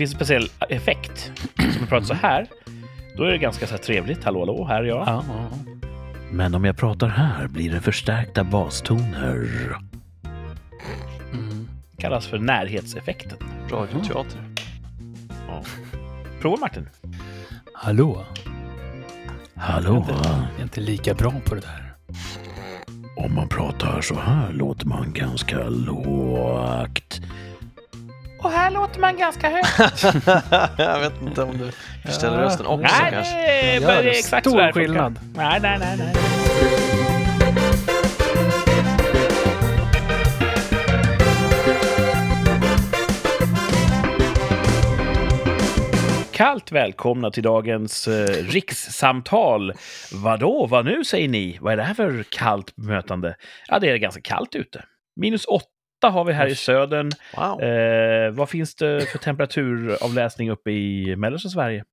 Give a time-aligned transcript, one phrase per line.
[0.00, 1.32] finns en speciell effekt.
[1.56, 2.46] Som jag pratar så här,
[3.16, 4.24] då är det ganska så här trevligt.
[4.24, 5.08] Hallå, hallå, här är jag.
[5.08, 5.24] Ja.
[6.30, 9.48] Men om jag pratar här blir det förstärkta bastoner.
[11.32, 11.68] Mm.
[11.96, 13.38] Kallas för närhetseffekten.
[13.70, 14.40] Radioteater.
[15.48, 15.62] Ja.
[16.40, 16.88] Prova Martin.
[17.74, 18.24] Hallå?
[19.54, 20.06] Hallå.
[20.08, 21.94] Jag är inte lika bra på det där.
[23.16, 27.20] Om man pratar så här låter man ganska lågt.
[28.42, 30.02] Och här låter man ganska högt.
[30.78, 31.70] jag vet inte om du
[32.06, 32.44] förställer Ja.
[32.44, 33.36] rösten också Nej, kanske.
[33.36, 35.20] är, det är exakt stor skillnad.
[35.34, 36.14] Nej, nej, nej, nej.
[46.32, 49.72] Kallt välkomna till dagens eh, rikssamtal.
[50.12, 51.58] Vadå, vad nu säger ni?
[51.60, 53.36] Vad är det här för kallt mötande?
[53.68, 54.84] Ja, det är ganska kallt ute.
[55.16, 55.66] Minus åtta
[56.08, 57.10] har vi här i södern.
[57.36, 57.62] Wow.
[57.62, 61.84] Eh, vad finns det för temperaturavläsning uppe i mellersta Sverige?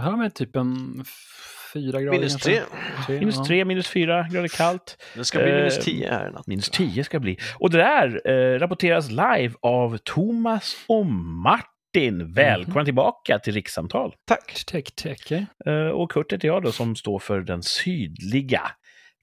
[0.00, 2.18] Här har vi typ en f- fyra grader.
[2.18, 2.62] Minus kanske.
[3.06, 3.18] tre.
[3.18, 3.44] Minus ja.
[3.44, 5.02] tre, minus fyra grader kallt.
[5.14, 6.46] Det ska bli minus Eh, tio här natt.
[6.46, 7.38] Minus 10 ska det bli.
[7.58, 12.32] Och det där eh, rapporteras live av Thomas och Martin.
[12.32, 14.14] Välkomna tillbaka till Rikssamtal.
[14.26, 14.64] Tack.
[14.66, 15.42] Tech, eh.
[15.66, 18.62] Eh, och Kurt heter jag då som står för den sydliga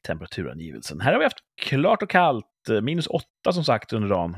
[0.08, 1.02] temperaturangivelsen.
[1.02, 2.51] Här har vi haft klart och kallt, eh,
[2.81, 4.34] minus 8 som sagt under dagen.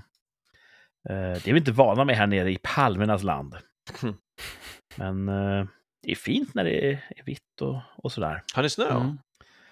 [1.10, 3.56] Eh, det är vi inte vana med här nere i palmernas land.
[4.96, 5.66] Men eh,
[6.04, 8.44] det är fint när det är, vitt och, och sådär.
[8.54, 8.90] Har ni snö?
[8.90, 9.18] Mm.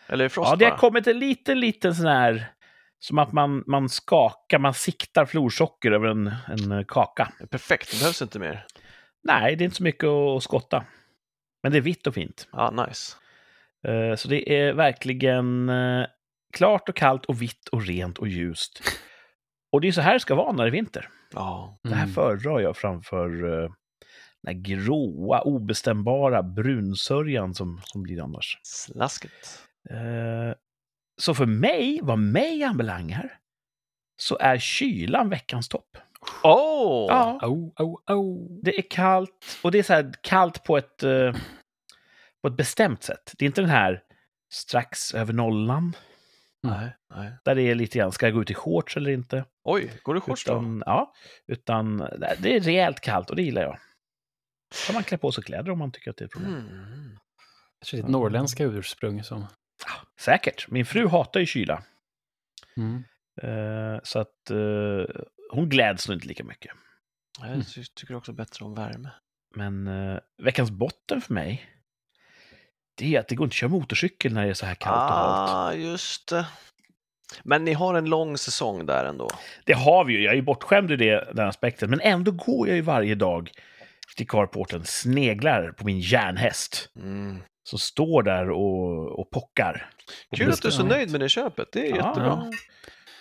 [0.07, 0.79] Eller är det frost Ja, det har bara?
[0.79, 2.45] kommit en liten, liten sån här...
[2.99, 7.33] Som att man, man skakar, man siktar florsocker över en, en eh, kaka.
[7.49, 8.65] Perfekt, det behövs inte mer.
[9.23, 10.83] Nej, det är inte så mycket att skotta.
[11.63, 12.47] Men det är vitt och fint.
[12.51, 13.15] Ja, nice.
[13.87, 16.05] Eh, Så det är verkligen eh,
[16.51, 18.81] klart och kallt och vitt och rent och ljust.
[19.71, 21.09] Och det är så här det ska vara när det är vinter.
[21.33, 21.79] Ja.
[21.83, 22.13] Det här Mm.
[22.13, 23.69] föredrar jag framför eh,
[24.43, 28.59] den gråa, obestämbara brunsörjan som, som blir annars.
[28.63, 29.61] Slasket.
[29.89, 30.55] Eh,
[31.21, 33.37] Så för mig, vad mig anbelangar,
[34.21, 35.97] så är kylan veckans topp.
[36.43, 37.05] Åh!
[37.09, 38.59] Ja, Oh, oh, oh.
[38.63, 41.35] det är kallt och det är så här kallt på ett, eh,
[42.41, 43.33] på ett bestämt sätt.
[43.37, 44.03] Det är inte den här
[44.53, 45.93] strax över nollan,
[46.63, 47.31] Nej, nej.
[47.45, 49.45] där det är lite grann, ska jag gå ut i shorts eller inte?
[49.63, 50.51] Oj, går du shorts då?
[50.53, 51.13] Utan, ja,
[51.47, 51.97] utan
[52.39, 53.77] det är rejält kallt och det gillar jag.
[54.87, 56.53] kan man klä på sig kläder om man tycker att det är ett problem.
[56.53, 57.19] Mm.
[57.79, 59.47] Kanske ditt norrländska ursprung som...
[60.19, 60.67] Säkert.
[60.71, 61.83] Min fru hatar ju kyla.
[62.77, 63.03] Mm.
[63.41, 65.21] Eh, så att eh,
[65.51, 66.71] hon gläds nog inte lika mycket.
[67.39, 69.09] Jag ty- tycker också bättre om värme.
[69.55, 71.65] Men eh, veckans botten för mig,
[72.97, 75.11] det är att det går inte att köra motorcykel när det är så här kallt
[75.11, 75.51] och halt.
[75.51, 76.45] Ah, just det.
[77.43, 79.29] Men ni har en lång säsong där ändå.
[79.65, 81.89] Det har vi ju, jag är ju bortskämd i det, den aspekten.
[81.89, 83.51] Men ändå går jag ju varje dag
[84.17, 86.89] till carporten, sneglar på min järnhäst.
[86.95, 87.39] Mm.
[87.69, 89.89] Som står där och, och pockar.
[90.35, 91.67] Kul att du är så nöjd med det köpet.
[91.71, 92.27] Det är Ja, jättebra.
[92.27, 92.49] ja.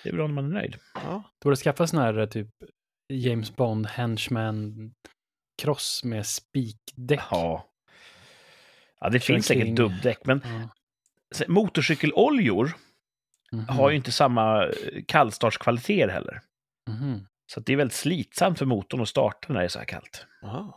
[0.02, 0.76] Det är bra när man är nöjd.
[0.94, 1.22] Ja.
[1.38, 2.48] Du borde skaffa sån här typ
[3.12, 4.74] James Bond henchman
[5.62, 7.20] cross med spikdäck.
[7.30, 7.66] Ja.
[9.00, 10.68] Ja, det Kör finns säkert kring- dubbdäck, men Ja.
[11.34, 12.72] så- motorcykeloljor
[13.52, 13.68] Mhm.
[13.68, 14.70] har ju inte samma eh,
[15.06, 16.40] kallstartskvaliteter heller.
[16.88, 17.26] Mhm.
[17.46, 19.86] Så att det är väldigt slitsamt för motorn att starta när det är så här
[19.86, 20.26] kallt.
[20.42, 20.76] Aha.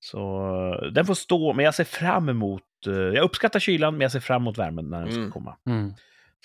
[0.00, 0.46] Så
[0.82, 2.62] eh, den får stå, men jag ser fram emot...
[2.86, 5.30] eh, Jag uppskattar kylan, men jag ser fram emot värmen när den ska Mm.
[5.32, 5.56] komma.
[5.66, 5.90] Mm.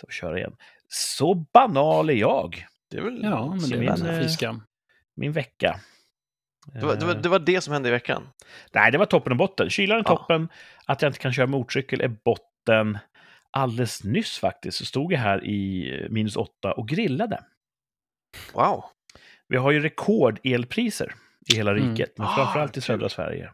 [0.02, 0.56] Så vi köra igen.
[0.88, 2.66] Så banal är jag.
[2.92, 4.62] Det är väl Ja, men det är min.
[5.16, 5.80] Min vecka.
[6.66, 8.30] Det, var, det, var, Eh, det var det som hände i veckan.
[8.74, 9.70] Nej, det var toppen och botten.
[9.70, 10.18] Kylan är Ja.
[10.18, 10.50] toppen.
[10.86, 12.98] Att jag inte kan köra motorcykel är botten.
[13.52, 17.44] Alldeles nyss faktiskt så stod jag här i eh, minus åtta och grillade.
[18.54, 18.84] Wow.
[19.48, 21.14] Vi har ju rekordelpriser
[21.54, 21.90] i hela Mm.
[21.90, 23.52] riket, men Ah, framförallt i södra Sverige.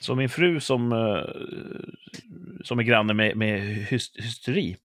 [0.00, 1.24] Så min fru som, eh,
[2.64, 4.76] som är granne med, med hys- hysteri,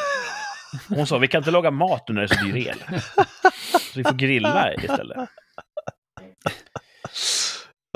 [0.88, 2.78] hon sa vi kan inte laga mat nu när det är så dyr el.
[3.92, 5.28] Så vi får grilla istället.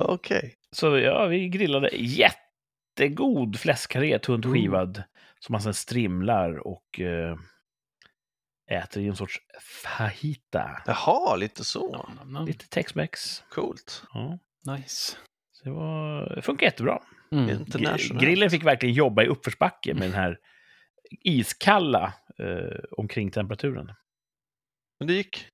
[0.05, 0.55] Okej.
[0.73, 4.55] Så ja, vi grillade jättegod fläskkarré, tunt Mm.
[4.55, 5.03] skivad,
[5.39, 7.37] som man sen strimlar och eh,
[8.71, 9.41] äter i en sorts
[9.85, 10.83] fajita.
[10.87, 12.07] Jaha, lite så.
[12.47, 13.43] Lite Tex-Mex.
[13.51, 14.03] Coolt.
[14.15, 14.39] Ja.
[14.77, 15.17] Nice.
[15.53, 17.03] Så det, var, det funkar jättebra.
[17.33, 17.65] Mm.
[18.19, 20.39] Grillen fick verkligen jobba i uppförsbacke med den här
[21.11, 23.93] iskalla eh, omkring temperaturen.
[24.99, 25.47] Men det gick.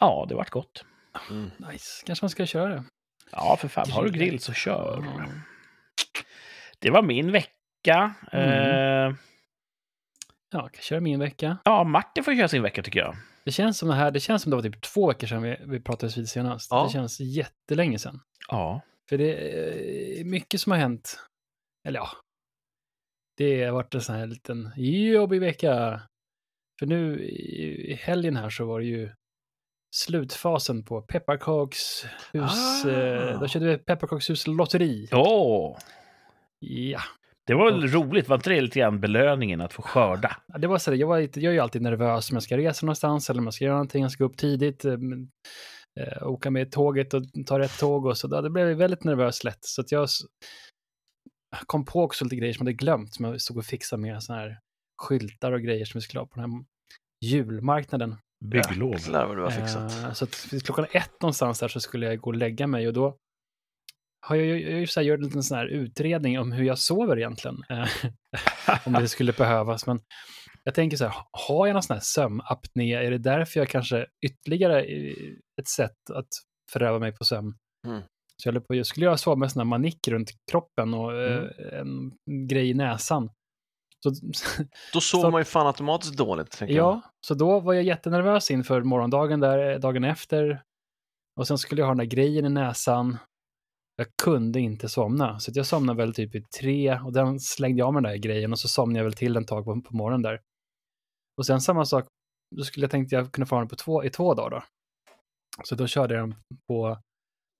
[0.00, 0.84] Ja, det vart gott.
[1.30, 1.50] Mm.
[1.70, 2.02] Nice.
[2.06, 2.84] Kanske man ska köra det.
[3.32, 3.90] Ja, för fan.
[3.90, 5.04] Har du grill så kör.
[6.78, 8.14] Det var min vecka.
[8.32, 8.50] Mm.
[9.10, 9.16] Eh,
[10.50, 11.58] Ja, jag kan köra min vecka.
[11.64, 13.16] ja, Martin får köra sin vecka tycker jag.
[13.44, 15.56] Det känns som det här, det känns som det var typ två veckor sedan vi,
[15.66, 16.70] vi pratades vid senast.
[16.70, 16.84] Ja.
[16.84, 18.20] Det känns jättelänge sedan.
[18.48, 18.80] Ja.
[19.08, 19.34] För det
[20.20, 21.18] är mycket som har hänt.
[21.88, 22.08] Eller ja,
[23.36, 24.72] det har varit en sån här liten
[25.12, 26.02] jobbig vecka.
[26.78, 29.10] För nu i i helgen här så var det ju
[29.96, 32.84] slutfasen på Pepparkaks hus.
[32.84, 32.90] Ah.
[32.90, 35.08] Eh, då körde vi Pepparkaks hus lotteri.
[35.12, 35.78] Åh,
[36.58, 37.00] Ja,
[37.46, 38.28] det var väl roligt?
[38.28, 40.36] Var inte det lite grann belöningen att få skörda?
[40.46, 42.86] Ja, det var så jag, var jag är ju alltid nervös om jag ska resa
[42.86, 44.02] någonstans eller om jag ska göra någonting.
[44.02, 44.92] Jag ska upp tidigt, eh,
[46.00, 48.28] eh, åka med tåget och ta rätt tåg och så.
[48.28, 48.42] Där.
[48.42, 49.64] Det blev jag väldigt nervös lätt.
[49.64, 50.08] Så att jag
[51.66, 54.22] kom på också lite grejer som jag hade glömt, som jag stod och fixade med
[54.22, 54.58] såna här
[55.02, 56.64] skyltar och grejer som vi skulle ha på den här
[57.24, 58.16] julmarknaden.
[58.44, 58.92] Bygglov.
[58.92, 60.04] Jäklar vad du har fixat.
[60.04, 62.92] Eh, så att klockan ett någonstans där så skulle jag gå och lägga mig och
[62.92, 63.16] då
[64.26, 66.78] har jag, jag, jag så här, gjort en liten sån här utredning om hur jag
[66.78, 67.56] sover egentligen.
[67.68, 67.88] Eh,
[68.86, 69.86] om det skulle behövas.
[69.86, 70.00] Men
[70.64, 71.14] jag tänker så här,
[71.48, 72.94] har jag någon sån här sömnapné?
[72.94, 75.14] Är det därför jag kanske ytterligare eh,
[75.60, 76.28] ett sätt att
[76.72, 77.54] föröva mig på sömn?
[77.86, 78.02] Mm.
[78.42, 81.48] Så jag, på, jag skulle jag sova med sån här manick runt kroppen och eh,
[81.72, 82.12] en
[82.48, 83.30] grej i näsan.
[84.14, 84.62] Så,
[84.92, 86.50] Då sover Så- man ju fan automatiskt dåligt.
[86.50, 86.84] tänker jag.
[86.86, 90.62] Ja, så då var jag jättenervös inför morgondagen där, eh, dagen efter.
[91.40, 93.18] Och sen skulle jag ha den där grejen i näsan.
[93.96, 97.94] Jag kunde inte somna, så jag somnade väl typ i tre och den slängde jag
[97.94, 100.22] med den där grejen och så somnade jag väl till en tag på, på morgonen
[100.22, 100.40] där.
[101.38, 102.06] Och sen samma sak,
[102.56, 104.62] då skulle jag tänkte jag kunna få ha den på två, i två dagar då.
[105.64, 106.34] Så då körde jag den
[106.68, 106.98] på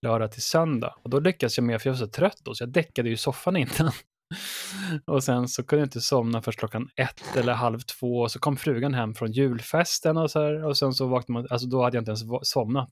[0.06, 0.94] lördag till söndag.
[1.02, 3.16] Och då lyckades jag med, för jag var så trött då, så jag däckade ju
[3.16, 3.90] soffan innan.
[5.06, 8.20] Och sen så kunde jag inte somna först klockan ett eller halv två.
[8.20, 10.64] Och så kom frugan hem från julfesten och så här.
[10.64, 12.88] Och sen så vaknade man, alltså då hade jag inte ens somnat.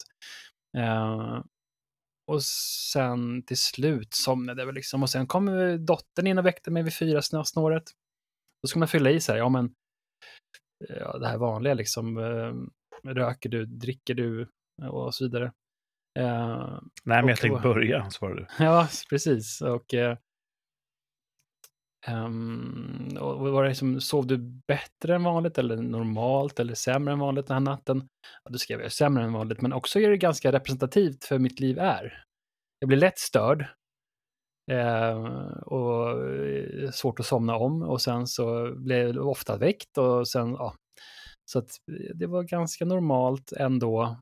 [0.79, 1.43] Eh,
[2.33, 2.43] och
[2.93, 5.03] sen till slut somnade jag väl liksom.
[5.03, 5.47] Och sen kom
[5.87, 7.85] dottern in och väckte mig vid fyra snå- snåret.
[8.63, 9.75] Då ska man fylla i sig, ja men,
[10.89, 12.19] ja, det här vanliga liksom.
[12.19, 12.55] Eh,
[13.13, 14.49] röker du, dricker du
[14.83, 15.53] och så vidare.
[16.19, 18.47] Eh, Nej, men jag tänkte börja, svarade du.
[18.65, 19.61] Ja, precis.
[19.61, 20.19] Och, eh,
[22.09, 24.37] Um, och var det liksom, sov du
[24.69, 28.09] bättre än vanligt eller normalt eller sämre än vanligt den här natten?
[28.45, 31.61] Ja, du skrev jag sämre än vanligt, men också är det ganska representativt för mitt
[31.61, 32.25] liv är.
[32.79, 33.67] Jag blir lätt störd
[34.73, 36.17] ehm, eh, och
[36.95, 40.75] svårt att somna om och sen så blev jag ofta väckt och sen, ja.
[41.45, 44.21] Så att eh, det var ganska normalt ändå,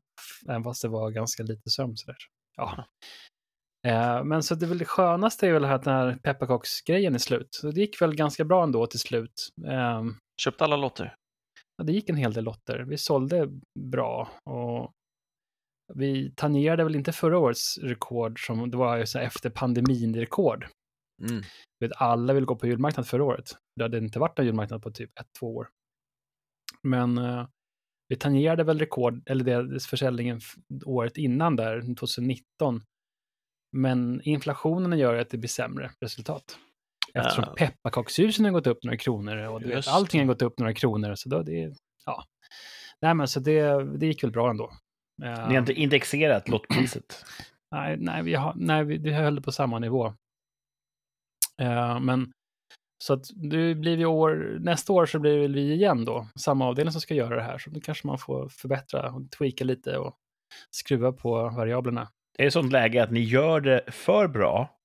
[0.49, 2.17] även fast det var ganska lite sömn sådär.
[2.57, 2.85] Ja.
[3.87, 7.19] Eh, men så det, är väl det skönaste är väl att den här pepparkaksgrejen är
[7.19, 7.47] slut.
[7.51, 9.49] Så det gick väl ganska bra ändå till slut.
[9.67, 10.03] Eh,
[10.41, 11.15] Köpte alla lotter.
[11.77, 12.79] ja, det gick en hel del lotter.
[12.79, 13.49] Vi sålde
[13.79, 14.91] bra och
[15.93, 20.67] vi tangerade väl inte förra årets rekord som det var ju så efter pandemin-rekord.
[21.21, 21.41] Mm.
[21.79, 23.57] Du vet, alla vill gå på julmarknad förra året.
[23.75, 25.69] Det hade inte varit en julmarknad på typ ett, två år.
[26.83, 27.47] Men eh,
[28.07, 30.39] vi tangerade väl rekord, eller det, försäljningen
[30.85, 32.81] året innan där, 2019.
[33.73, 36.57] Men inflationen gör att det blir sämre resultat.
[37.13, 37.53] Eftersom Ja.
[37.57, 41.15] pepparkakshusen har gått upp några kronor och du vet, allting har gått upp några kronor.
[41.15, 41.73] Så då det,
[42.05, 42.23] ja.
[43.01, 44.71] Nej men så det, det gick väl bra ändå.
[45.23, 47.25] Eh, Ni har inte indexerat lottpriset.
[47.71, 50.05] Nej, nej, vi, har, nej vi, vi höll det på samma nivå.
[51.61, 52.31] Eh, men
[53.03, 56.65] så att det blir vi år, nästa år så blir det vi igen då, samma
[56.67, 57.57] avdelning som ska göra det här.
[57.57, 60.15] Så då kanske man får förbättra och tweaka lite och
[60.71, 62.07] skruva på variablerna.
[62.37, 64.79] Är det sånt läge att ni gör det för bra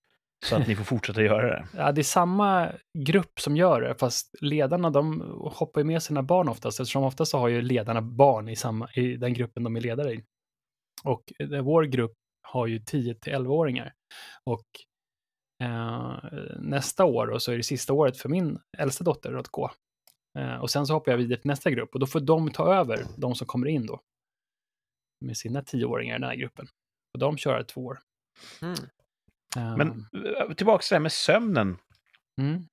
[0.47, 1.69] så att ni får fortsätta göra det?
[1.76, 6.23] Ja, det är samma grupp som gör det, fast ledarna de hoppar ju med sina
[6.23, 9.76] barn oftast, eftersom oftast så har ju ledarna barn i, samma, i den gruppen de
[9.76, 10.25] är ledare i.
[11.05, 13.93] Och eh, vår grupp har ju 10 till 11-åringar.
[14.45, 14.67] Och
[15.62, 16.17] eh,
[16.59, 19.71] nästa år och så är det sista året för min äldsta dotter att gå.
[20.38, 22.75] Eh, och sen så hoppar jag vidare till nästa grupp och då får de ta
[22.75, 24.00] över, de som kommer in då.
[25.25, 26.69] Med sina 10-åringar i den här gruppen.
[27.18, 27.98] De kör två år.
[28.62, 28.75] Mm.
[29.76, 31.76] Men eh, tillbaka till det här med sömnen.
[32.40, 32.64] mm,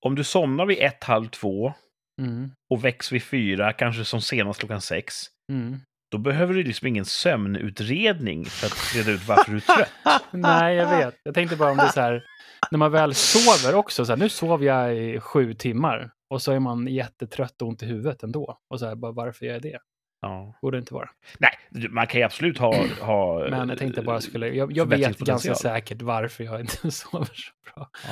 [0.00, 1.74] Om du somnar vid ett, halv två
[2.20, 5.80] mm, och väcks vid fyra, kanske som senast klockan sex, mm.
[6.10, 10.22] då behöver du liksom ingen sömnutredning för att reda ut varför du är trött.
[10.30, 11.14] Nej, jag vet.
[11.22, 12.24] Jag tänkte bara om det är så här,
[12.70, 16.52] när man väl sover också, så här, nu sov jag i sju timmar och så
[16.52, 18.58] är man jättetrött och ont i huvudet ändå.
[18.70, 19.78] Och så här, bara, varför gör jag det?
[20.24, 20.54] Ja.
[20.62, 21.10] Borde det inte vara.
[21.38, 21.50] Nej,
[21.90, 22.86] man kan ju absolut ha...
[23.00, 27.30] ha Men jag tänkte bara skulle, jag, jag vet ganska säkert varför jag inte sover
[27.34, 27.90] så bra.
[28.04, 28.08] Ja.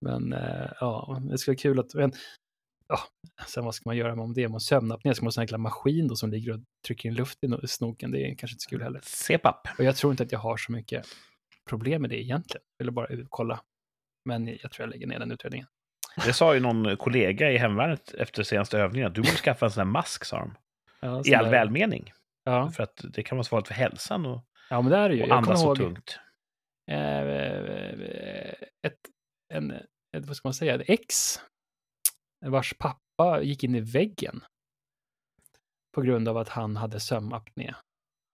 [0.00, 2.12] Men eh, ja, det skulle vara kul att, men,
[2.88, 2.98] ja,
[3.46, 4.46] sen vad ska man göra om det?
[4.46, 7.14] Om sömnapné, ska man ha en sån jäkla maskin då som ligger och trycker in
[7.14, 8.10] luft i no- snoken?
[8.10, 9.00] Det är kanske inte så kul heller.
[9.04, 9.68] CPAP.
[9.78, 11.06] Och jag tror inte att jag har så mycket
[11.68, 12.62] problem med det egentligen.
[12.78, 13.60] Jag ville bara kolla.
[14.28, 15.66] Men jag tror jag lägger ner den utredningen.
[16.26, 19.72] Det sa ju någon kollega i hemvärnet efter senaste övningen att du borde skaffa en
[19.72, 20.54] sån här mask, sa de.
[21.02, 22.12] Ja, I all välmening.
[22.44, 22.70] Ja.
[22.70, 25.22] För att det kan vara farligt för hälsan och, ja, men det är det ju.
[25.22, 26.18] och andas så ihåg tungt.
[26.90, 28.52] eh,
[28.86, 28.98] ett,
[29.54, 29.70] en,
[30.16, 31.40] ett, vad ska man säga, ett ex
[32.46, 34.40] vars pappa gick in i väggen
[35.94, 37.74] på grund av att han hade sömnapné.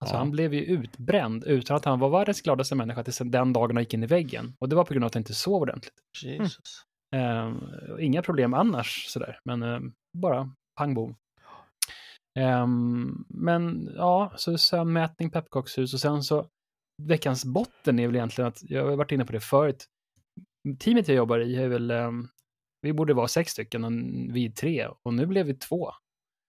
[0.01, 0.19] Alltså Ja.
[0.19, 3.83] han blev ju utbränd utan att han var världens gladaste människa tills den dagen han
[3.83, 4.55] gick in i väggen.
[4.61, 5.95] Och det var på grund av att han inte sov ordentligt.
[6.25, 6.83] Jesus.
[7.17, 7.61] Ehm,
[8.01, 11.17] inga problem annars sådär, men ehm, bara pang bom.
[12.39, 16.47] Ehm, men ja, så sömnmätning, pepparkakshus och sen så
[17.03, 19.87] veckans botten är väl egentligen att, jag har varit inne på det förut,
[20.79, 22.29] teamet jag jobbar i är väl, ehm,
[22.83, 23.93] vi borde vara sex stycken, och
[24.37, 25.93] vi är tre och nu blev vi två.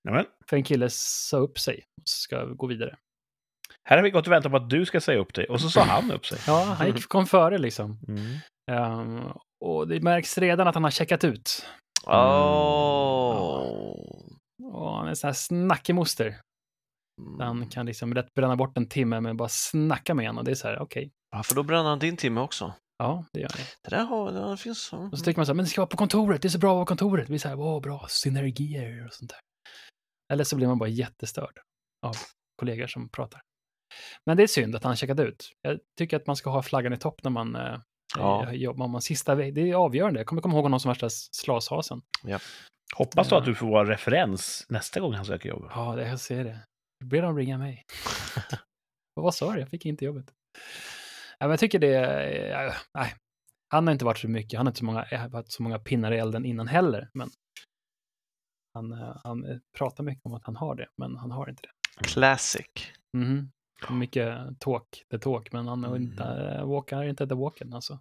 [0.04, 2.98] Nämen, För en kille sa upp sig och ska gå vidare.
[3.84, 5.70] här har vi gått och väntat på att du ska säga upp dig och så
[5.70, 6.40] sa han upp sig.
[6.48, 8.00] Ja, han gick, kom före liksom.
[8.08, 8.38] Mm.
[8.72, 9.22] Ehm,
[9.66, 11.66] och det märks redan att han har checkat ut.
[12.06, 14.19] Oh.
[14.70, 16.42] Och han är sån här snackig moster.
[17.40, 17.70] Han Mm.
[17.70, 20.56] kan liksom rätt bränna bort en timme med bara snacka med en och det är
[20.56, 22.74] så här, okej, Ja, för då bränner han din timme också.
[22.98, 23.64] ja, det gör det.
[23.84, 24.98] Det där har, det finns så.
[24.98, 26.60] Och så tycker man så här, men det ska vara på kontoret, det är så
[26.60, 27.26] bra att vara på kontoret.
[27.26, 29.40] Det blir så här, åh, bra, synergier och sånt där.
[30.34, 31.60] Eller så blir man bara jättestörd
[32.06, 32.16] av
[32.60, 33.42] kollegor som pratar.
[34.26, 35.52] Men det är synd att han checkat ut.
[35.62, 37.80] Jag tycker att man ska ha flaggan i topp när man eh,
[38.18, 38.48] Ja.
[38.48, 38.88] eh, jobbar.
[38.88, 40.20] Man sista, det är avgörande.
[40.20, 42.02] Jag kommer komma ihåg honom som värsta slashasen.
[42.96, 43.40] Hoppas då Ja.
[43.40, 45.66] att du får vara referens nästa gång han söker jobb.
[45.76, 46.60] Ja, det, jag ser det.
[47.00, 47.84] Då ber de ringa mig.
[49.16, 49.60] Och vad sa du?
[49.60, 50.34] Jag fick inte jobbet.
[51.40, 51.96] Ja, men jag tycker det...
[51.96, 53.16] är- ja, nej.
[53.74, 54.58] Han har inte varit så mycket.
[54.60, 57.10] Han har inte så många, eh, varit så många pinnar i elden innan heller.
[57.14, 57.30] Men
[58.74, 61.62] han, eh, han eh, pratar mycket om att han har det, men han har inte
[61.62, 62.04] det.
[62.08, 62.66] Classic.
[63.18, 63.52] Mhm.
[63.90, 66.02] Mycket talk, the talk, men han är Mm.
[66.02, 66.24] inte,
[66.66, 68.00] walk, han är inte the walken alltså.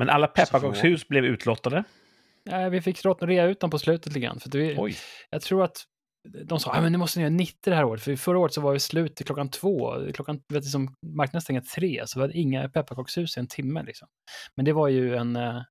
[0.00, 1.84] Men alla pepparkakshus blev utlottade.
[2.50, 4.40] Ja, vi fick rea ut dem på slutet lite grann.
[4.40, 4.96] För att vi, Oj.
[5.30, 5.84] Jag tror att
[6.44, 8.52] de sa, ah, men nu måste ni göra 90 det här året, för förra året
[8.52, 12.18] så var det slut till klockan två, klockan, vet du, som marknaden stänger tre, så
[12.18, 14.08] vi hade inga pepparkakshus i en timme liksom.
[14.56, 15.62] Men det var ju en uh,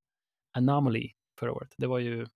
[0.56, 1.74] anomaly förra året.
[1.76, 2.26] Det var ju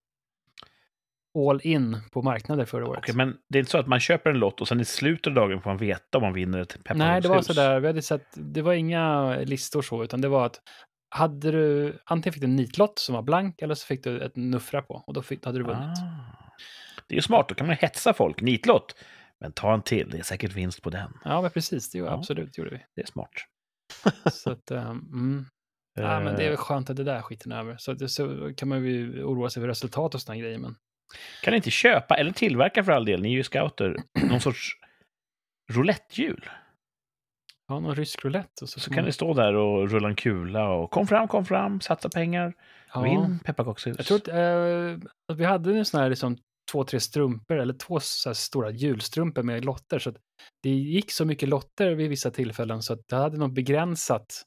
[1.49, 2.99] all in på marknader förra året.
[2.99, 5.27] Okej, men det är inte så att man köper en lott och sen i slutet
[5.27, 6.99] av dagen får man veta om man vinner ett pepparkakshus?
[6.99, 10.47] Nej, det var sådär, vi hade sett, det var inga listor så, utan det var
[10.47, 10.61] att
[11.09, 14.37] hade du, antingen fick du en nitlott som var blank, eller så fick du ett
[14.37, 15.99] nuffra på, och då fick, hade du vunnit.
[15.99, 16.51] Ah.
[17.07, 18.41] Det är ju smart, då kan man hetsa folk.
[18.41, 18.95] Nitlott.
[19.41, 21.13] Men ta en till, det är säkert vinst på den.
[21.25, 22.15] Ja, men precis, det gjorde, Ja.
[22.19, 22.85] absolut, gjorde vi.
[22.97, 23.31] Det är smart.
[24.33, 25.47] Så att, um.
[25.95, 27.77] Ja, men det är Eh, väl skönt att det där skiten är över.
[27.79, 30.59] Så, det, så kan man ju oroa sig för resultat och sådana grejer.
[30.59, 30.77] Men
[31.43, 34.69] Kan ni inte köpa, eller tillverka för all del, ni är ju scouter, någon sorts
[35.73, 36.49] roulettehjul?
[37.69, 38.63] Ja, någon rysk roulette.
[38.65, 41.07] Och så, Så får kan man- ni stå där och rulla en kula och kom
[41.07, 42.55] fram, kom fram, satsa pengar,
[42.95, 43.97] ja, vinn pepparkakshus.
[43.97, 46.37] Jag tror att, eh, att vi hade en sån här liksom,
[46.73, 49.99] två, tre strumpor, eller två så här stora julstrumpor med lotter.
[49.99, 50.17] Så att
[50.63, 54.43] det gick så mycket lotter vid vissa tillfällen så att det hade något begränsat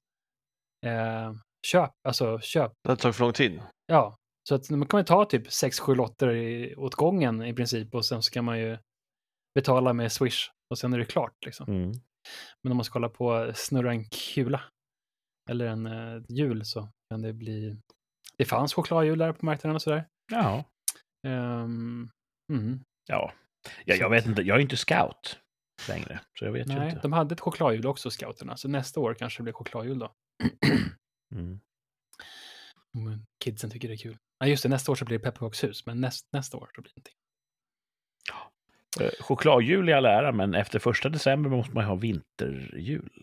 [0.85, 1.33] eh,
[1.67, 1.91] köp.
[2.07, 2.71] Alltså köp.
[2.87, 3.61] Det tagit för lång tid.
[3.87, 4.15] Ja,
[4.49, 7.95] så att man kan ju ta typ sex, sju lotter i, åt gången i princip
[7.95, 8.77] och sen så kan man ju
[9.55, 11.33] betala med Swish och sen är det klart.
[11.45, 11.65] Liksom.
[11.69, 11.91] Mm.
[12.63, 14.61] Men om man ska hålla på och snurra en kula
[15.49, 17.77] eller en eh, hjul så kan det bli...
[18.37, 20.07] Det fanns chokladhjul där på marknaden och sådär.
[20.31, 20.63] Ja.
[21.27, 22.09] Ehm,
[22.53, 22.79] mm.
[23.07, 23.33] Ja.
[23.85, 25.39] ja, jag vet inte, jag är inte scout
[25.87, 27.01] längre, så jag vet ju Nej, inte.
[27.01, 28.57] de hade ett chokladhjul också, scouterna.
[28.57, 30.13] Så nästa år kanske det blir chokladhjul då.
[32.95, 33.25] Mm.
[33.43, 34.17] Kidsen tycker det är kul.
[34.41, 36.89] Nej, just det, nästa år så blir det pepparkakshus, men näst, nästa år så blir
[36.89, 37.13] det ingenting.
[38.99, 43.09] Eh, Chokladhjul i all ära, men efter första december måste man ju ha vinterhjul.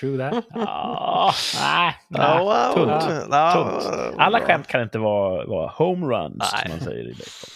[0.00, 0.44] True that.
[0.54, 2.20] Ah, nej, nej.
[2.20, 3.28] Ja, tunt.
[3.30, 4.14] Ja, tunt.
[4.18, 7.54] Alla skämt kan inte vara, vara homeruns, som man säger i baseball.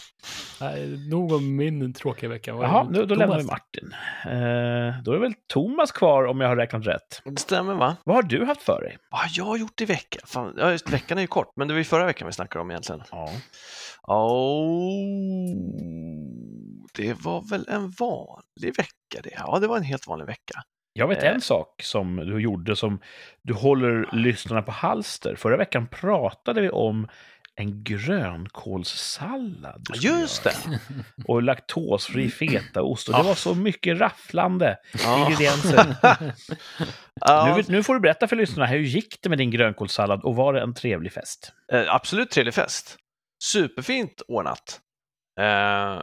[0.60, 2.50] Nej, nog om min tråkiga vecka.
[2.50, 3.50] Jaha, nu, då lämnar vi Thomas?
[3.50, 3.94] Martin.
[4.24, 7.22] Eh, då är det väl Thomas kvar, om jag har räknat rätt.
[7.24, 7.96] Det stämmer va?
[8.04, 8.98] Vad har du haft för dig?
[9.10, 10.22] Vad har jag gjort i veckan?
[10.26, 12.62] Fan, ja, just, veckan är ju kort, men det var ju förra veckan vi snackade
[12.62, 13.02] om egentligen.
[13.10, 13.28] Ja.
[14.08, 15.54] Oh,
[16.94, 19.30] det var väl en vanlig vecka det.
[19.36, 20.62] Ja, det var en helt vanlig vecka.
[20.92, 21.30] Jag vet Eh.
[21.34, 23.00] en sak som du gjorde som
[23.42, 25.36] du håller lyssnarna på halster.
[25.36, 27.08] Förra veckan pratade vi om
[27.54, 29.86] en grönkålssallad.
[29.94, 30.54] Just det!
[31.24, 33.08] Och laktosfri fetaost.
[33.08, 34.76] Och det var så mycket rafflande
[35.16, 35.96] ingredienser.
[37.56, 40.52] Nu, nu får du berätta för lyssnarna, hur gick det med din grönkålssallad och var
[40.52, 41.52] det en trevlig fest?
[41.72, 42.96] eh, absolut trevlig fest.
[43.42, 44.80] Superfint ordnat.
[45.40, 46.02] Eh,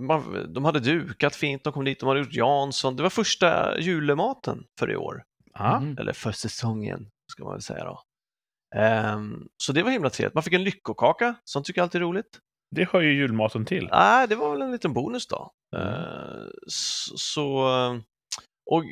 [0.00, 2.96] man, de hade dukat fint, de kom dit, de hade gjort Jansson.
[2.96, 5.22] Det var första julematen för i år.
[5.58, 5.96] Mhm.
[5.98, 8.02] eller för säsongen, ska man väl säga då.
[8.76, 10.34] Ehm, så det var himla trevligt.
[10.34, 12.38] Man fick en lyckokaka, sånt tycker jag alltid är roligt.
[12.70, 13.88] Det hör ju julmaten till.
[13.92, 15.50] Nej, det var väl en liten bonus då.
[15.76, 15.88] Mm.
[15.88, 18.00] Eh, så, så, eh,
[18.70, 18.84] och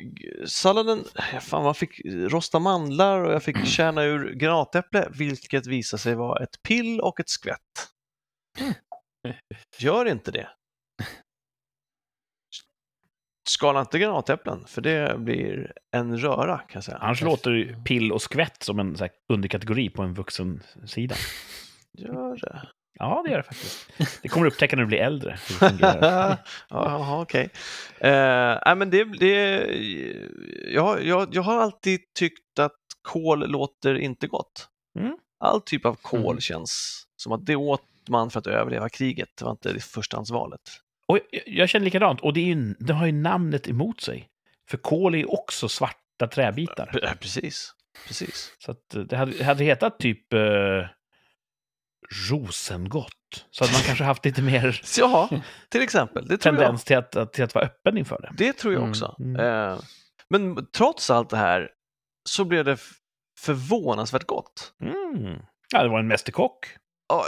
[0.45, 1.03] salladen,
[1.41, 6.43] fan man fick rosta mandlar och jag fick kärna ur granatäpple, vilket visade sig vara
[6.43, 7.89] ett pill och ett skvätt.
[9.77, 10.49] Gör inte det.
[13.49, 16.97] Skala inte granatäpplen, för det blir en röra kan jag säga.
[16.97, 18.97] Annars låter pill och skvätt som en
[19.33, 21.15] underkategori på en vuxen sida.
[21.93, 22.69] Gör det.
[22.93, 23.89] Ja, det gör det faktiskt.
[24.21, 25.37] Det kommer du upptäcka när du blir äldre.
[26.69, 27.49] Jaha, okej.
[27.99, 29.65] Eh, nej, men det, det,
[30.73, 34.67] jag, jag, jag har alltid tyckt att kål låter inte gott.
[34.99, 35.17] Mm.
[35.39, 36.41] All typ av kål Mm.
[36.41, 39.29] känns som att det åt man för att överleva kriget.
[39.37, 40.61] Det var inte det förstahandsvalet.
[41.07, 42.21] Och jag, jag känner likadant.
[42.21, 44.27] Och det, är ju, det har ju namnet emot sig.
[44.69, 46.89] För kol är ju också svarta träbitar.
[46.93, 47.71] Pre- Precis,
[48.07, 48.53] precis.
[48.59, 50.39] Så att eh, det hade, hade hetat typ eh,
[52.29, 53.13] Rosengott.
[53.51, 55.29] Så hade man kanske haft lite mer ja,
[55.69, 56.27] till exempel.
[56.27, 56.61] Det tror jag.
[56.61, 58.31] tendens till att, till att vara öppen inför det.
[58.37, 59.15] Det tror jag Mm, också.
[59.19, 59.39] mm.
[59.71, 59.79] Eh,
[60.29, 61.69] men trots allt det här
[62.29, 62.77] så blev det
[63.39, 64.73] förvånansvärt gott.
[64.83, 65.39] Mm.
[65.73, 66.65] Ja, det var en mästerkock.
[67.09, 67.25] Ja,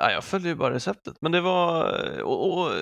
[0.00, 1.92] ja, jag följde ju bara receptet, men det var...
[2.22, 2.72] Och, och,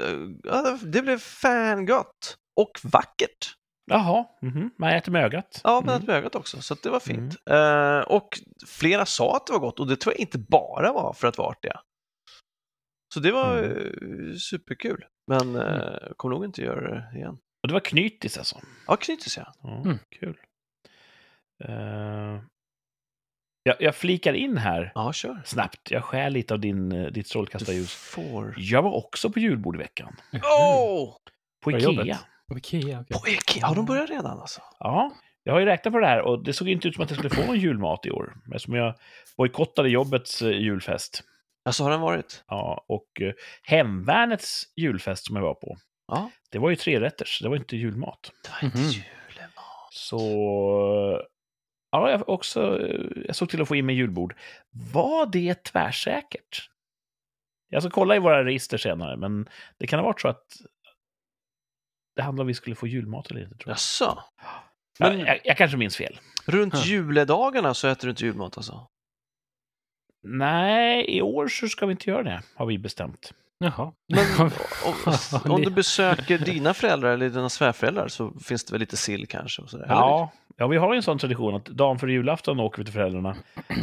[0.44, 3.54] ja, det blev fan gott och vackert.
[3.90, 4.70] Jaha, mhm.
[4.78, 5.60] man äter med ögat.
[5.64, 6.02] Ja, men Mm.
[6.02, 7.36] ett ögat också, så att det var fint.
[7.50, 8.28] Eh, och
[8.66, 11.38] flera sa att det var gott och det tror jag inte bara var för att
[11.38, 11.80] vara artiga.
[13.14, 14.30] Så det var Mm.
[14.30, 17.38] eh, superkul, men eh, kommer nog inte göra det igen.
[17.62, 18.60] Och det var knytis alltså.
[18.86, 19.52] Ja, knytis ja.
[19.62, 19.98] Ja, Mm.
[20.20, 20.38] Kul.
[21.64, 22.40] Eh,
[23.64, 25.42] jag, jag flikar in här Ja, kör.
[25.44, 25.90] snabbt.
[25.90, 27.94] Jag skär lite av din, eh, ditt strålkastarljus.
[27.94, 28.54] får...
[28.58, 30.16] Jag var också på julbord i veckan.
[30.42, 31.16] På
[31.62, 32.18] På Ikea.
[32.52, 33.18] På Ikea, okej.
[33.20, 34.60] På Ikea, har de börjat redan alltså?
[34.78, 37.10] Ja, jag har ju räknat på det här och det såg inte ut som att
[37.10, 38.36] jag skulle få någon julmat i år.
[38.46, 38.94] Eftersom jag
[39.36, 41.22] bojkottade jobbets eh, julfest.
[41.64, 42.44] Alltså har den varit?
[42.48, 43.32] Ja, och eh,
[43.62, 45.76] Hemvärnets julfest som jag var på,
[46.08, 46.30] Ja.
[46.50, 48.32] det var ju tre rätters, det var inte julmat.
[48.44, 48.86] Det var inte Mhm.
[48.88, 49.88] julemat.
[49.90, 51.22] Så...
[51.90, 54.34] Ja, jag, också, eh, jag såg till att få in mig julbord.
[54.92, 56.68] Var det tvärsäkert?
[57.68, 60.46] Jag ska kolla i våra register senare, men det kan ha varit så att
[62.16, 63.54] det handlade om vi skulle få julmat eller inte.
[63.56, 63.74] Tror jag.
[63.74, 64.18] Jaså?
[64.98, 66.18] Ja, Men- jag, jag kanske minns fel.
[66.46, 66.86] Runt Huh.
[66.86, 68.86] juledagarna så äter du inte julmat alltså?
[70.24, 73.32] Nej, i år så ska vi inte göra det, har vi bestämt.
[73.58, 73.92] Jaha.
[74.08, 74.26] Men
[75.44, 79.26] om, om du besöker dina föräldrar eller dina svärföräldrar så finns det väl lite sill
[79.28, 79.62] kanske?
[79.62, 79.86] Och sådär?
[79.88, 82.92] Ja, ja, vi har ju en sån tradition att dagen före julafton åker vi till
[82.94, 83.36] föräldrarna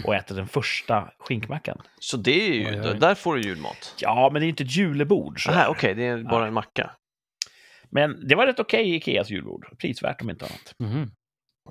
[0.05, 1.81] och äter den första skinkmackan.
[1.99, 2.97] Så det är ju, Oj, oj.
[2.99, 3.95] där får du julmat?
[3.99, 5.39] Ja, men det är inte ett julebord.
[5.67, 6.91] Okej, det är bara en macka.
[7.91, 9.77] Men det var rätt okej i Ikeas julbord.
[9.79, 10.73] Prisvärt om inte annat.
[10.79, 11.11] Mhm.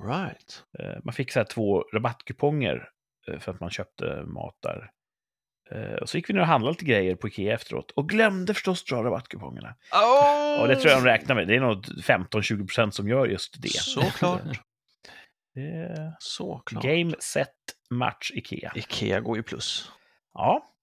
[0.09, 0.63] Right.
[0.79, 2.89] Eh, Man fick så här två rabattkuponger
[3.29, 4.91] eh, för att man köpte mat där.
[5.71, 8.55] Eh, Och så gick vi ner och handlade lite grejer på Ikea efteråt och glömde
[8.55, 9.75] förstås dra rabattkupongerna.
[9.93, 10.63] Oh!
[10.63, 11.49] Och det tror jag de räknar med.
[11.49, 13.69] Det är nog 15-20% som gör just det.
[13.69, 14.43] Såklart.
[15.55, 16.85] Det Såklart.
[16.85, 17.49] Game, set,
[17.91, 18.73] match, Ikea.
[18.75, 19.91] Ikea går ju plus.
[20.35, 20.75] Ja.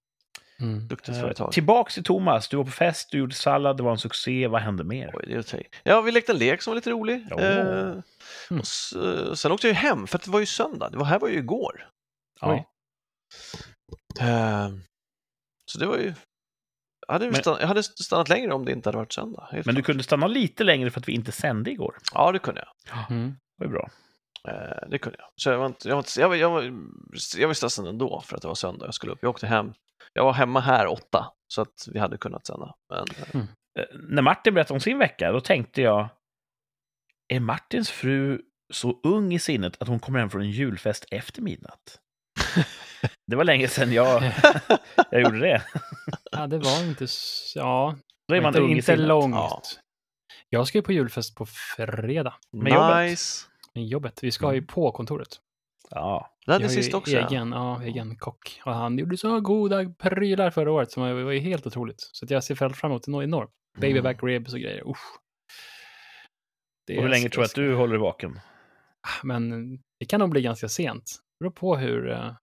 [0.62, 0.88] Mm.
[0.88, 1.52] Duktigt Eh, företag.
[1.52, 2.50] Tillbaks till Thomas.
[2.50, 4.48] Du var på fest, du gjorde sallad, det var en succé.
[4.48, 5.12] Vad hände mer?
[5.14, 5.68] Oj, det är.
[5.84, 7.28] Ja, vi lekte en lek som var lite rolig.
[7.40, 8.02] Eh, Mm.
[8.50, 10.90] och eh, sen åkte jag ju hem, för att det var ju söndag.
[10.90, 11.90] Det var, här var ju igår.
[12.42, 12.66] Ja.
[14.20, 14.70] Eh,
[15.72, 16.14] så det var ju...
[17.08, 19.48] Jag hade, Men- stannat, jag hade stannat längre om det inte hade varit söndag.
[19.52, 19.86] Men du klart.
[19.86, 21.98] kunde stanna lite längre för att vi inte sände igår.
[22.14, 23.12] Ja, det kunde jag.
[23.12, 23.30] Mm.
[23.30, 23.90] Det var ju bra.
[24.48, 25.28] Eh, det kunde jag.
[25.36, 26.64] Så jag var, inte, jag, var, inte- jag, var, jag, var,
[27.38, 28.86] jag var stressad ändå för att det var söndag.
[28.86, 29.20] Jag skulle upp.
[29.22, 29.74] Jag åkte hem.
[30.16, 32.76] Jag var hemma här åtta, så att vi hade kunnat sända.
[32.90, 33.50] Men eh,
[33.80, 36.10] Eh, När Martin berättade om sin vecka, då tänkte jag,
[37.34, 38.42] är Martins fru
[38.74, 42.00] så ung i sinnet att hon kommer hem från en julfest efter midnatt?
[43.28, 44.24] Det var länge sedan jag,
[45.12, 45.64] jag gjorde det.
[46.32, 47.08] Ja, det var inte...
[47.56, 47.96] Ja,
[48.28, 49.36] Då är man inte, inte långt.
[49.36, 49.62] Ja.
[50.50, 53.10] Jag ska ju på julfest på fredag Med jobbet?
[53.10, 53.48] nice.
[53.74, 54.24] med jobbet.
[54.24, 55.40] Vi ska ju på kontoret.
[55.90, 57.18] Ja, Det hade sist också.
[57.18, 58.62] egen, ja, egen kock.
[58.66, 62.10] Och han gjorde så goda prylar förra året som var ju helt otroligt.
[62.12, 63.52] Så att jag ser fram emot det enormt.
[63.78, 64.90] Baby back ribs och grejer.
[64.90, 65.20] Usch.
[66.88, 68.40] Det och hur länge tror du att du håller vaken?
[69.24, 71.04] Men det kan nog bli ganska sent.
[71.06, 72.34] Det beror på hur, eh,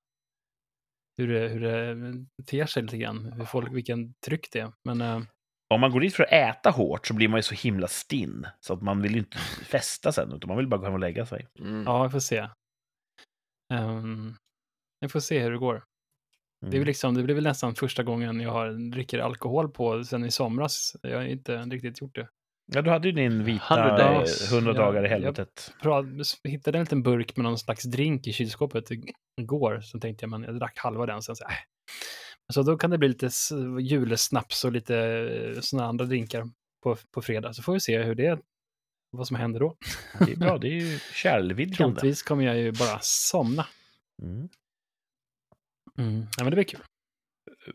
[1.18, 3.32] hur, det, hur det ter sig lite grann.
[3.32, 4.72] Hur folk, vilken tryck det är.
[4.84, 5.22] Men eh,
[5.74, 8.46] Om man går dit för att äta hårt så blir man ju så himla stinn.
[8.60, 11.00] Så att man vill ju inte festa sen, utan man vill bara gå hem och
[11.00, 11.46] lägga sig.
[11.60, 11.82] Mm.
[11.82, 12.48] ja, vi får se.
[13.72, 14.36] Um,
[15.00, 15.84] vi får se hur det går.
[16.60, 16.86] Det, är Mm.
[16.86, 20.96] liksom, det blir väl nästan första gången jag har, dricker alkohol på sen i somras.
[21.02, 22.28] Jag har inte riktigt gjort det.
[22.72, 24.52] Ja, du hade ju din 100 vita days.
[24.52, 25.72] 100 Ja, dagar i jag- helvetet.
[25.82, 29.80] Pra- hittade en liten burk med någon slags drink i kylskåpet ig- igår.
[29.80, 31.22] Så tänkte jag, men jag drack halva den.
[31.22, 31.50] Sen så, äh.
[32.52, 33.30] Så då kan det bli lite
[33.80, 34.96] julesnaps och lite
[35.56, 36.48] eh, såna andra drinkar
[36.82, 37.52] på, på fredag.
[37.52, 38.38] Så får vi se hur det,
[39.12, 39.76] vad som händer då.
[40.26, 41.76] Det är bra, det är ju kärlvidgande.
[42.00, 43.66] Troligtvis kommer jag ju bara somna.
[44.22, 44.48] Mm.
[46.36, 46.80] Ja, men det blir kul.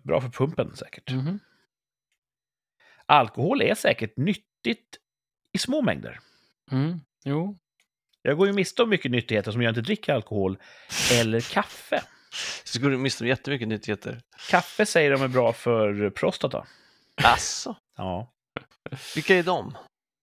[0.04, 1.12] Bra för pumpen säkert.
[1.12, 1.40] Mhm.
[3.06, 4.98] Alkohol är säkert nyttigt
[5.54, 6.20] i små mängder.
[6.72, 7.00] Mm.
[7.26, 7.58] Jo,
[8.22, 10.58] Jag går ju miste om mycket nyttigheter som jag inte dricker alkohol
[11.14, 12.04] eller kaffe.
[12.64, 14.22] Så skulle du mista jättemycket nyttigheter.
[14.50, 16.68] Kaffe säger de är bra för prostata.
[17.24, 18.34] Asså, Ja,
[19.16, 19.78] vilka är de?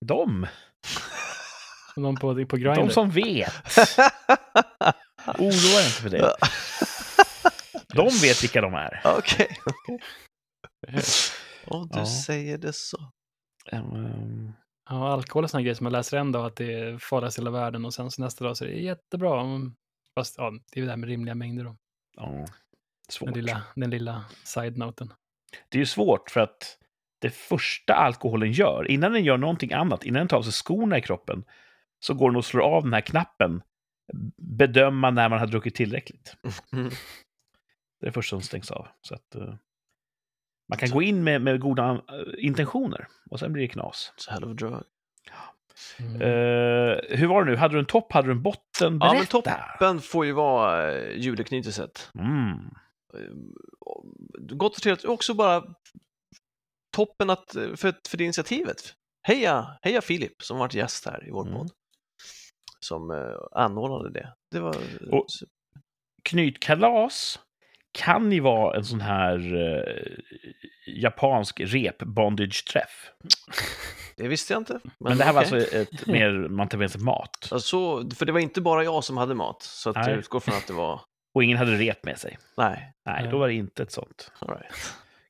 [0.07, 0.47] de.
[1.97, 2.89] någon på, på De Grindr.
[2.89, 3.53] som vet.
[5.27, 6.35] Oroa dig inte för det.
[7.95, 9.01] De vet vilka de är.
[9.19, 9.57] Okej.
[11.67, 12.07] Och du Ja.
[12.07, 12.99] säger det så.
[13.73, 14.53] Ehm,
[14.91, 17.41] Ja, alkohol är såna grejer som man läser en dag att det är farligast i
[17.41, 19.45] hela världen och sen så nästa dag så är det jättebra.
[20.19, 21.77] Fast ja, det är ju det här med rimliga mängder då.
[22.17, 22.47] ja,
[23.09, 23.27] svårt.
[23.29, 25.13] Den lilla, den lilla side-noten.
[25.69, 26.79] Det är ju svårt för att
[27.25, 30.99] det första alkoholen gör, innan den gör någonting annat, innan den tar av sig skorna
[30.99, 31.45] i kroppen,
[32.01, 33.63] så går den och slår av den här knappen,
[34.37, 36.37] bedöma när man har druckit tillräckligt.
[36.73, 36.91] Mm.
[38.01, 38.89] Det är det första som stängs av.
[39.01, 39.55] Så att, eh,
[40.69, 44.13] man kan gå in med, med goda eh, intentioner och sen blir det knas.
[44.17, 44.83] It's a hell of a drug.
[45.99, 46.15] Mm.
[46.15, 47.57] Eh, hur var det nu?
[47.57, 48.13] Hade du en topp?
[48.13, 48.63] Hade du en botten?
[48.81, 49.43] Ja, men Berätta!
[49.43, 52.11] toppen får ju vara juleknytelset.
[52.19, 52.71] Mm.
[54.41, 55.05] Gott och trevligt.
[55.05, 55.65] Också bara
[56.95, 58.95] toppen att, eh, för, för det initiativet.
[59.27, 61.55] Heja, heja Filip som varit gäst här i vår Mm.
[61.59, 61.71] podd.
[62.81, 64.35] Som eh, anordnade det.
[64.51, 64.77] Det var...
[65.13, 65.27] Och-
[66.23, 67.39] Knytkalas
[67.93, 70.13] kan ju vara en sån här eh,
[70.87, 73.11] japansk rep-bondage-träff.
[74.17, 74.81] Det visste jag inte.
[75.01, 75.57] Men, det här var okej.
[75.61, 77.49] alltså ett mer, man tar med sig mat.
[77.51, 80.09] Alltså, för det var inte bara jag som hade mat, så att Nej.
[80.09, 81.01] jag utgår från att det var...
[81.35, 82.39] Och ingen hade rep med sig.
[82.57, 83.31] Nej, Nej, Nej.
[83.31, 84.75] då var det inte ett sånt all right.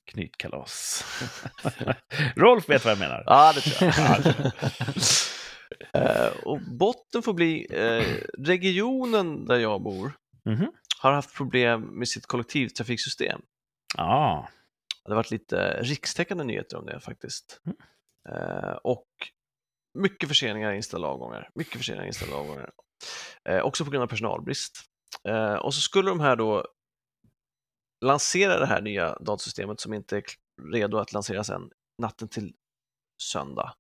[0.05, 1.05] Knytkalas.
[2.37, 3.23] Rolf vet vad jag menar.
[3.27, 4.53] Ja, det tror jag.
[5.95, 8.05] Eh, och botten får bli eh,
[8.39, 10.13] regionen där jag bor
[10.45, 10.73] Mhm.
[10.99, 13.41] har haft problem med sitt kollektivtrafiksystem.
[13.97, 14.49] Ja,
[15.05, 17.61] Det har varit lite rikstäckande nyheter om det faktiskt.
[17.67, 17.77] Mm.
[18.29, 19.07] Eh, och
[19.99, 21.51] mycket förseningar i inställda avgångar.
[21.55, 22.71] Mycket förseningar i inställda avgångar.
[23.63, 24.81] Också på grund av personalbrist.
[25.61, 26.67] Och så skulle de här då
[28.05, 30.25] lansera det här nya datasystemet som inte är
[30.73, 31.71] redo att lanseras än
[32.03, 32.55] natten till
[33.23, 33.75] söndag.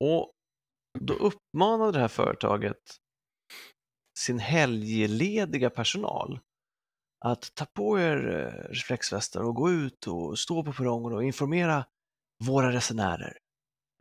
[0.00, 0.32] Och
[0.98, 2.96] då uppmanade det här företaget
[4.18, 6.40] sin helglediga personal
[7.24, 11.86] att ta på er eh, reflexvästar och gå ut och stå på perrongen och informera
[12.44, 13.38] våra resenärer.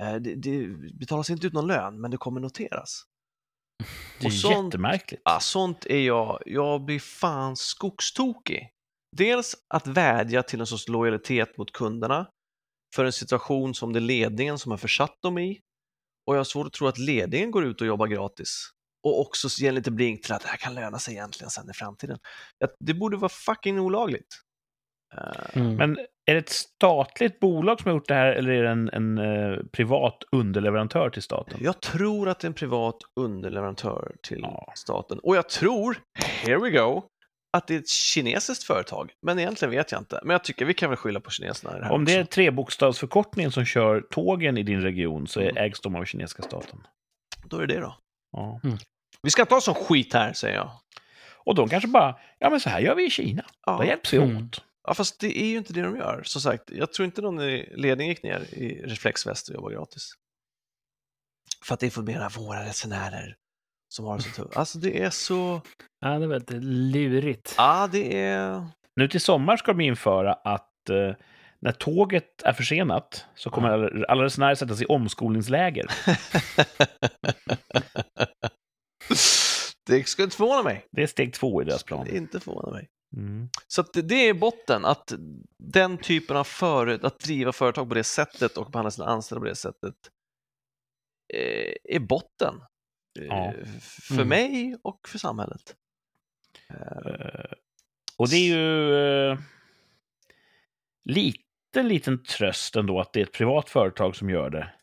[0.01, 3.03] Eh, det, det betalas inte ut någon lön, men det kommer noteras
[4.19, 5.21] det är Och sånt- jättemärkligt.
[5.25, 6.41] Ja, sånt är jag.
[6.45, 8.69] Jag blir fan skogstokig.
[9.17, 12.27] Dels att vädja till en sorts lojalitet mot kunderna
[12.95, 15.59] för en situation som det är ledningen som har försatt dem i.
[16.27, 18.69] Och jag har svårt att tro att ledningen går ut och jobbar gratis.
[19.07, 21.69] Och också ge en lite blink till att det här kan löna sig egentligen sen
[21.69, 22.19] i framtiden.
[22.79, 24.27] Det borde vara fucking olagligt.
[25.17, 25.75] Eh, Mm.
[25.75, 28.89] Men är det ett statligt bolag som har gjort det här eller är det en,
[28.93, 31.57] en eh, privat underleverantör till staten?
[31.61, 34.71] Jag tror att det är en privat underleverantör till Ja.
[34.75, 35.19] staten.
[35.19, 35.97] Och jag tror,
[36.43, 37.03] here we go,
[37.57, 39.11] att det är ett kinesiskt företag.
[39.25, 40.19] Men egentligen vet jag inte.
[40.23, 42.31] Men jag tycker vi kan väl skylla på kineserna det här Om det är också.
[42.33, 45.63] trebokstavsförkortningen som kör tågen i din region så är- Mm.
[45.63, 46.87] ägs de av kinesiska staten.
[47.45, 47.95] Då är det det då.
[48.31, 48.59] Ja.
[49.21, 50.69] Vi ska inte ha sån skit här, säger jag.
[51.43, 53.41] Och de kanske bara, ja men så här gör vi i Kina.
[53.43, 53.85] Då Ja.
[53.85, 54.49] hjälps vi Mm.
[54.87, 56.23] Ja, fast det är ju inte det de gör.
[56.25, 60.13] Som sagt, jag tror inte någon i ledningen gick ner i reflexväst och jobbade gratis.
[61.65, 63.35] För att informera våra resenärer
[63.89, 64.57] som har det så tufft.
[64.57, 65.61] Alltså det är så...
[65.99, 67.55] Ja, det är väldigt lurigt.
[67.57, 68.67] Ja, det är...
[68.95, 71.15] Nu till sommar ska de införa att eh,
[71.59, 73.73] när tåget är försenat så kommer Ja.
[73.73, 75.85] alla, alla resenärer sättas i omskolningsläger.
[79.85, 80.85] det skulle inte förvåna mig.
[80.91, 82.07] Det är steg två i deras plan.
[82.07, 82.87] Inte förvåna mig.
[83.17, 83.49] Mm.
[83.67, 85.13] Så det- är botten, att
[85.57, 89.45] den typen av före, att driva företag på det sättet och behandla sina anställda på
[89.47, 89.95] det sättet
[91.33, 92.55] eh, är botten.
[93.19, 93.53] Eh, Ja.
[94.07, 94.27] För Mm.
[94.27, 95.75] mig och för samhället.
[96.69, 97.51] Eh,
[98.17, 99.37] och det är ju
[101.09, 104.73] liten, liten tröst ändå att det är ett privat företag som gör det.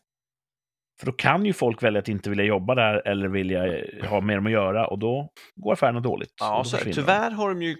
[0.99, 3.61] För då kan ju folk välja att inte vilja jobba där eller vilja
[4.09, 6.33] ha med dem att göra och då går affärerna dåligt.
[6.39, 7.77] Ja, så tyvärr har de ju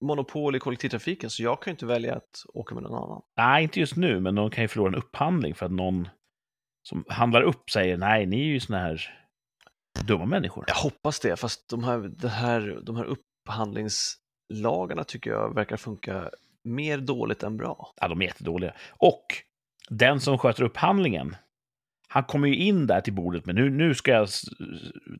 [0.00, 3.22] monopol i kollektivtrafiken så jag kan ju inte välja att åka med någon annan.
[3.36, 6.08] Nej, inte just nu, men de kan ju förlora en upphandling för att någon
[6.88, 9.20] som handlar upp säger nej, ni är ju såna här
[10.06, 10.64] dumma människor.
[10.68, 16.30] Jag hoppas det, fast de här, det här, de här upphandlingslagarna tycker jag verkar funka
[16.64, 17.92] mer dåligt än bra.
[18.00, 18.74] Ja, de är jättedåliga.
[18.90, 19.26] Och
[19.88, 21.36] den som sköter upphandlingen,
[22.14, 24.28] han kommer ju in där till bordet, men nu, nu ska jag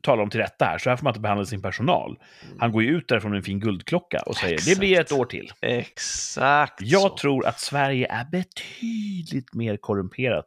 [0.01, 2.17] tala om till rätta här, så här får man inte behandla sin personal.
[2.59, 5.19] Han går ju ut där från en fin guldklocka och säger det blir ett Exakt.
[5.19, 5.51] år till.
[5.61, 7.17] Exakt Jag så.
[7.17, 10.45] tror att Sverige är betydligt mer korrumperat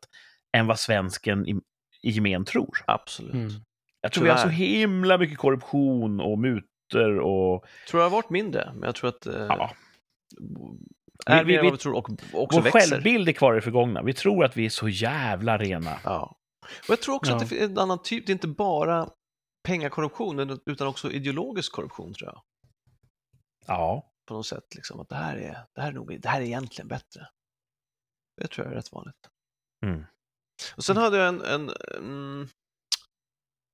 [0.57, 1.55] än vad svensken i,
[2.03, 2.79] i gemen tror.
[2.87, 3.35] Absolut.
[3.35, 3.51] Mm.
[4.01, 4.55] Jag tror vi har så Tyvärr.
[4.57, 7.65] himla mycket korruption och mutor och...
[7.91, 9.71] Tror jag har varit mindre, men jag tror att eh, Ja,
[11.27, 12.81] är Vi- vi- vi tror och också vår växer.
[12.81, 14.03] självbild är kvar i det förgångna.
[14.03, 15.93] Vi tror att vi är så jävla rena.
[16.05, 16.38] Ja.
[16.83, 17.37] Och jag tror också Ja.
[17.37, 19.11] att det är en annan typ, det är inte bara
[19.69, 22.43] pengakorruption utan också ideologisk korruption tror jag.
[23.67, 24.13] Ja.
[24.27, 26.45] På något sätt, liksom, att det här, är, det, här är nog, det här är
[26.45, 27.29] egentligen bättre.
[28.41, 29.29] Det tror jag är rätt vanligt.
[29.87, 30.05] Mm.
[30.77, 32.49] Och sen hade jag en, en, mm,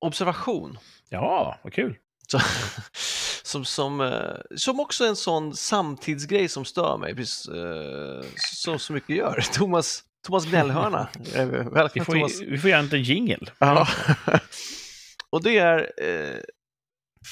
[0.05, 0.77] observation
[1.09, 1.97] Ja, vad kul.
[2.27, 2.39] så,
[3.43, 8.23] som, som, eh, som också en sån samtidsgrej som stör mig, precis, eh,
[8.55, 9.41] som så mycket gör.
[9.53, 11.07] Thomas, Thomas Gnällhörna.
[11.35, 12.41] Eh, Vi Välkommen får, Thomas.
[12.41, 13.37] vi får göra en liten jingle.
[13.59, 13.87] Ja.
[15.29, 16.39] Och det är eh,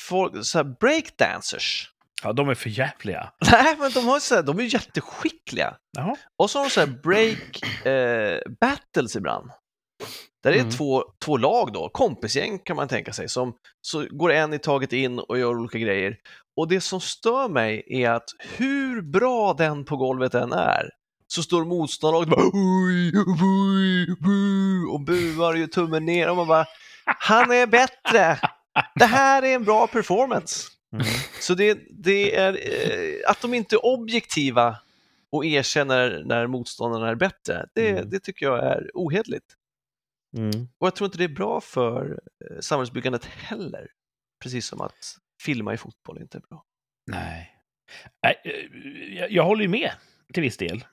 [0.10, 1.90] folk, så här breakdancers.
[2.24, 3.32] Ja, de är för jävliga.
[3.52, 5.76] Nej, men de, har så här, de är jätteskickliga.
[5.98, 6.16] Jaha.
[6.38, 9.52] Och så har de så här break eh, battles ibland.
[10.44, 10.72] Där är Mm.
[10.72, 14.94] två, två lag då, kompisgäng kan man tänka sig, som så går en i taget
[14.94, 16.18] in och gör olika grejer.
[16.58, 20.90] Och det som stör mig är att hur bra den på golvet än är,
[21.34, 26.48] så står motståndarlaget och bara oj, oj, bu, och buar gör tummen ner och man
[26.48, 26.66] bara
[27.06, 28.40] han är bättre!
[28.96, 30.70] Det här är en bra performance.
[30.94, 31.06] Mm.
[31.42, 34.80] Så det, det är eh, att de inte är objektiva
[35.32, 38.10] och erkänner när motståndarna är bättre, det, Mm.
[38.10, 39.56] det tycker jag är ohederligt.
[40.38, 40.68] Mm.
[40.78, 42.20] Och jag tror inte det är bra för
[42.52, 43.88] eh, samhällsbyggandet heller.
[44.44, 46.64] Precis som att filma i fotboll inte är bra.
[47.08, 47.50] Nej.
[48.24, 49.92] Nej, eh, jag, jag håller ju med
[50.34, 50.86] till viss del.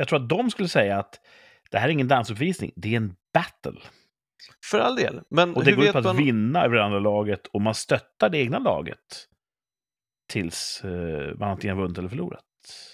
[0.00, 1.20] Jag tror att de skulle säga att
[1.70, 3.80] det här är ingen dansuppvisning, det är en battle.
[4.70, 6.16] För all del, men Och det går ut på att man...
[6.16, 8.98] vinna över det andra laget och man stöttar det egna laget
[10.32, 12.40] tills eh, man antingen vunnit eller förlorat.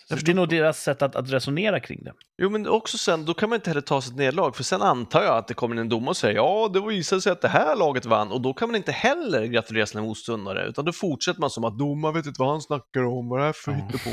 [0.09, 2.13] Det är nog deras sätt att, att resonera kring det.
[2.43, 5.23] Jo, men också sen, då kan man inte heller ta sitt nederlag, för sen antar
[5.23, 7.77] jag att det kommer en domare och säger ja, det visade sig att det här
[7.77, 11.51] laget vann, och då kan man inte heller gratulera sina motståndare, utan då fortsätter man
[11.51, 13.79] som att domaren vet inte vad han snackar om, vad det här för Ja.
[13.79, 14.11] hittepå?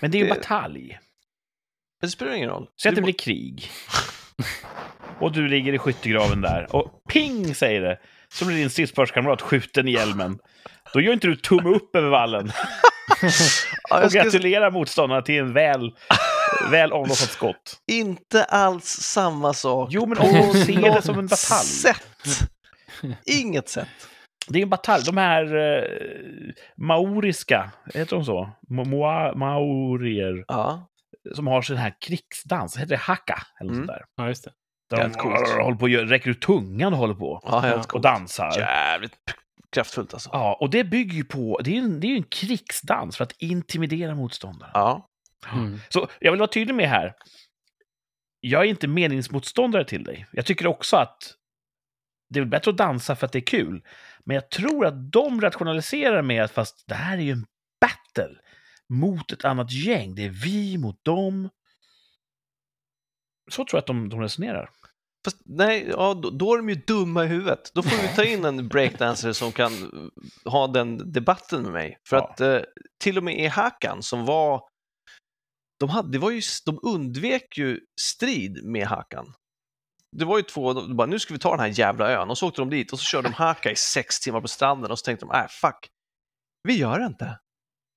[0.00, 0.98] Men det är ju Det- batalj.
[2.04, 2.66] Det spelar ingen roll.
[2.82, 3.70] Säg att det blir krig.
[5.20, 7.98] Och du ligger i skyttegraven där och ping säger det.
[8.28, 10.38] Så blir din stridsparskamrat skjuten i hjälmen.
[10.92, 12.52] Då gör inte du tumme upp över vallen
[14.04, 15.90] och gratulerar motståndarna till en väl,
[16.70, 17.76] väl avlossat skott.
[17.86, 19.88] inte alls samma sak.
[19.92, 21.66] Jo, men om du ser det som en batalj.
[21.66, 22.48] sätt.
[23.26, 23.88] Inget sätt.
[24.48, 25.04] Det är en batalj.
[25.04, 25.82] De här eh,
[26.76, 28.50] maoriska, heter de så?
[28.68, 30.86] Moa, maorier, Ja,
[31.34, 32.76] som har sån här krigsdans.
[32.76, 33.42] Heter det hacka?
[33.60, 33.86] Eller Mm.
[33.86, 34.04] sånt där.
[34.16, 34.52] Ja, just det.
[34.90, 35.48] Där de coolt.
[35.48, 37.40] håller på och räcker ut tungan och håller på.
[37.44, 38.02] ja helt Och coolt.
[38.02, 38.58] dansar.
[38.58, 39.16] Jävligt
[39.72, 40.30] kraftfullt alltså.
[40.32, 43.16] Ja, och det bygger ju på, det är ju en, det är ju en krigsdans
[43.16, 44.70] för att intimidera motståndaren.
[44.74, 45.08] Ja.
[45.52, 45.78] Mm.
[45.88, 47.14] Så jag vill vara tydlig med här.
[48.40, 50.26] Jag är inte meningsmotståndare till dig.
[50.32, 51.34] Jag tycker också att
[52.30, 53.82] det är väl bättre att dansa för att det är kul.
[54.24, 57.46] Men jag tror att de rationaliserar med att fast det här är ju en
[57.80, 58.38] battle
[58.92, 60.14] mot ett annat gäng.
[60.14, 61.48] Det är vi mot dem.
[63.50, 64.70] Så tror jag att de, de resonerar.
[65.24, 67.70] Fast nej, ja, då, då är de ju dumma i huvudet.
[67.74, 69.72] Då får vi ta in en breakdancer som kan
[70.44, 71.98] ha den debatten med mig.
[72.08, 72.28] För Ja.
[72.28, 72.60] att eh,
[73.02, 74.62] till och med i Hakan som var...
[75.80, 79.34] De, hade, det var ju, de undvek ju strid med Hakan.
[80.16, 82.38] Det var ju två, de bara nu ska vi ta den här jävla ön och
[82.38, 84.98] så åkte de dit och så körde de Haka i sex timmar på stranden och
[84.98, 85.88] så tänkte de, äh fuck,
[86.68, 87.38] vi gör det inte.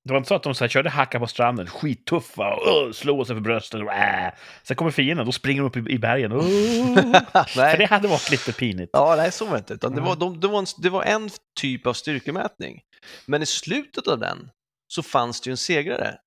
[0.08, 2.91] Det var inte så att de så här, körde hacka på stranden, skittuffa, och uh,
[2.91, 3.82] slår sig för bröstet.
[3.82, 4.34] Och, äh.
[4.63, 6.32] Sen kommer fienden, då springer de upp i, i bergen.
[6.32, 6.41] Uh.
[7.48, 8.89] För det hade varit lite pinigt.
[8.93, 9.74] Ja, nej, så var det inte.
[9.74, 10.10] Utan det, Nej.
[10.10, 12.82] var, de, det, var en, det var en typ av styrkemätning.
[13.26, 14.50] Men i slutet av den
[14.88, 16.17] så fanns det ju en segrare.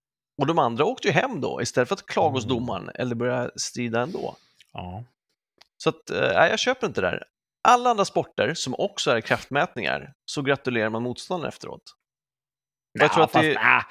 [0.40, 2.56] Och de andra åkte ju hem då, istället för att klaga hos Mm.
[2.56, 4.36] domaren eller börja strida ändå.
[4.72, 5.04] Ja.
[5.76, 7.24] Så att, eh, nej, jag köper inte det där.
[7.68, 11.82] Alla andra sporter som också är kraftmätningar så gratulerar man motståndaren efteråt.
[12.92, 13.82] Jag tror att fast, det- äh,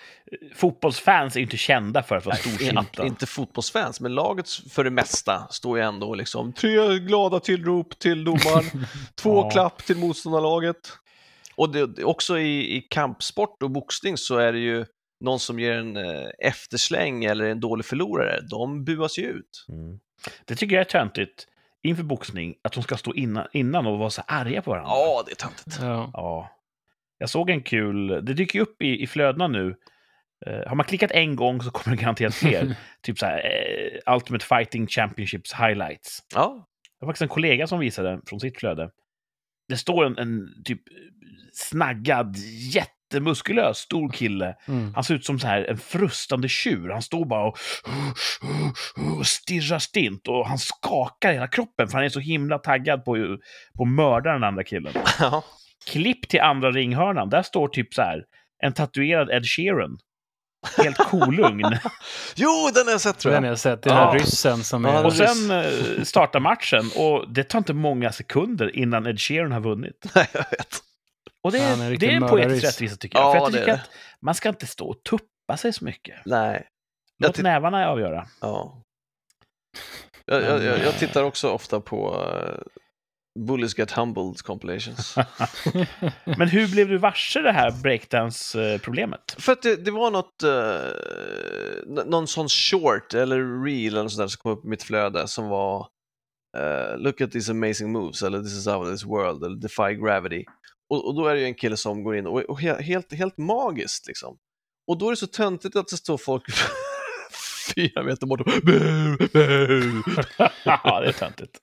[0.56, 3.06] fotbollsfans är inte kända för att vara Nej, storsynta.
[3.06, 8.24] inte fotbollsfans, men laget för det mesta står ju ändå liksom tre glada tillrop till
[8.24, 8.86] domaren,
[9.16, 9.50] två Ja.
[9.50, 10.78] klapp till motståndarlaget.
[11.56, 14.86] Och det, det- också i, i kampsport och boxning så är det ju
[15.22, 19.66] någon som ger en eh, eftersläng eller en dålig förlorare, de buas ju ut.
[19.70, 20.00] Mm.
[20.46, 21.46] Det tycker jag är töntigt
[21.84, 24.92] inför boxning, att de ska stå innan, innan och vara så arga på varandra.
[24.94, 25.78] Ja, det är töntigt.
[25.82, 26.10] Ja.
[26.14, 26.50] Ja.
[27.20, 29.76] Jag såg en kul, det dyker ju upp i, i flödena nu,
[30.46, 32.76] Eh, har man klickat en gång så kommer det garanterat fler.
[33.04, 36.20] typ så här, eh, Ultimate Fighting Championships highlights.
[36.34, 36.68] Ja,
[37.00, 38.90] Det var faktiskt en kollega som visade från sitt flöde.
[39.68, 40.82] Det står en, en typ
[41.54, 42.36] snaggad,
[42.74, 44.56] jättemuskulös, stor kille.
[44.68, 44.94] Mm.
[44.94, 46.90] Han ser ut som så här en frustande tjur.
[46.90, 47.58] Han står bara och,
[49.20, 53.38] och stirrar stint och han skakar hela kroppen för han är så himla taggad på,
[53.78, 54.94] på att mörda den andra killen.
[55.20, 55.44] ja.
[55.86, 57.30] Klipp till andra ringhörnan.
[57.30, 58.24] Där står typ så här
[58.64, 60.00] en tatuerad Ed Sheeran.
[60.78, 61.64] Helt kolugn.
[62.36, 63.52] Jo, den har jag sett tror Den har jag.
[63.52, 63.82] jag sett.
[63.84, 64.20] Det är den här Ja.
[64.24, 65.06] ryssen som Ja, är...
[65.06, 69.60] Och sen eh, startar matchen och det tar inte många sekunder innan Ed Sheeran har
[69.62, 70.06] vunnit.
[70.16, 70.76] Nej, jag vet.
[71.44, 73.28] Och det, är en är, det är en poetisk rättvisa tycker jag.
[73.28, 73.90] Ja, För jag tycker att
[74.22, 76.16] man ska inte stå och tuppa sig så mycket.
[76.26, 76.68] Nej,
[77.20, 78.28] Låt Jag ty- nävarna avgöra.
[78.42, 78.82] ja.
[80.26, 82.62] Jag, jag, jag, jag tittar också ofta på uh,
[83.46, 85.16] Bullies Get Humbled compilations.
[86.38, 89.36] Men hur blev du varse det här breakdance-problemet?
[89.38, 94.24] För att det, det var något, eh, någon sån short eller reel eller något sånt
[94.24, 95.88] där som kom upp i mitt flöde som var
[96.58, 99.96] eh, Look at these amazing moves eller This is out of this world eller Defy
[99.96, 100.46] gravity.
[100.90, 103.14] Och, och då är det ju en kille som går in och, och he, helt,
[103.14, 104.38] helt magiskt liksom.
[104.88, 106.44] Och då är det så töntigt att det står folk
[107.76, 108.48] fyra meter bort och
[110.64, 111.60] ja, det är töntigt.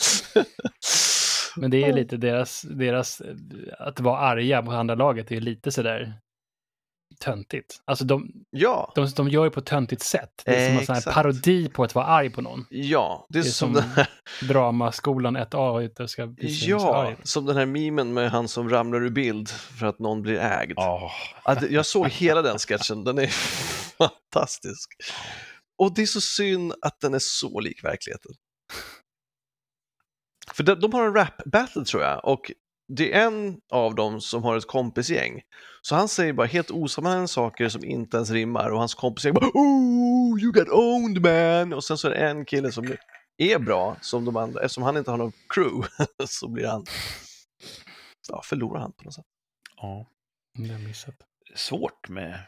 [1.56, 3.22] Men det är lite deras, deras,
[3.78, 6.14] att vara arga på andra laget är ju lite sådär
[7.20, 7.80] töntigt.
[7.84, 10.42] Alltså de, Ja, de, de gör ju på ett töntigt sätt.
[10.44, 12.66] Det är som en sån här parodi på att vara arg på någon.
[12.70, 14.08] ja, det är, Det är som, som här,
[14.48, 17.16] Dramaskolan 1A ute ska bli ja, arg.
[17.22, 20.74] som den här memen med han som ramlar ur bild för att någon blir ägd.
[20.76, 21.10] Ja,
[21.42, 23.26] Att jag såg hela den sketchen, den är
[23.98, 24.88] fantastisk.
[25.78, 28.32] Och det är så synd att den är så lik verkligheten.
[30.56, 32.52] För de, de har en rap-battle tror jag och
[32.88, 35.42] det är en av dem som har ett kompisgäng.
[35.82, 39.50] Så han säger bara helt osammanhängande saker som inte ens rimmar och hans kompisgäng bara
[39.54, 41.72] Oh, you got owned man!
[41.72, 42.94] Och sen så är det en kille som
[43.36, 45.88] är bra som de andra, eftersom han inte har någon crew
[46.28, 46.84] så blir han,
[48.28, 49.26] ja förlorar han på något sätt.
[49.76, 50.06] ja.
[50.58, 51.14] Det har missat.
[51.54, 52.38] Svårt med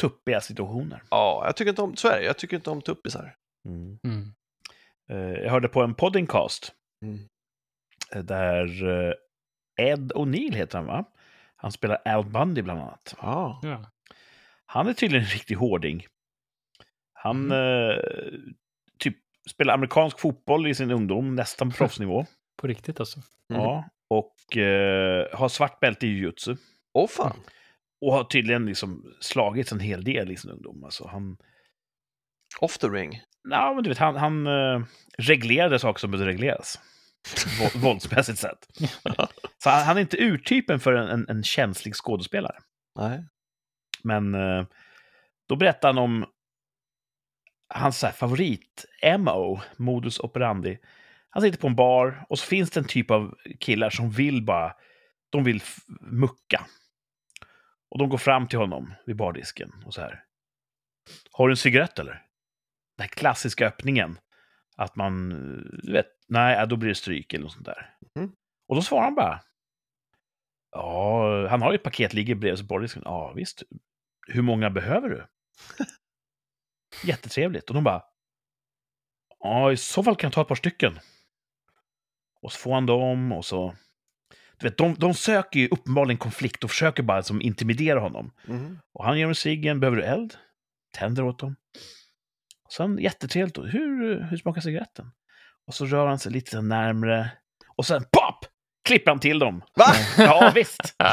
[0.00, 1.02] tuppiga situationer.
[1.10, 3.36] Ja, jag tycker inte om Sverige, jag tycker inte om tuppisar.
[3.68, 3.98] Mm.
[4.04, 4.34] Mm.
[5.10, 7.18] Eh, Jag hörde på en podcast Mm.
[8.22, 9.12] Där eh,
[9.86, 11.04] Ed O'Neill heter han, va?
[11.56, 13.14] Han spelar Al Bundy bland annat.
[13.22, 13.60] Ja.
[13.62, 13.90] Ja.
[14.66, 16.06] Han är tydligen en riktig hårding.
[17.12, 17.90] Han Mm.
[17.90, 17.96] eh,
[18.98, 19.16] typ
[19.50, 22.26] spelar amerikansk fotboll i sin ungdom, nästan på proffsnivå.
[22.56, 23.20] På riktigt alltså.
[23.52, 23.62] Mm.
[23.62, 26.56] Ja, och eh, har svart bälte i jujutsu.
[26.94, 27.36] Åh fan.
[28.00, 30.84] Och har tydligen liksom slagits en hel del i sin ungdom.
[30.84, 31.36] Alltså han,
[32.60, 33.20] Off the ring.
[33.50, 34.82] ja, men du vet, han, han eh,
[35.18, 36.80] reglerade saker som behövde regleras.
[37.60, 38.66] Vå- våldsmässigt sett.
[39.58, 42.58] Så han, han är inte urtypen för en, en, en känslig skådespelare.
[42.98, 43.24] Nej.
[44.02, 44.66] Men eh,
[45.48, 46.26] då berättar han om
[47.74, 50.78] hans så här favorit-MO, modus operandi.
[51.30, 54.42] Han sitter på en bar och så finns det en typ av killar som vill
[54.42, 54.74] bara,
[55.30, 55.62] de vill
[56.00, 56.66] mucka.
[57.90, 60.24] Och de går fram till honom vid bardisken och så här.
[61.32, 62.12] Har du en cigarett eller?
[62.96, 64.18] Den här klassiska öppningen.
[64.76, 65.28] Att man,
[65.82, 67.96] du vet, nej, då blir det stryk eller något sånt där.
[68.16, 68.32] Mhm.
[68.68, 69.40] Och då svarar han bara.
[70.70, 73.02] Ja, han har ju ett paket ligger bredvid bardisken.
[73.04, 73.62] Ja, visst.
[74.26, 75.26] Hur många behöver du?
[77.04, 77.68] Jättetrevligt.
[77.68, 78.02] Och de bara...
[79.38, 80.98] Ja, i så fall kan jag ta ett par stycken.
[82.40, 83.74] Och så får han dem och så...
[84.56, 88.32] Du vet, de, de söker ju uppenbarligen konflikt och försöker bara som intimidera honom.
[88.46, 88.78] Mhm.
[88.92, 89.80] Och han ger dem ciggen.
[89.80, 90.36] Behöver du eld?
[90.92, 91.56] Tänder åt dem.
[92.64, 93.58] Och sen jättetrevligt.
[93.58, 95.10] Hur, hur smakar cigaretten?
[95.66, 97.30] Och så rör han sig lite närmre.
[97.76, 98.44] Och sen pop!
[98.84, 99.62] Klipper han till dem.
[99.76, 99.86] Va?
[100.18, 100.94] Ja, visst.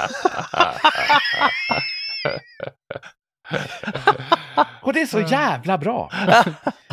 [4.82, 6.10] Och det är så jävla bra.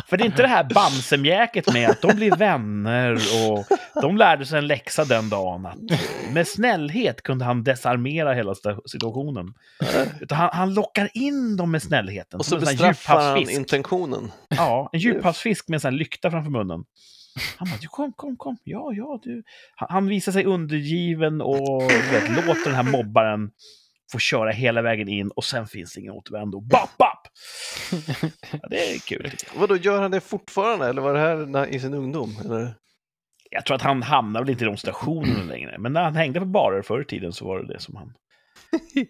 [0.07, 3.65] För det är inte det här bamsemjäket med att de blir vänner och
[4.01, 5.65] de lärde sig en läxa den dagen.
[5.65, 5.77] Att
[6.31, 8.55] med snällhet kunde han desarmera hela
[8.91, 9.53] situationen.
[10.21, 12.39] Utan han, han lockar in dem med snällheten.
[12.39, 14.31] Och så bestraffar han intentionen.
[14.49, 16.83] Ja, en djuphavsfisk med en sån här lykta framför munnen.
[17.57, 18.57] Han bara, "Du, kom, kom, kom.
[18.63, 19.43] Ja, ja, du.
[19.75, 23.51] Han, visar sig undergiven och vet, låter den här mobbaren
[24.11, 26.61] få köra hela vägen in och sen finns det ingen återvändo.
[26.61, 27.27] Bap, bap!
[28.51, 29.31] Ja, det är kul.
[29.55, 32.35] Vadå, gör han det fortfarande eller var det här i sin ungdom?
[32.45, 32.75] Eller?
[33.51, 35.77] Jag tror att han hamnar väl inte i de stationerna längre.
[35.79, 38.13] Men när han hängde på barer förr i tiden så var det det som han...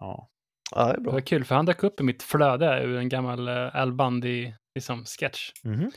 [0.00, 0.28] Ja.
[0.74, 1.12] Ja, det är Det bra.
[1.12, 4.52] var kul, för han dök upp i mitt flöde ur en gammal uh, Al Bundy
[4.74, 5.50] liksom, sketch.
[5.64, 5.90] Mhm.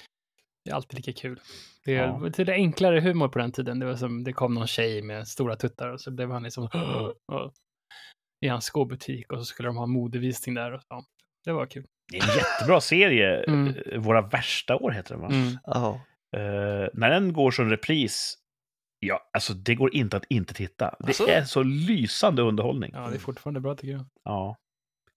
[0.66, 1.40] Det är alltid lika kul.
[1.86, 2.18] Det Ja.
[2.18, 3.80] var lite enklare humor på den tiden.
[3.80, 6.64] Det, var som, det kom någon tjej med stora tuttar och så blev han liksom
[7.32, 7.54] och,
[8.46, 10.72] i hans skobutik och så skulle de ha modevisning där.
[10.72, 11.04] Och så.
[11.46, 11.86] Det var kul.
[12.12, 13.44] Det är en jättebra serie.
[13.48, 13.74] Mm.
[14.02, 15.28] Våra värsta år heter den, va?
[15.28, 15.58] Mm.
[15.66, 15.94] Jaha.
[16.38, 18.38] Eh, när den går som repris,
[19.00, 20.96] ja, alltså det går inte att inte titta.
[21.00, 21.28] Det Alltså?
[21.28, 22.92] är så lysande underhållning.
[22.94, 24.06] Ja, det är fortfarande bra tycker jag.
[24.24, 24.56] Ja.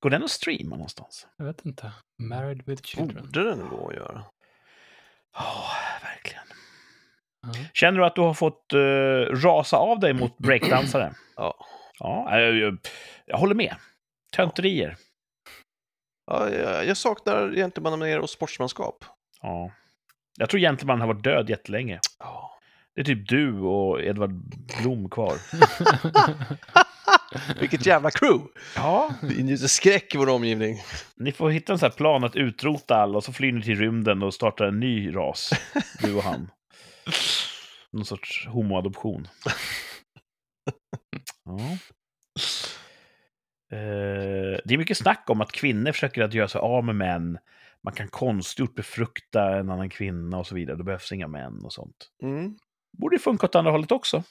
[0.01, 1.27] Går den att streama någonstans?
[1.37, 1.93] Jag vet inte.
[2.23, 3.25] Married with children.
[3.27, 4.25] Borde den gå att göra?
[5.35, 5.65] Ja,
[6.03, 6.45] verkligen.
[7.43, 7.53] Ja.
[7.75, 8.79] Känner du att du har fått eh,
[9.43, 11.15] rasa av dig mot breakdansare?
[11.37, 11.67] Ja.
[11.99, 12.79] Ja, jag, jag,
[13.27, 13.75] jag håller med.
[14.37, 14.97] Tönterier.
[16.27, 19.05] ja jag, jag saknar gentlemannamäner och sportsmanskap.
[19.43, 19.71] Ja.
[20.39, 22.01] Jag tror Gentleman har varit död jättelänge.
[22.19, 22.59] Ja.
[22.95, 24.31] Det är typ du och Edvard
[24.83, 25.33] Blom kvar.
[27.61, 28.49] Vilket jävla crew!
[28.77, 29.15] Ja.
[29.23, 30.83] Vi ingjuter skräck i vår omgivning.
[31.17, 33.79] Ni får hitta en sån här plan att utrota alla och så flyr ni till
[33.79, 35.51] rymden och startar en ny ras.
[36.03, 36.51] Du och han.
[37.91, 39.29] Någon sorts homoadoption.
[41.47, 41.59] Ja.
[43.77, 47.39] Eh, det är mycket snack om att kvinnor försöker att göra sig av med män.
[47.83, 50.77] Man kan konstgjort befrukta en annan kvinna och så vidare.
[50.77, 52.11] Det behövs inga män och sånt.
[52.23, 52.59] Mm.
[52.99, 54.23] Borde ju funka åt andra hållet också.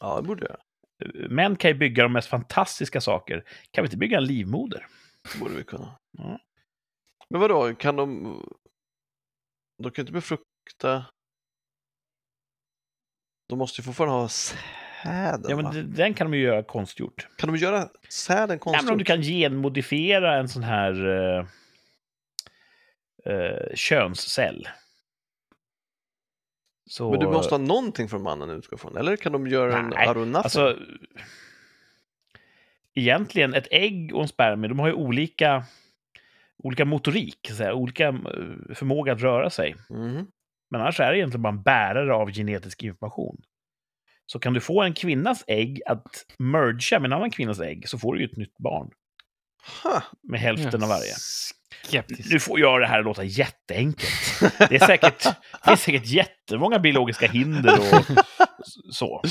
[0.00, 0.56] Ja, det borde jag.
[1.30, 3.44] Män kan ju bygga de mest fantastiska saker.
[3.70, 4.86] Kan vi inte bygga en livmoder?
[5.32, 5.98] Det borde vi kunna.
[6.18, 6.40] Ja.
[7.30, 8.24] Men vadå, kan de...
[9.82, 11.04] De kan inte befrukta...
[13.48, 15.72] De måste ju fortfarande ha säden, Ja, men va?
[15.72, 17.28] den kan de ju göra konstgjort.
[17.36, 18.84] Kan de göra säden Nej, konstgjord?
[18.84, 21.46] men om du kan genmodifiera en sån här eh,
[23.34, 24.68] eh, könscell.
[26.88, 29.88] Så, Men du måste ha någonting från mannen utgå från, eller kan de göra en
[29.88, 30.34] Nej, of nothing?
[30.36, 30.76] Alltså,
[32.94, 35.64] egentligen, ett ägg och en spermie, de har ju olika,
[36.58, 39.76] olika motorik, så att säga, olika eh, förmåga att röra sig.
[39.90, 40.26] Mhm.
[40.70, 43.42] Men annars är det egentligen bara en bärare av genetisk information.
[44.26, 47.98] Så kan du få en kvinnas ägg att mergea med en annan kvinnas ägg så
[47.98, 48.90] får du ju ett nytt barn
[49.82, 50.02] Ha.
[50.22, 51.14] med hälften av varje.
[51.88, 52.32] Skeptisk.
[52.32, 54.40] Nu får jag det här att låta jätteenkelt.
[54.58, 55.34] Det är säkert, det
[55.68, 59.20] finns säkert jättemånga biologiska hinder och så.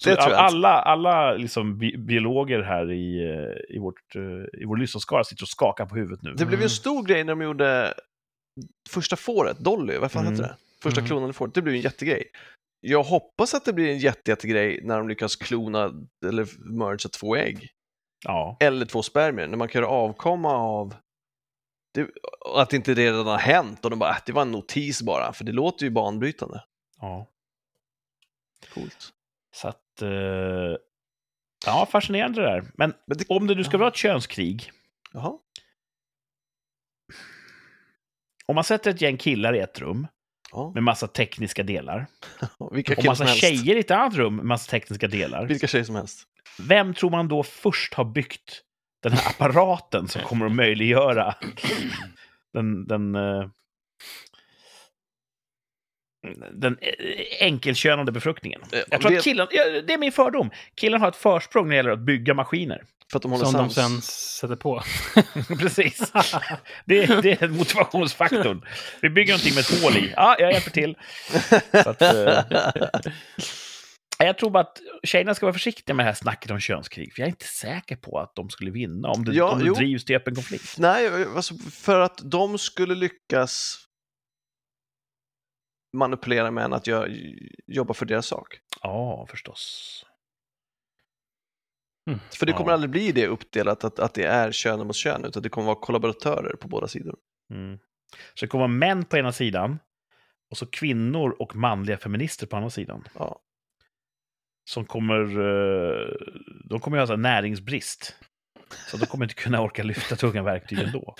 [0.00, 0.36] så Det tror jag inte.
[0.36, 5.44] alla alla liksom bi biologer här i, eh, i, vårt, eh, i vår lyssnarskara sitter
[5.44, 6.30] och skakar på huvudet nu.
[6.30, 6.62] Det blev ju Mm.
[6.64, 7.94] en stor grej när de gjorde
[8.90, 10.32] första fåret, Dolly, vad fan Mm.
[10.34, 10.56] heter det?
[10.82, 11.08] Första Mm.
[11.08, 12.24] klonade fåret, det blev en jättegrej.
[12.80, 15.90] Jag hoppas att det blir en jätte, jättegrej när de lyckas klona
[16.26, 16.46] eller
[16.78, 17.68] mergea två ägg.
[18.24, 20.94] Ja, Eller två spermier, när man kan göra avkomma av
[21.94, 22.10] det,
[22.54, 25.32] att inte det redan har hänt och de bara, "Äh, det var en notis bara,
[25.32, 26.64] för det låter ju banbrytande.
[27.00, 27.26] ja.
[28.74, 29.12] Coolt.
[29.54, 30.02] Så att...
[30.02, 30.08] eh,
[31.66, 32.64] ja, fascinerande det där.
[32.74, 34.70] Men Men det, om det nu ska vara ett könskrig,
[35.12, 35.38] jaha.
[38.46, 40.06] om man sätter ett gäng killar i ett rum
[40.52, 40.70] Ja.
[40.74, 42.06] med massa tekniska delar,
[42.72, 45.94] Vilka och massa tjejer i ett annat rum med massa tekniska delar, Vilka tjejer som
[45.94, 46.22] helst.
[46.58, 48.62] vem tror man då först har byggt
[49.04, 51.34] den här apparaten som kommer att möjliggöra
[52.52, 53.48] den, den, eh,
[56.52, 56.92] den eh,
[57.46, 58.60] enkelkönade befruktningen?
[58.72, 61.64] Eh, Jag tror det- att killen, ja, det är min fördom, killen har ett försprång
[61.64, 62.82] när det gäller att bygga maskiner.
[63.10, 63.74] För att de håller Som de sams.
[63.74, 64.82] sen sätter på.
[65.58, 66.12] Precis.
[66.84, 68.64] Det, det är motivationsfaktorn.
[69.02, 70.12] Vi bygger någonting med ett hål i.
[70.16, 70.96] Ja, jag hjälper till.
[71.84, 72.38] Så att, eh,
[74.18, 77.14] jag tror bara att tjejerna ska vara försiktiga med det här snacket om könskrig.
[77.14, 79.64] För jag är inte säker på att de skulle vinna om det, Ja, om det
[79.66, 79.74] jo.
[79.74, 80.78] drivs till öppen konflikt.
[80.78, 83.78] Nej, alltså för att de skulle lyckas
[85.96, 88.58] manipulera män att gö- jobba för deras sak.
[88.82, 90.06] Ja, förstås.
[92.38, 92.74] För det kommer Ja.
[92.74, 95.80] aldrig bli det uppdelat att, att det är kön mot kön, utan det kommer vara
[95.80, 97.16] kollaboratörer på båda sidor.
[97.50, 97.78] Mm.
[98.34, 99.78] Så det kommer vara män på ena sidan
[100.50, 103.08] och så kvinnor och manliga feminister på andra sidan.
[103.14, 103.40] Ja.
[104.70, 105.20] Som kommer...
[105.20, 106.08] eh,
[106.64, 108.16] De kommer ha näringsbrist.
[108.90, 111.14] Så de kommer inte kunna orka lyfta tunga verktyg ändå.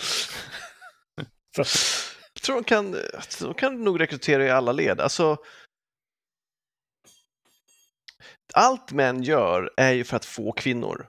[1.55, 1.63] Så,
[2.33, 2.95] Jag tror de kan,
[3.41, 4.99] de kan nog rekrytera i alla led.
[5.01, 5.37] Alltså,
[8.53, 11.07] allt män gör är ju för att få kvinnor.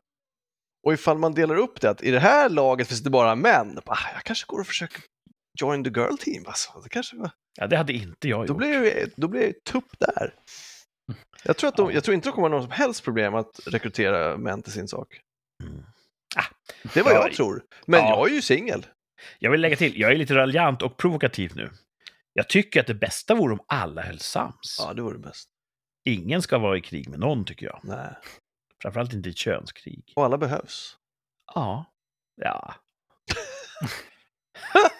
[0.86, 3.80] Och ifall man delar upp det att i det här laget finns det bara män,
[3.86, 5.02] ah, jag kanske går och försöker
[5.60, 6.44] join the girl team.
[6.46, 6.80] Alltså.
[6.80, 7.16] Det kanske,
[7.56, 8.56] ja, det hade inte jag då, gjort.
[8.58, 10.34] blir jag, då blir jag tupp där.
[11.44, 11.94] Jag tror, att de, Ja.
[11.94, 14.88] jag tror inte det kommer ha något som helst problem att rekrytera män till sin
[14.88, 15.20] sak.
[15.62, 15.84] Mm.
[16.94, 17.62] Det är vad Ja, jag tror.
[17.86, 18.08] Men ja.
[18.08, 18.86] jag är ju singel.
[19.38, 21.70] Jag vill lägga till, jag är lite raljant och provokativ nu.
[22.32, 24.76] Jag tycker att det bästa vore om alla höll sams.
[24.78, 25.48] Ja, det vore bäst.
[26.04, 27.80] Ingen ska vara i krig med någon, tycker jag.
[27.82, 28.16] Nej.
[28.82, 30.12] Framförallt inte i ett könskrig.
[30.16, 30.96] Och alla behövs.
[31.54, 31.84] Ja.
[32.36, 32.74] Ja.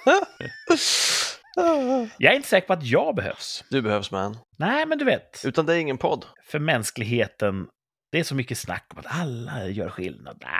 [2.19, 3.65] Jag är inte säker på att jag behövs.
[3.71, 4.39] Du behövs man.
[4.59, 5.43] Nej, men du vet.
[5.45, 6.25] Utan det är ingen podd.
[6.45, 7.69] För mänskligheten,
[8.13, 10.39] det är så mycket snack om att alla gör skillnad.
[10.43, 10.53] Nej,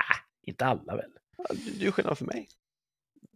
[0.43, 1.11] inte alla väl.
[1.39, 1.45] Ja,
[1.79, 2.49] Du gör skillnad för mig.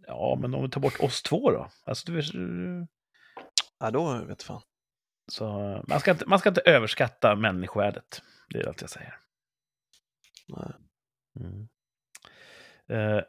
[0.07, 1.71] Ja, men om vi tar bort oss två då?
[1.87, 2.23] Alltså, du,
[3.79, 4.63] Ja, då vet fan.
[5.33, 5.49] så,
[5.89, 8.23] man, ska inte, man ska inte överskatta människovärdet.
[8.49, 9.15] Det är allt jag säger.
[10.49, 10.73] Nej.
[11.41, 11.69] Mm.
[12.89, 13.23] Eh,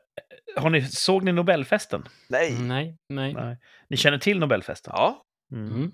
[0.55, 2.03] har ni, såg ni Nobelfesten?
[2.29, 2.59] Nej!
[2.59, 3.33] Nej, nej.
[3.33, 3.57] Nej.
[3.89, 4.93] Ni känner till Nobelfesten?
[4.95, 5.23] Ja.
[5.51, 5.73] Mm.
[5.73, 5.91] Mm.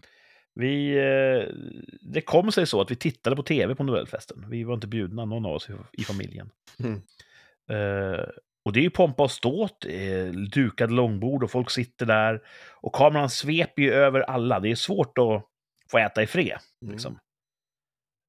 [0.59, 1.53] Vi, eh,
[2.01, 4.49] det kom sig så att vi tittade på tv på Nobelfesten.
[4.49, 6.49] Vi var inte bjudna, någon av oss i, familjen.
[6.79, 7.01] Mm.
[7.69, 8.25] Eh,
[8.65, 12.41] och det är ju pompa och ståt, eh, dukade långbord och folk sitter där.
[12.81, 14.59] Och kameran sveper ju över alla.
[14.59, 15.43] Det är svårt att
[15.91, 16.57] få äta i fred.
[16.81, 16.93] Mm.
[16.93, 17.19] Liksom.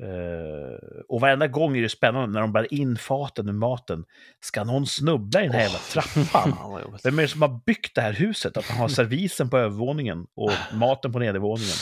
[0.03, 4.05] Eh, och varenda gång är det spännande när de bär in faten med maten.
[4.41, 6.53] Ska någon snubbla i den här jävla trappan?
[7.05, 8.57] Vem är det som har byggt det här huset?
[8.57, 11.75] Att man har servisen på övervåningen och maten på nedervåningen.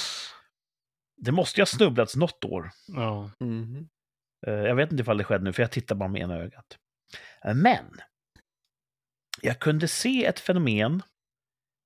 [1.17, 2.71] Det måste ju ha snubblats något år.
[2.87, 3.31] Ja.
[3.41, 3.89] Mhm.
[4.47, 6.79] Eh, Jag vet inte ifall det skedde nu, för jag tittar bara med ena ögat.
[7.45, 7.85] Eh, Men
[9.43, 11.03] jag kunde se ett fenomen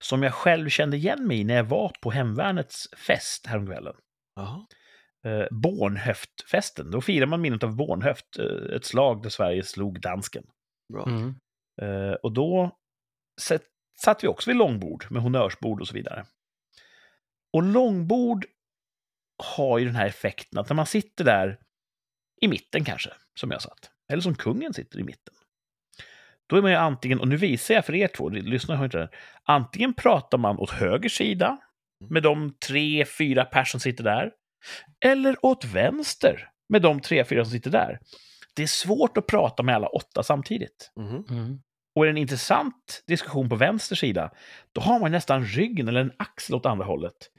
[0.02, 3.94] som jag själv kände igen mig i när jag var på Hemvärnets fest häromkvällen.
[4.36, 4.66] Jaha.
[5.26, 6.90] Eh, Bornhöftfesten.
[6.90, 10.44] Då firar man minnet av Bornhöft, eh, ett slag där Sverige slog dansken.
[10.92, 11.06] Bra.
[11.06, 11.34] Mm.
[11.82, 12.78] Eh, och då
[13.40, 13.62] satt,
[14.02, 16.26] satt vi också vid långbord med honnörsbord och så vidare.
[17.52, 18.46] Och långbord
[19.42, 21.58] har ju den här effekten att när man sitter där
[22.40, 23.10] i mitten kanske,
[23.40, 25.34] som jag satt, eller som kungen sitter i mitten.
[26.46, 28.98] Då är man ju antingen, och nu visar jag för er två, lyssna har inte
[28.98, 29.10] det,
[29.44, 31.58] antingen pratar man åt höger sida
[32.08, 34.32] med de tre, fyra personer som sitter där,
[35.04, 38.00] eller åt vänster med de tre, fyra som sitter där.
[38.54, 40.92] Det är svårt att prata med alla åtta samtidigt.
[40.96, 41.24] Mhm.
[41.30, 41.60] Mm.
[41.94, 44.30] Och är det en intressant diskussion på vänster sida,
[44.72, 47.30] då har man nästan ryggen eller en axel åt andra hållet.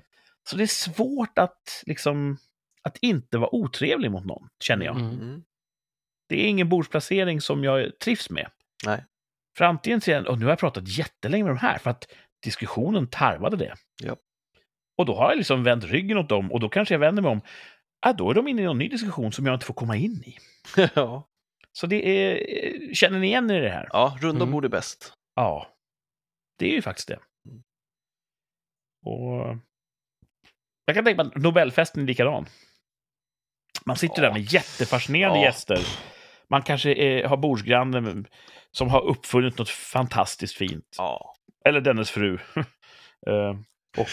[0.50, 2.38] Så det är svårt att liksom
[2.82, 4.96] att inte vara otrevlig mot någon, känner jag.
[4.96, 5.14] Mm.
[5.14, 5.44] Mm.
[6.30, 8.50] Det är ingen bordsplacering som jag trivs med.
[8.86, 9.06] Nej.
[9.58, 12.08] För antingen säger jag, och nu har jag pratat jättelänge med de här, för att
[12.44, 13.76] diskussionen tarvade det.
[14.04, 14.16] Ja.
[14.98, 17.32] Och då har jag liksom vänt ryggen åt dem, och då kanske jag vänder mig
[17.32, 17.42] om,
[18.02, 20.24] ah, då är de inne i någon ny diskussion som jag inte får komma in
[20.26, 20.38] i.
[20.96, 21.28] ja.
[21.72, 23.90] Så det är, känner ni igen er i det här?
[23.94, 24.52] ja, runda Mm.
[24.52, 25.14] bord är bäst.
[25.36, 25.68] Ja,
[26.60, 27.20] det är ju faktiskt det.
[29.06, 29.58] Och
[30.86, 32.46] jag kan tänka mig att Nobelfesten är likadan.
[33.86, 34.28] Man sitter Ja.
[34.28, 35.46] där med jättefascinerande Ja.
[35.46, 35.80] gäster.
[36.50, 38.28] Man kanske är, har bordsgranne med-
[38.72, 40.96] som har uppfunnit något fantastiskt fint.
[40.98, 41.36] Ja.
[41.66, 42.38] Eller dennes fru.
[43.28, 43.50] Eh,
[43.98, 44.08] och...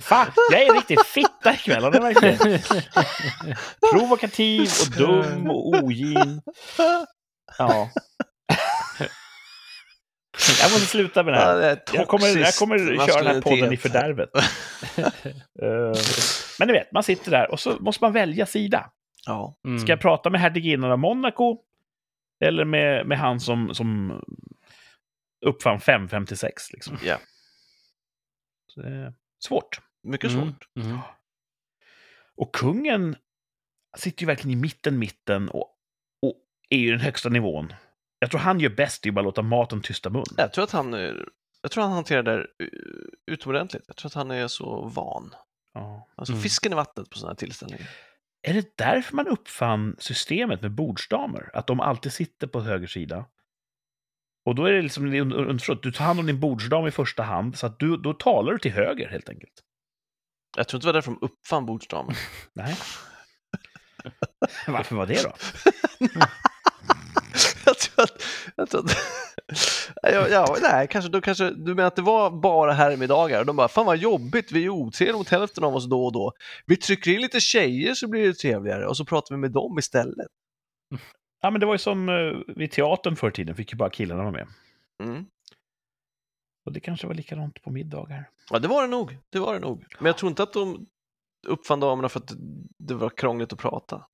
[0.00, 2.62] Fan, jag är en riktig fitta ikväll, märkt det?
[3.92, 6.42] Provokativ och dum och ogin.
[7.58, 7.90] Ja.
[10.62, 11.52] Jag måste sluta med det här.
[11.52, 14.30] Ja, det är Jag kommer, jag kommer köra den här podden i fördärvet.
[15.62, 16.00] Eh,
[16.58, 18.90] men ni vet, man sitter där och så måste man välja sida.
[19.26, 19.56] Ja.
[19.66, 19.78] Mm.
[19.78, 21.58] Ska jag prata med hertiginnan av Monaco?
[22.44, 24.20] Eller med, med han som, som
[25.46, 26.72] uppfann 556?
[26.72, 26.98] Liksom.
[27.04, 27.16] Ja.
[28.84, 29.12] Är
[29.44, 29.80] svårt.
[30.02, 30.42] Mycket Mm.
[30.44, 30.68] svårt.
[30.84, 30.98] Mm.
[32.36, 33.16] Och kungen
[33.96, 35.68] sitter ju verkligen i mitten, mitten och,
[36.22, 36.34] och
[36.68, 37.72] är ju den högsta nivån.
[38.18, 40.24] Jag tror han gör bäst i att bara låta maten tysta mun.
[40.36, 41.12] Jag tror att han, eh,
[41.62, 42.68] jag tror han hanterar det där eh,
[43.26, 43.84] utomordentligt.
[43.86, 45.34] Jag tror att han är så van.
[45.72, 46.08] Ja.
[46.14, 46.42] Alltså Mm.
[46.42, 47.88] fisken i vattnet på sådana här tillställningar.
[48.42, 51.50] Är det därför man uppfann systemet med bordsdamer?
[51.54, 53.24] Att de alltid sitter på höger sida?
[54.46, 56.90] Och då är det liksom un- un- underförstått, du tar hand om din bordsdam i
[56.90, 59.52] första hand, så att du, då talar du till höger helt enkelt.
[60.56, 62.14] Jag tror inte det var därför de uppfann bordsdamen.
[62.52, 62.76] Nej.
[64.66, 65.32] Varför var det då?
[67.66, 68.22] jag tror att...
[68.56, 68.96] Jag tror att
[70.02, 73.56] ja, ja, nej, kanske, då kanske, du menar att det var bara herrmiddagar och de
[73.56, 76.32] bara, fan vad jobbigt, vi är otrevliga mot hälften av oss då och då.
[76.66, 79.78] Vi trycker in lite tjejer så blir det trevligare och så pratar vi med dem
[79.78, 80.28] istället.
[81.46, 83.90] Ja, men det var ju som uh, vid teatern förr i tiden, fick ju bara
[83.90, 84.48] killarna vara med.
[85.02, 85.26] Mm.
[86.64, 88.30] Och det kanske var likadant på middagar.
[88.50, 89.18] Ja, det var det nog.
[89.30, 89.86] Det var det nog.
[89.98, 90.86] Men jag tror inte att de
[91.46, 92.32] uppfann damerna för att
[92.78, 94.06] det var krångligt att prata.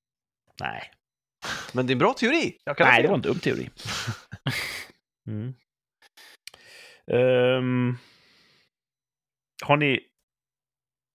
[0.61, 0.91] Nej,
[1.73, 2.57] Men det är en bra teori.
[2.79, 3.69] Nej det var en dum teori.
[5.27, 5.53] Mm.
[7.11, 7.97] Ehm,
[9.63, 9.99] har ni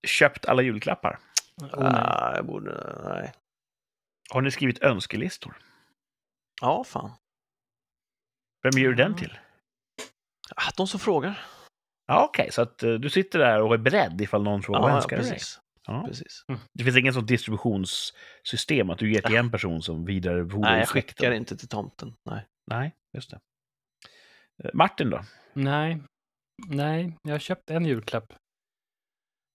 [0.07, 1.19] köpt alla julklappar?
[1.63, 2.03] Oh, nej.
[2.05, 3.01] Ah, jag borde...
[3.05, 3.33] Nej.
[4.31, 5.57] Har ni skrivit önskelistor?
[6.61, 7.11] Ja, fan.
[8.63, 9.19] Vem gör du den Ja.
[9.19, 9.39] till?
[10.57, 11.41] Ah, de som frågar.
[12.07, 14.91] Ja, Okej, så att eh, du sitter där och är beredd ifall någon frågar vad
[14.93, 15.33] önskar du dig?
[15.33, 15.61] precis.
[15.87, 16.05] Ja.
[16.09, 16.45] precis.
[16.75, 20.89] Det finns ingen sånt distributionssystem att du ger till en person som vidarebefordrar Nej, jag
[20.89, 22.15] skickar inte till tomten.
[22.31, 22.47] Nej.
[22.67, 23.41] Nej, just det.
[24.65, 25.25] Eh, Martin då?
[25.53, 26.03] Nej.
[26.69, 28.33] Nej, jag har köpt en julklapp.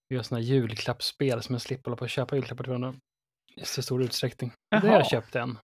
[0.07, 2.95] Vi har sådana julklappsspel som jag slipper hålla på och köpa julklappar till varandra
[3.55, 4.51] i så stor utsträckning.
[4.71, 4.97] Det har Jaha.
[4.97, 5.57] jag köpt en.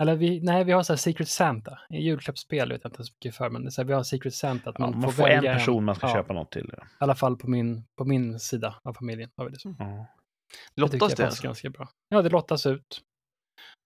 [0.00, 1.78] Eller vi, nej, vi har så här Secret Santa.
[1.90, 4.02] I julklappsspel vet jag inte så mycket för, men det är så här, vi har
[4.02, 4.70] Secret Santa.
[4.70, 6.70] Att Ja, man, man får, får en person man ska ja, köpa något till.
[6.74, 9.68] I alla fall på min, på min sida av familjen har vi det så.
[9.68, 11.24] Det tycker Lottas det?
[11.24, 11.88] passar ganska bra.
[12.08, 13.00] Ja, det lottas ut.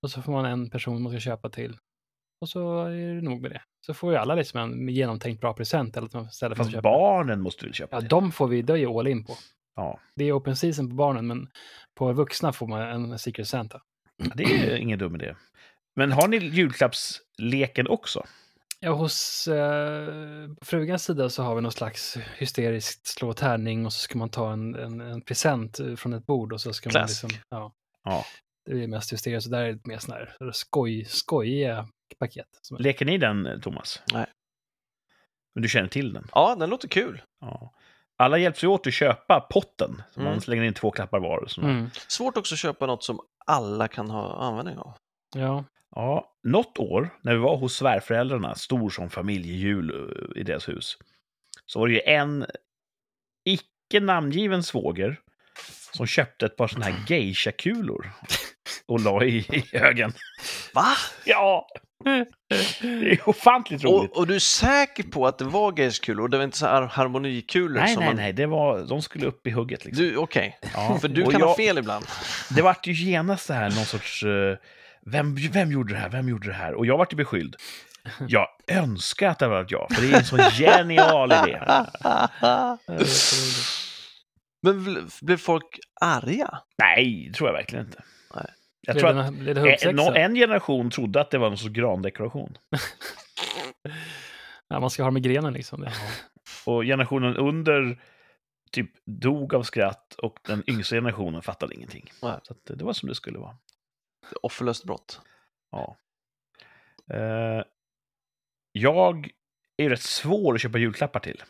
[0.03, 1.77] Och så får man en person man ska köpa till.
[2.41, 3.63] Och så är det nog med det.
[3.87, 6.67] Så får ju alla liksom en genomtänkt bra present eller att man- istället för att
[6.67, 6.83] Fast köpa.
[6.83, 8.09] barnen måste väl köpa Ja, till?
[8.09, 9.33] de får vi, det är ju all in på.
[9.77, 9.99] Ja.
[10.17, 11.49] Det är open season på barnen, men
[11.99, 13.83] på vuxna får man en Secret Santa.
[14.35, 15.35] Det är ingen dum idé.
[15.99, 18.25] Men har ni julklappsleken också?
[18.81, 24.01] Ja, hos eh, frugans sida så har vi någon slags hysteriskt slå tärning och så
[24.01, 26.93] ska man ta en, en, en present eh, från ett bord och så ska man
[26.93, 27.23] Klask.
[27.23, 27.73] liksom, ja.
[28.05, 28.25] Ja.
[28.65, 31.89] Det är mest hysteriskt, så där är det mer sådana här skoj, skojiga
[32.19, 32.47] paket.
[32.79, 34.03] Leker ni den, Thomas?
[34.13, 34.27] Nej.
[35.55, 36.29] Men du känner till den?
[36.33, 37.23] Ja, den låter kul.
[37.41, 37.73] Ja.
[38.17, 40.03] Alla hjälps ju åt att köpa potten.
[40.11, 40.33] Så Mm.
[40.33, 41.39] Man slänger in två klappar var.
[41.39, 41.91] Och mm.
[42.09, 44.97] Svårt också att köpa något som alla kan ha användning av.
[45.37, 50.69] Ja, Ja, något år när vi var hos svärföräldrarna, stor som familjejul eh, i deras
[50.69, 50.97] hus,
[51.67, 52.47] så var det ju en
[53.45, 55.21] icke namngiven svåger
[55.93, 58.11] som köpte ett par sådana här geisha-kulor
[58.87, 60.13] och la i, i högen.
[60.75, 60.87] Va?
[61.25, 61.67] Ja!
[62.81, 64.11] Det är ofantligt roligt.
[64.11, 66.67] Och, och du är säker på att det var gayskulor och det var inte så
[66.67, 67.81] här harmonikulor?
[67.81, 68.17] nej, nej, man...
[68.17, 69.85] nej, det var, de skulle upp i hugget.
[69.85, 70.13] Liksom.
[70.17, 72.07] Okej, Ja, för du kan jag- ha fel ibland.
[72.57, 74.23] Det vart ju genast så här någon sorts...
[74.23, 74.57] eh,
[75.11, 76.09] vem, vem gjorde det här?
[76.09, 76.75] Vem gjorde det här?
[76.75, 77.57] Och jag vart ju beskylld.
[78.29, 81.61] Jag önskar att det var jag, för det är en sån genial idé.
[84.63, 86.59] Men bl- blev folk arga?
[86.83, 88.03] Nej, det tror jag verkligen inte.
[88.35, 88.47] Nej.
[88.81, 91.75] Jag Blir tror det att det en, en generation trodde att det var någon sorts
[91.75, 92.59] grandekoration.
[94.71, 95.81] Ja, man ska ha med grenen liksom.
[95.81, 95.93] Det.
[96.67, 98.03] Och generationen under
[98.73, 102.11] typ dog av skratt och den yngsta generationen fattade ingenting.
[102.23, 102.35] Nej.
[102.43, 103.57] Så att det var som det skulle vara.
[104.43, 105.21] Offerlöst brott.
[105.71, 105.97] Ja.
[107.11, 107.63] Eh,
[108.73, 109.27] jag
[109.77, 111.43] är ju rätt svår att köpa julklappar till.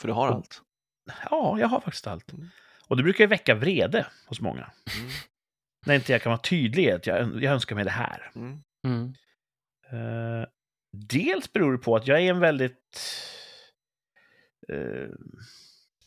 [0.00, 0.62] För du har Och- allt.
[1.30, 2.32] Ja, jag har faktiskt allt.
[2.32, 2.46] Mm.
[2.88, 4.72] Och det brukar ju väcka vrede hos många.
[4.98, 5.10] Mm.
[5.86, 8.32] När inte jag kan vara tydlig att jag, jag önskar mig det här.
[8.34, 8.62] Mm.
[8.86, 9.14] Mm.
[9.90, 10.46] Eh,
[10.92, 13.00] dels beror det på att jag är en väldigt...
[14.68, 15.08] eh,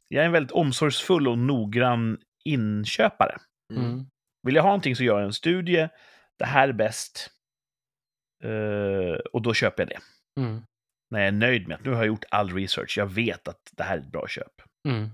[0.08, 3.38] jag är en väldigt omsorgsfull och noggrann inköpare.
[3.74, 4.06] Mm.
[4.42, 5.90] Vill jag ha någonting så gör jag en studie.
[6.40, 7.30] Det här är bäst.
[8.44, 10.00] Eh, och då köper jag det.
[10.42, 10.62] Mm.
[11.12, 12.98] När jag är nöjd med att nu har jag gjort all research.
[12.98, 14.62] Jag vet att det här är ett bra köp.
[14.88, 15.10] Mm.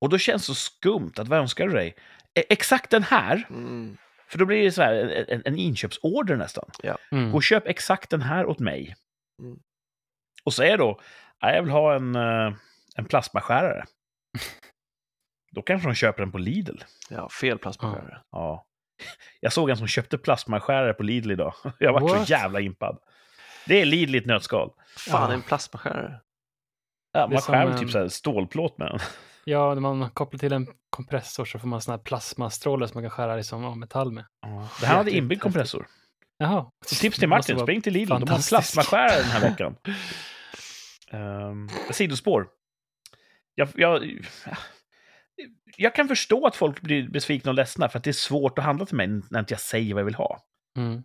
[0.00, 1.94] Och då känns det så skumt att vad önskar du dig?
[2.34, 3.46] E- exakt den här.
[3.50, 3.96] Mm.
[4.28, 6.70] För då blir det så här en, en, inköpsorder nästan.
[7.12, 7.30] Mm.
[7.30, 8.96] Gå och köp exakt den här åt mig.
[9.42, 9.58] Mm.
[10.44, 11.00] Och säger då,
[11.40, 12.54] "Ja, jag vill ha en, eh,
[12.96, 13.84] en plasmaskärare.
[15.54, 16.76] då kanske de köper den på Lidl.
[17.10, 18.20] Ja, fel plasmaskärare.
[18.30, 18.66] Ja.
[19.40, 21.54] Jag såg en som köpte plasmaskärare på Lidl idag.
[21.78, 22.26] Jag var What?
[22.26, 22.98] så jävla impad.
[23.66, 24.70] Det är Lidl i ett nötskal.
[24.98, 25.34] Fan, Ja.
[25.34, 26.20] en plasmaskärare.
[27.12, 28.98] Ja, man skär en- typ så här stålplåt med den.
[29.46, 33.02] Ja, när man kopplar till en kompressor så får man såna här plasmastrålar som man
[33.04, 34.24] kan skära liksom, av metall med.
[34.80, 35.86] Det här hade inbyggd kompressor.
[36.38, 36.70] Jaha.
[36.86, 38.08] Så tips till Martin, spring till Lidl.
[38.10, 39.76] De har plasmaskärare den här veckan.
[41.12, 42.46] Um, sidospår.
[43.54, 44.02] Jag, jag,
[45.76, 48.64] jag kan förstå att folk blir besvikna och ledsna för att det är svårt att
[48.64, 50.40] handla till mig när inte jag säger vad jag vill ha.
[50.78, 51.02] Mm.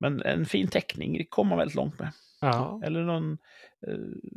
[0.00, 2.12] Men en fin teckning det kommer man väldigt långt med.
[2.40, 2.80] Ja.
[2.84, 3.38] Eller någon...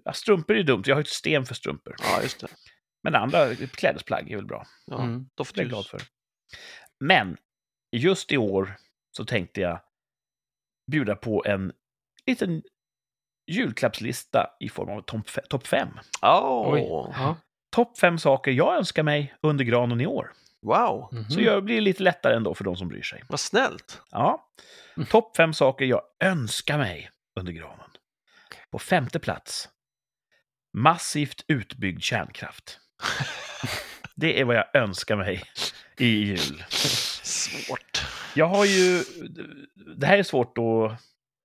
[0.06, 1.96] Ja, strumpor är dumt, jag har ett system för strumpor.
[2.00, 2.48] Ja, just det.
[3.04, 4.66] Men andra klädesplagg är väl bra.
[4.86, 5.10] Ja, Mm.
[5.14, 5.68] Det är jag doftljus.
[5.70, 6.02] glad för.
[7.00, 7.38] Men
[7.92, 8.76] just i år
[9.18, 9.82] så tänkte jag
[10.92, 11.74] bjuda på en
[12.26, 12.64] liten
[13.52, 15.90] julklappslista i form av topp topp fem.
[16.22, 16.82] Åh, Oj.
[17.14, 17.36] Ja.
[17.78, 20.32] Topp fem saker jag önskar mig under granen i år.
[20.62, 21.30] wow, Mhm.
[21.30, 23.24] Så jag blir lite lättare ändå för de som bryr sig.
[23.30, 24.02] vad snällt.
[24.12, 24.48] Ja.
[24.98, 25.08] Mm.
[25.08, 27.10] Topp fem saker jag önskar mig
[27.40, 27.90] under granen.
[28.72, 29.70] På femte plats.
[30.78, 32.80] Massivt utbyggd kärnkraft.
[34.16, 35.44] Det är vad jag önskar mig
[35.98, 36.64] i jul.
[36.70, 38.02] Svårt.
[38.36, 39.04] Jag har ju...
[39.98, 41.02] Det här är svårt att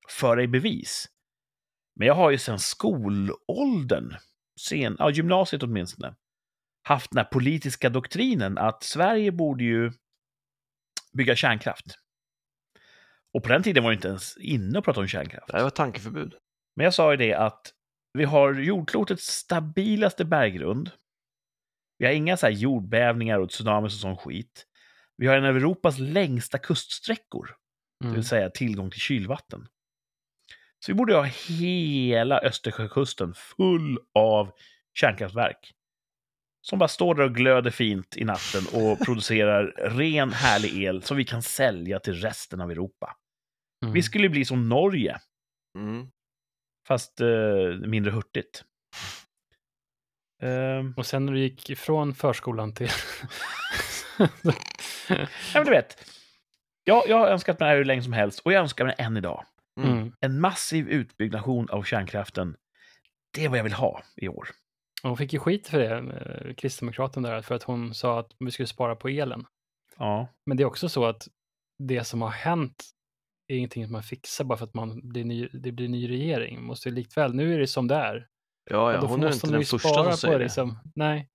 [0.09, 1.09] föra i bevis.
[1.97, 4.17] Men jag har ju sedan skolåldern,
[4.61, 6.15] sen, ja, gymnasiet åtminstone,
[6.83, 9.93] haft den här politiska doktrinen att Sverige borde ju
[11.13, 11.87] bygga kärnkraft.
[13.35, 15.47] Och på den tiden var jag inte ens inne och pratade om kärnkraft.
[15.53, 16.35] Det var tankeförbud.
[16.77, 17.73] Men jag sa ju det att
[18.13, 20.91] vi har jordklotets stabilaste berggrund.
[21.99, 24.67] Vi har inga så här jordbävningar och tsunamis och sån skit.
[25.17, 27.47] Vi har en av Europas längsta kuststräckor,
[28.01, 28.15] det Mm.
[28.15, 29.69] vill säga tillgång till kylvatten.
[30.79, 34.53] Så vi borde ha hela Östersjökusten full av
[34.95, 35.73] kärnkraftverk.
[36.63, 41.17] Som bara står där och glöder fint i natten och producerar ren, härlig el som
[41.17, 43.17] vi kan sälja till resten av Europa.
[43.85, 43.95] Mm.
[43.95, 45.19] Vi skulle bli som Norge,
[45.79, 46.09] Mm.
[46.89, 48.65] fast eh, mindre hurtigt.
[50.43, 52.89] Ehm, Och sen när du gick ifrån förskolan till...
[54.19, 54.53] ja,
[55.55, 56.05] men du vet,
[56.85, 58.95] jag, jag har önskat mig det här hur länge som helst och jag önskar mig
[58.99, 59.45] det än idag.
[59.81, 59.93] Mm.
[59.93, 60.13] mm.
[60.21, 62.57] En massiv utbyggnation av kärnkraften,
[63.35, 64.49] det är vad jag vill ha i år.
[65.03, 68.51] Hon fick ju skit för det, eh, kristdemokraten där, för att hon sa att vi
[68.51, 69.45] skulle spara på elen.
[69.99, 71.29] Ja, Men det är också så att
[71.79, 72.85] det som har hänt
[73.49, 76.55] är ingenting som man fixar bara för att man blir ny, det blir ny regering.
[76.55, 78.29] Man måste likväl, nu är det som det är.
[78.71, 80.45] Ja, ja, då hon är inte man den första som på säger det.
[80.45, 80.79] Liksom.
[80.95, 81.29] Nej,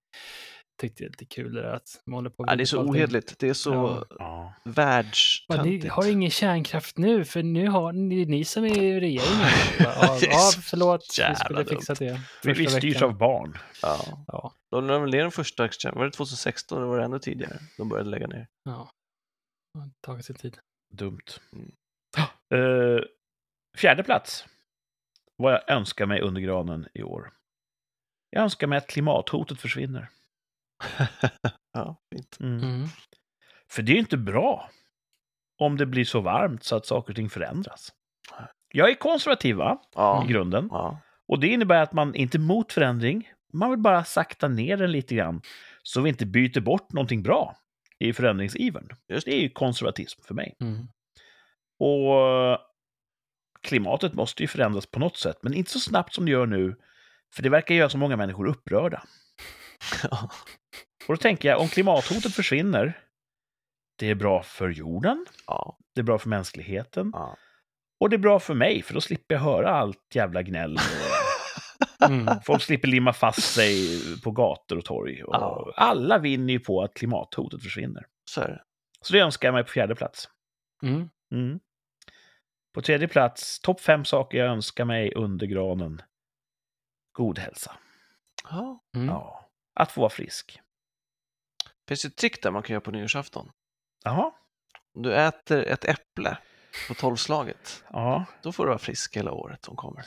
[0.78, 2.82] tyckte det är lite kul det där att man håller på Ja, det är så
[2.82, 3.39] ohederligt.
[3.39, 4.53] Det är så Ja.
[4.63, 5.84] världstöntigt.
[5.84, 9.47] ni har ingen kärnkraft nu, för nu har ni, ni som är i regeringen.
[9.80, 12.21] Ja, Det är ja, förlåt, vi skulle fixa det.
[12.43, 13.09] Vi, vi styrs veckan.
[13.09, 13.57] av barn.
[13.82, 14.25] Ja.
[14.28, 17.59] Ja, De la väl ner den första, var det 2016 eller var det ännu tidigare?
[17.78, 18.47] De började lägga ner.
[18.63, 18.91] ja.
[19.73, 20.57] Det har tagit sin tid.
[20.93, 21.19] Dumt.
[21.53, 21.71] Mm.
[22.53, 23.01] Eh,
[23.78, 24.45] fjärde plats.
[25.36, 27.34] Vad jag önskar mig under granen i år.
[28.30, 30.09] Jag önskar mig att klimathotet försvinner.
[31.73, 32.38] ja, fint.
[32.39, 32.63] Mm.
[32.63, 32.88] Mm.
[33.71, 34.69] För det är ju inte bra
[35.57, 37.93] om det blir så varmt så att saker och ting förändras.
[38.73, 39.82] Jag är konservativ va?
[39.95, 40.25] Ja.
[40.25, 40.67] i grunden.
[40.71, 41.01] ja.
[41.28, 43.32] Och det innebär att man inte är emot förändring.
[43.53, 45.41] Man vill bara sakta ner den lite grann.
[45.84, 47.55] Så vi inte byter bort någonting bra
[47.99, 48.89] i förändringsivern.
[49.07, 50.55] Just Det är ju konservatism för mig.
[50.61, 50.88] Mm.
[51.80, 52.59] Och
[53.61, 56.75] klimatet måste ju förändras på något sätt, men inte så snabbt som det gör nu.
[57.36, 59.03] För det verkar göra så många människor upprörda.
[61.07, 62.99] Och då tänker jag, om klimathotet försvinner,
[63.99, 65.78] det är bra för jorden, ja.
[65.95, 67.38] det är bra för mänskligheten, ja.
[67.99, 70.78] och det är bra för mig, för då slipper jag höra allt jävla gnäll.
[72.07, 72.41] Mm.
[72.43, 75.23] Folk slipper limma fast sig på gator och torg.
[75.23, 75.73] Och Ja.
[75.75, 78.05] Alla vinner ju på att klimathotet försvinner.
[78.30, 78.61] Så det.
[79.01, 80.30] Så det önskar jag mig på fjärde plats.
[80.84, 81.09] Mm.
[81.34, 81.59] Mm.
[82.73, 86.01] På tredje plats, topp fem saker jag önskar mig under granen.
[87.11, 87.75] God hälsa.
[88.49, 88.84] Ja.
[88.95, 89.07] Mm.
[89.07, 89.46] Ja.
[89.80, 90.59] Att få vara frisk.
[91.88, 93.49] finns ju ett trick där man kan göra på nyårsafton.
[94.03, 94.32] Jaha.
[94.95, 96.38] Om du äter ett äpple
[96.88, 98.25] på tolvslaget, Ja.
[98.43, 100.05] då får du vara frisk hela året som kommer.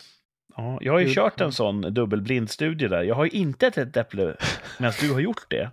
[0.56, 0.78] ja.
[0.80, 3.02] Jag har ju kört en sån dubbelblindstudie där.
[3.02, 4.36] Jag har ju inte ätit ett äpple
[4.78, 5.70] medan du har gjort det.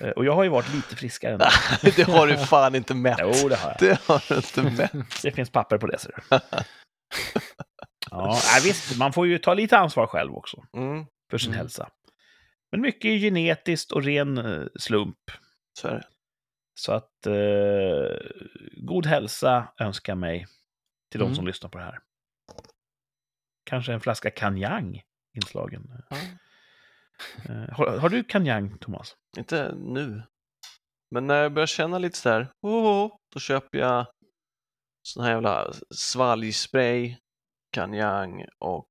[0.00, 1.38] Eh, Och jag har ju varit lite friskare än
[1.82, 1.92] dig.
[1.96, 3.18] det har du fan inte mätt.
[3.22, 3.76] Jo, det har jag.
[3.80, 4.92] Det har du inte mätt.
[5.22, 6.38] Det finns papper på det, ser du.
[8.10, 11.58] Ja, visst, man får ju ta lite ansvar själv också Mm, för sin Mm.
[11.58, 11.88] hälsa.
[12.70, 15.18] Men mycket är genetiskt och ren eh, slump.
[15.78, 16.00] så.
[16.74, 18.18] Så att eh,
[18.76, 20.46] god hälsa önskar jag mig
[21.10, 21.34] till de Mm.
[21.36, 21.98] som lyssnar på det här.
[23.64, 25.02] Kanske en flaska kanjang
[25.36, 26.02] inslagen.
[27.48, 29.16] Eh, har, har du kanjang, Thomas?
[29.38, 30.22] Inte nu.
[31.10, 34.06] Men när jag börjar känna lite så här, oh, då köper jag
[35.02, 37.16] sån här jävla svalgspray,
[37.72, 38.90] kanjang och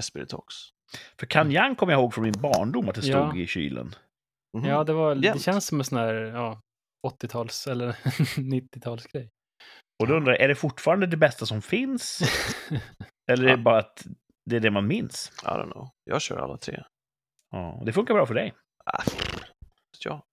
[0.00, 0.54] Espiritox.
[1.20, 3.28] För kanjang kommer jag ihåg från min barndom att det Ja.
[3.28, 3.94] stod i kylen.
[4.58, 4.66] Mhm.
[4.68, 6.60] Ja, det, var, det känns som en sån här ja,
[7.08, 7.92] 80-tals eller
[8.36, 9.28] 90-talsgrej.
[10.02, 12.20] Och då undrar jag, är det fortfarande det bästa som finns?
[13.30, 13.56] Eller är det Ja.
[13.56, 14.06] bara att
[14.50, 15.32] det är det man minns?
[15.42, 15.88] I don't know.
[16.04, 16.84] Jag kör alla tre.
[17.50, 18.54] Ja, och det funkar bra för dig.
[18.84, 19.02] Ah,
[20.04, 20.24] ja.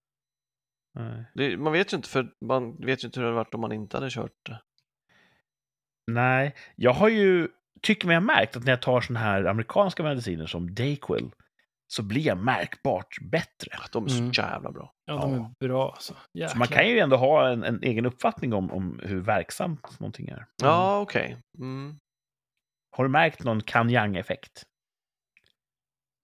[0.99, 1.25] Nej.
[1.35, 3.61] Det, man vet ju inte, för man vet ju inte hur det hade varit om
[3.61, 4.61] man inte hade kört det.
[6.11, 7.49] Nej, jag har ju,
[7.81, 11.31] tycker mig ha märkt att när jag tar såna här amerikanska mediciner som Dayquil
[11.87, 13.77] så blir jag märkbart bättre.
[13.91, 14.31] De är så Mm.
[14.31, 14.93] jävla bra.
[15.05, 15.53] Ja, de Ja.
[15.59, 16.15] är bra alltså.
[16.51, 20.27] Så man kan ju ändå ha en, en egen uppfattning om, om hur verksamt någonting
[20.29, 20.45] är.
[20.61, 21.37] Ja, okej.
[21.59, 21.99] Mm.
[22.97, 24.63] Har du märkt någon kanjang-effekt?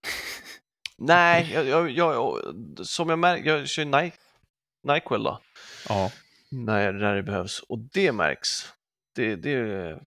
[0.98, 2.38] Nej, jag, jag, jag,
[2.82, 4.12] som jag märker, jag kör Ny,
[4.86, 5.40] Nyquil då,
[5.88, 6.10] Ja.
[6.50, 7.60] när, när det behövs.
[7.68, 8.72] Och det märks.
[9.14, 10.02] Det, det är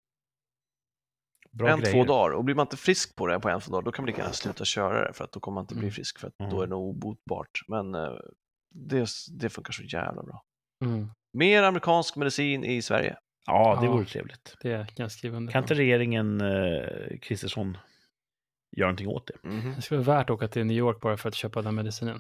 [1.52, 1.94] Bra en, grejer.
[1.94, 2.36] två dagar.
[2.36, 4.22] Och blir man inte frisk på det på en, två dagar, då kan man lika
[4.22, 5.92] gärna sluta köra det för att då kommer man inte bli Mm.
[5.94, 6.52] frisk för att Mm.
[6.52, 7.62] då är det nog obotbart.
[7.68, 8.14] Men eh,
[8.76, 9.08] det,
[9.40, 10.44] det funkar så jävla bra.
[10.86, 13.18] Mm, Mer amerikansk medicin i Sverige.
[13.46, 13.92] Ja, det Ja.
[13.92, 14.56] vore trevligt.
[14.62, 17.78] det kan jag skriva under Kan inte regeringen eh, Kristersson
[18.78, 19.50] göra någonting åt det?
[19.50, 19.74] Mhm.
[19.76, 22.20] Det skulle vara värt att åka till New York bara för att köpa den medicinen.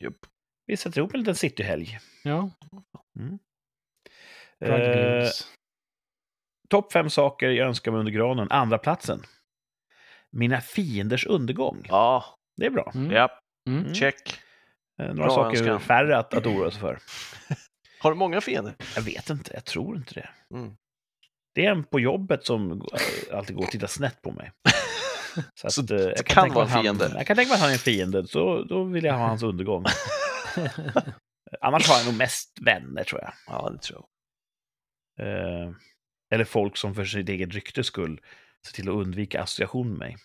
[0.00, 0.18] Jupp.
[0.66, 1.98] Vi sätter ihop en liten cityhelg.
[2.24, 2.50] Ja,
[3.18, 3.38] Mm.
[4.60, 5.28] drug Eh.
[6.68, 8.50] Topp fem saker jag önskar mig under granen.
[8.50, 9.22] Andra platsen.
[10.32, 11.86] Mina fienders undergång.
[11.88, 12.24] Ja,
[12.56, 12.92] Det är bra.
[12.94, 13.10] Mm.
[13.10, 13.38] ja,
[13.68, 13.80] Mm.
[13.82, 13.94] Mm.
[13.94, 14.40] check.
[15.00, 15.80] Eh, Några Bra saker önskan.
[15.80, 16.98] färre att, att oroa sig för.
[18.00, 18.74] Har du många fiender?
[18.94, 20.28] Jag vet inte, jag tror inte det.
[20.56, 20.76] Mm.
[21.54, 24.52] Det är en på jobbet som eh, alltid går och tittar snett på mig.
[25.54, 27.04] Så, att, Så eh, det jag kan tänka vara en fiende.
[27.08, 29.26] Han, jag kan tänka mig att han är en fiende, så då vill jag ha
[29.26, 29.84] hans undergång.
[31.60, 33.32] Annars har jag nog mest vänner, tror jag.
[33.46, 34.04] Ja, det tror
[35.16, 35.26] jag.
[35.26, 35.70] Eh,
[36.30, 38.20] eller folk som för sitt eget ryktes skull
[38.66, 40.16] ser till att undvika association med mig.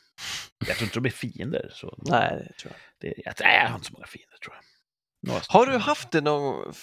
[0.67, 1.69] Jag tror inte de är fiender.
[1.73, 2.81] Så Nej, det tror jag.
[3.15, 3.33] det, jag,
[3.63, 4.63] jag har inte så många fiender, tror jag.
[5.21, 6.73] Några Har du haft det någon,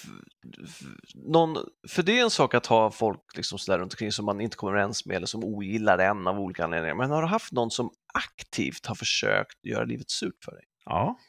[1.15, 1.57] någon,
[1.87, 4.57] för det är en sak att ha folk liksom sådär runt omkring som man inte
[4.57, 7.71] kommer överens med eller som ogillar en av olika anledningar, men har du haft någon
[7.71, 10.63] som aktivt har försökt göra livet surt för dig?
[10.85, 11.19] Ja,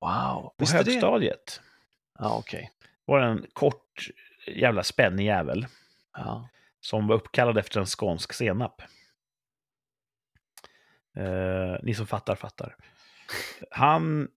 [0.00, 0.90] Wow, på visst är det?
[0.90, 1.60] högstadiet
[2.18, 2.70] Ja, okej.
[3.04, 4.08] var det en kort
[4.46, 5.66] jävla spännig jävel
[6.16, 6.48] Ja.
[6.84, 8.82] Som var uppkallad efter en skånsk senap.
[11.16, 12.76] Eh, ni som fattar, fattar.
[13.70, 14.28] Han...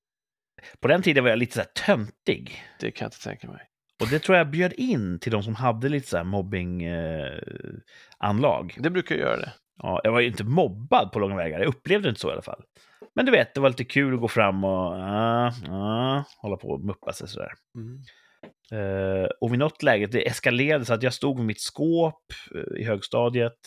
[0.80, 2.64] På den tiden var jag lite så här töntig.
[2.80, 3.70] Det kan jag inte tänka mig.
[4.02, 8.74] Och det tror jag bjöd in till de som hade lite så här mobbing-anlag.
[8.78, 8.84] Eh.
[8.84, 9.54] Det brukar ju göra det.
[9.78, 12.32] ja, jag var ju inte mobbad på långa vägar, jag upplevde det inte så i
[12.32, 12.64] alla fall.
[13.16, 16.68] Men du vet, det var lite kul att gå fram och uh, uh, hålla på
[16.68, 17.54] och muppa sig sådär.
[17.76, 18.02] Mm.
[18.72, 22.24] Eh, och vid något läge, det eskalerade så att jag stod med mitt skåp
[22.56, 23.58] eh, i högstadiet.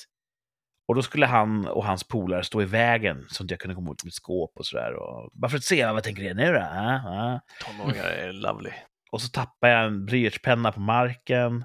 [0.88, 3.92] Och då skulle han och hans polare stå i vägen så att jag kunde komma
[3.92, 4.94] ut mitt skåp och sådär.
[4.94, 6.60] Och, bara för att se, vad tänker du nu då?
[6.60, 7.40] Ah, ah.
[7.64, 8.70] Tonåringar är lovely.
[9.12, 11.64] Och så tappade jag en blyertspenna på marken.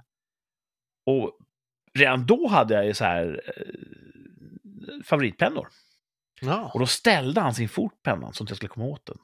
[1.06, 1.38] Och
[1.98, 5.68] redan då hade jag ju så här eh, favoritpennor.
[6.42, 6.72] Ja.
[6.74, 9.18] Och då ställde han sin fot pennan så att jag skulle komma åt den.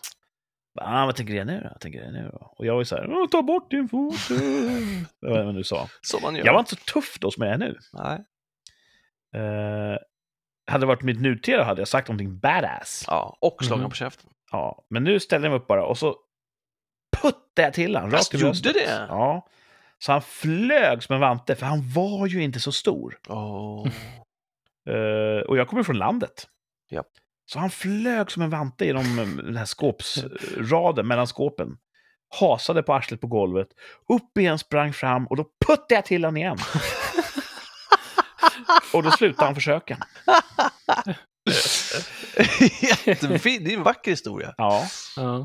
[0.75, 1.69] Ah, vad tänker jag nu då?
[1.69, 2.53] Vad tänker jag nu då?
[2.57, 4.15] Och jag var ju så här, "Åh, ta bort din fot.
[5.21, 5.87] Det var vad du sa.
[6.01, 6.45] Som man gör.
[6.45, 7.77] Jag var inte så tuff då som jag är nu.
[7.93, 8.19] Nej.
[9.35, 9.97] Eh,
[10.71, 13.03] hade det varit mitt nutida hade jag sagt någonting badass.
[13.07, 13.89] Ja, och slagit Mhm.
[13.89, 14.29] på käften.
[14.51, 16.15] Ja, men nu ställde jag mig upp bara och så
[17.21, 19.05] puttade jag till honom rakt i gjorde det?
[19.09, 19.47] Ja.
[19.97, 23.19] Så han flög som en vante, för han var ju inte så stor.
[23.29, 23.87] Åh.
[24.89, 26.47] Eh, och jag kommer från landet.
[26.89, 27.07] Japp.
[27.53, 31.67] Så han flög som en vante genom eh, den här skåpsraden mellan skåpen.
[32.39, 33.67] Hasade på arslet på golvet,
[34.13, 36.57] upp igen, sprang fram och då puttade jag till honom igen.
[38.93, 39.97] och då slutade han försöka.
[43.05, 44.53] Jättefin, det är en vacker historia.
[44.57, 44.85] Ja,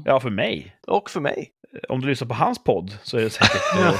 [0.04, 0.20] Ja.
[0.20, 0.76] för mig.
[0.86, 1.50] Och för mig.
[1.88, 3.94] Om du lyssnar på hans podd så är det säkert eh,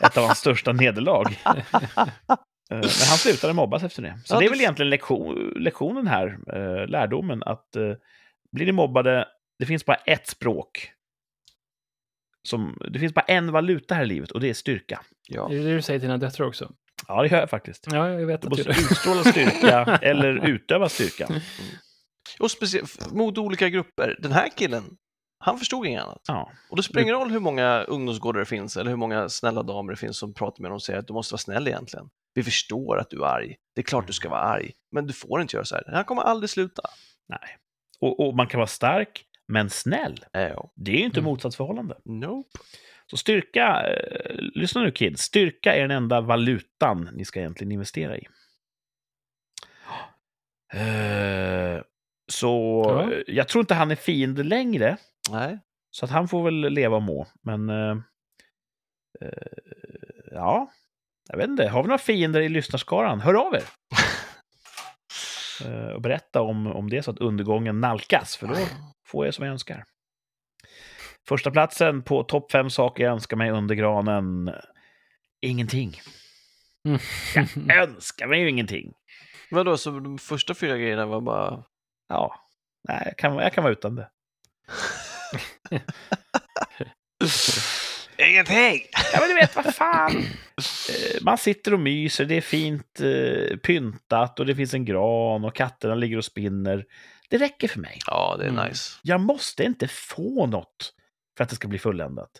[0.00, 1.42] ett av hans största nederlag.
[2.70, 4.20] Eh, Men han slutade mobbas efter det.
[4.24, 7.92] Så Ja, det är väl egentligen lektion, lektionen här, eh, lärdomen, att eh,
[8.52, 10.92] blir ni mobbade, det finns bara ett språk.
[12.48, 15.00] Som, det finns bara en valuta här i livet och det är styrka.
[15.28, 15.50] Ja.
[15.52, 16.72] Är det det du säger till dina döttrar också?
[17.08, 17.86] Ja, det gör jag faktiskt.
[17.92, 21.28] Ja, jag vet Du att du måste utstråla styrka eller utöva styrka.
[22.40, 24.16] Och speciellt mot olika grupper.
[24.18, 24.84] Den här killen,
[25.38, 26.22] han förstod inget annat.
[26.28, 29.62] Ja, Och det spelar ingen roll hur många ungdomsgårdar det finns eller hur många snälla
[29.62, 32.10] damer det finns som pratar med dem och säger att du måste vara snäll egentligen.
[32.34, 33.56] Vi förstår att du är arg.
[33.74, 35.84] Det är klart du ska vara arg, men du får inte göra så här.
[35.86, 36.82] Det här kommer aldrig sluta.
[37.28, 37.56] nej.
[38.00, 40.24] Och, och man kan vara stark, men snäll.
[40.32, 40.72] Ja.
[40.76, 41.30] Det är ju inte Mm.
[41.30, 41.96] motsatsförhållande.
[42.04, 42.58] Nope.
[43.10, 48.16] Så styrka, eh, lyssna nu kids, styrka är den enda valutan ni ska egentligen investera
[48.18, 48.26] i.
[50.74, 51.82] Eh,
[52.32, 53.12] så Ja.
[53.12, 54.96] eh, jag tror inte han är fiende längre,
[55.30, 55.58] Nej.
[55.90, 57.26] så att han får väl leva och må.
[57.42, 57.96] Men eh,
[59.20, 59.28] eh,
[60.30, 60.70] ja,
[61.28, 61.68] jag vet inte.
[61.68, 63.20] Har vi några fiender i lyssnarskaran?
[63.20, 63.64] Hör av er!
[65.64, 68.54] Eh, och berätta om, om det är så att undergången nalkas, för då
[69.06, 69.84] får jag som jag önskar.
[71.28, 74.54] Första platsen på topp fem saker jag önskar mig under granen.
[75.40, 76.00] Ingenting.
[76.84, 76.98] Mm.
[77.68, 78.92] Jag önskar mig ju ingenting.
[79.50, 81.64] Vadå, så de första fyra grejerna var bara...
[82.08, 82.34] Ja,
[82.88, 84.10] nej, jag kan, jag kan vara utan det.
[88.18, 88.80] Ingenting!
[89.12, 90.16] Ja, men du vet, vad fan.
[90.16, 95.44] Eh, Man sitter och myser, det är fint eh, pyntat och det finns en gran
[95.44, 96.84] och katterna ligger och spinner.
[97.30, 97.98] Det räcker för mig.
[98.06, 98.68] Ja, det är Mm.
[98.68, 98.98] nice.
[99.02, 100.92] Jag måste inte få något
[101.36, 102.30] för att det ska bli fulländat.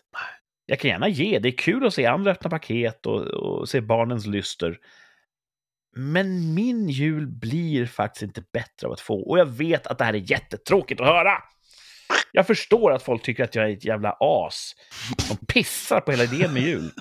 [0.65, 3.81] Jag kan gärna ge, det är kul att se andra öppna paket och, och se
[3.81, 4.77] barnens lyster.
[5.95, 9.29] Men min jul blir faktiskt inte bättre av att få.
[9.29, 11.43] Och jag vet att det här är jättetråkigt att höra.
[12.31, 14.73] Jag förstår att folk tycker att jag är ett jävla as
[15.17, 16.91] som pissar på hela idén med jul.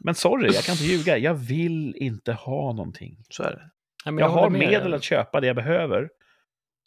[0.00, 1.18] Men sorry, jag kan inte ljuga.
[1.18, 3.16] Jag vill inte ha någonting.
[3.30, 3.70] Så är det.
[4.04, 6.08] Ja, men Jag har medel att köpa det jag behöver.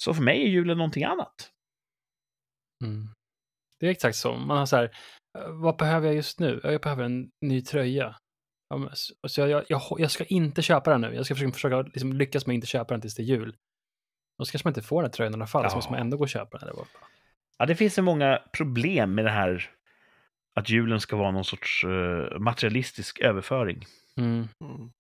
[0.04, 1.52] Så för mig är julen någonting annat.
[2.84, 3.08] Mm.
[3.80, 4.34] Det är exakt så.
[4.34, 4.84] Man har så här,
[5.38, 6.60] eh, vad behöver jag just nu?
[6.64, 8.16] Ja, Jag behöver en ny tröja.
[9.28, 11.16] Så jag, jag, jag, jag ska inte köpa den nu.
[11.16, 13.56] Jag ska försöka, försöka liksom lyckas med att inte köpa den tills det är jul.
[14.42, 15.76] Och så kanske man inte får den tröjan i alla fall, så Ja.
[15.76, 16.68] måste man ändå gå och köpa den.
[16.68, 16.88] Eller vad.
[17.58, 19.70] Ja, det finns så många problem med det här
[20.56, 23.86] att julen ska vara någon sorts eh, materialistisk överföring,
[24.18, 24.48] Mm.
[24.64, 24.92] Mm.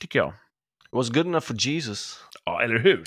[0.00, 0.28] tycker jag.
[0.84, 2.24] It was good enough for Jesus.
[2.44, 3.04] Ja, eller hur?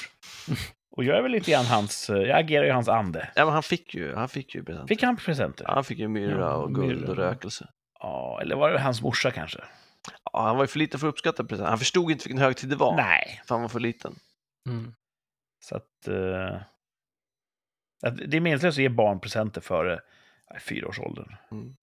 [0.98, 3.30] Och jag är väl lite grann hans, eh, jag agerar ju hans ande.
[3.36, 4.88] Ja, men han fick ju, han fick ju presenter.
[4.88, 5.66] Fick han presenter?
[5.68, 7.10] Ja, han fick ju myrra Ja, och guld myrra.
[7.12, 7.68] och rökelse.
[8.00, 9.60] Ja, eller var det hans morsa kanske?
[10.34, 11.70] Ja, han var ju för liten för att uppskatta presenter.
[11.70, 12.96] Han förstod inte vilken högtid det var.
[12.96, 13.42] Nej.
[13.48, 14.16] För han var för liten.
[14.70, 14.94] Mm.
[15.66, 16.08] Så att...
[16.08, 16.62] eh,
[18.06, 20.00] att det är meningslöst att ge barn presenter före
[20.52, 21.36] nej, fyraårsåldern.
[21.52, 21.76] Mm.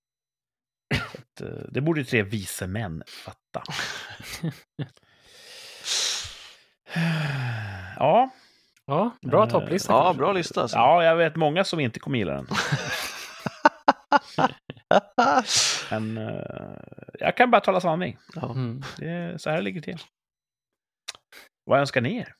[0.95, 3.62] Att, eh, det borde tre vise män fatta.
[7.97, 8.30] Ja,
[8.87, 9.93] Ja, bra Eh, topplista.
[9.93, 10.18] Ja, kanske.
[10.18, 10.76] bra lista alltså.
[10.76, 12.47] ja, jag vet många som inte kommer gilla den.
[15.91, 16.76] Men eh,
[17.18, 18.18] jag kan bara tala sanning.
[18.35, 18.51] ja.
[18.51, 18.83] Mm.
[18.99, 20.03] Det är, så här ligger det till.
[21.64, 22.35] Vad önskar ni er?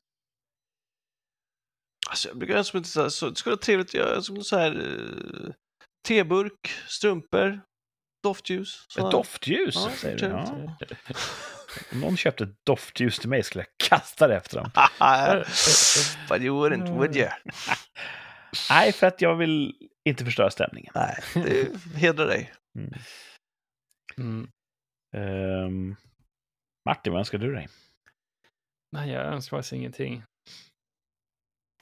[2.13, 4.57] Alltså, jag brukar önska mig så, så, det skulle vara trevligt att göra som så
[4.57, 5.51] här eh,
[6.07, 7.61] teburk, strumpor,
[8.23, 8.87] doftljus.
[8.97, 10.25] Ett doftljus, Ja, säger du?
[10.25, 10.77] Ja.
[11.91, 14.71] Om någon köpte ett doftljus till mig skulle jag kasta det efter dem.
[16.29, 17.29] But you wouldn't, would you?
[18.69, 19.75] Nej, för att jag vill
[20.09, 20.91] inte förstöra stämningen.
[20.95, 22.53] Nej, det hedrar dig.
[24.17, 24.49] Mm.
[25.15, 25.95] Ehm,
[26.85, 27.67] Martin, vad önskar du dig?
[28.91, 30.23] Nej, jag önskar faktiskt ingenting.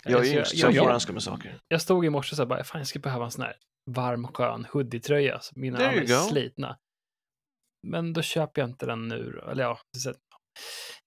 [0.03, 1.59] Jag är Alltså, yngst, så jag, jag får jag, önska mig saker.
[1.67, 3.55] jag stod i morse och sa bara, fan jag skulle behöva en sån här
[3.91, 5.39] varm skön hoodie-tröja.
[5.39, 6.29] så Mina There är go.
[6.29, 6.77] slitna.
[7.87, 9.41] Men då köper jag inte den nu.
[9.51, 10.15] Eller ja, så jag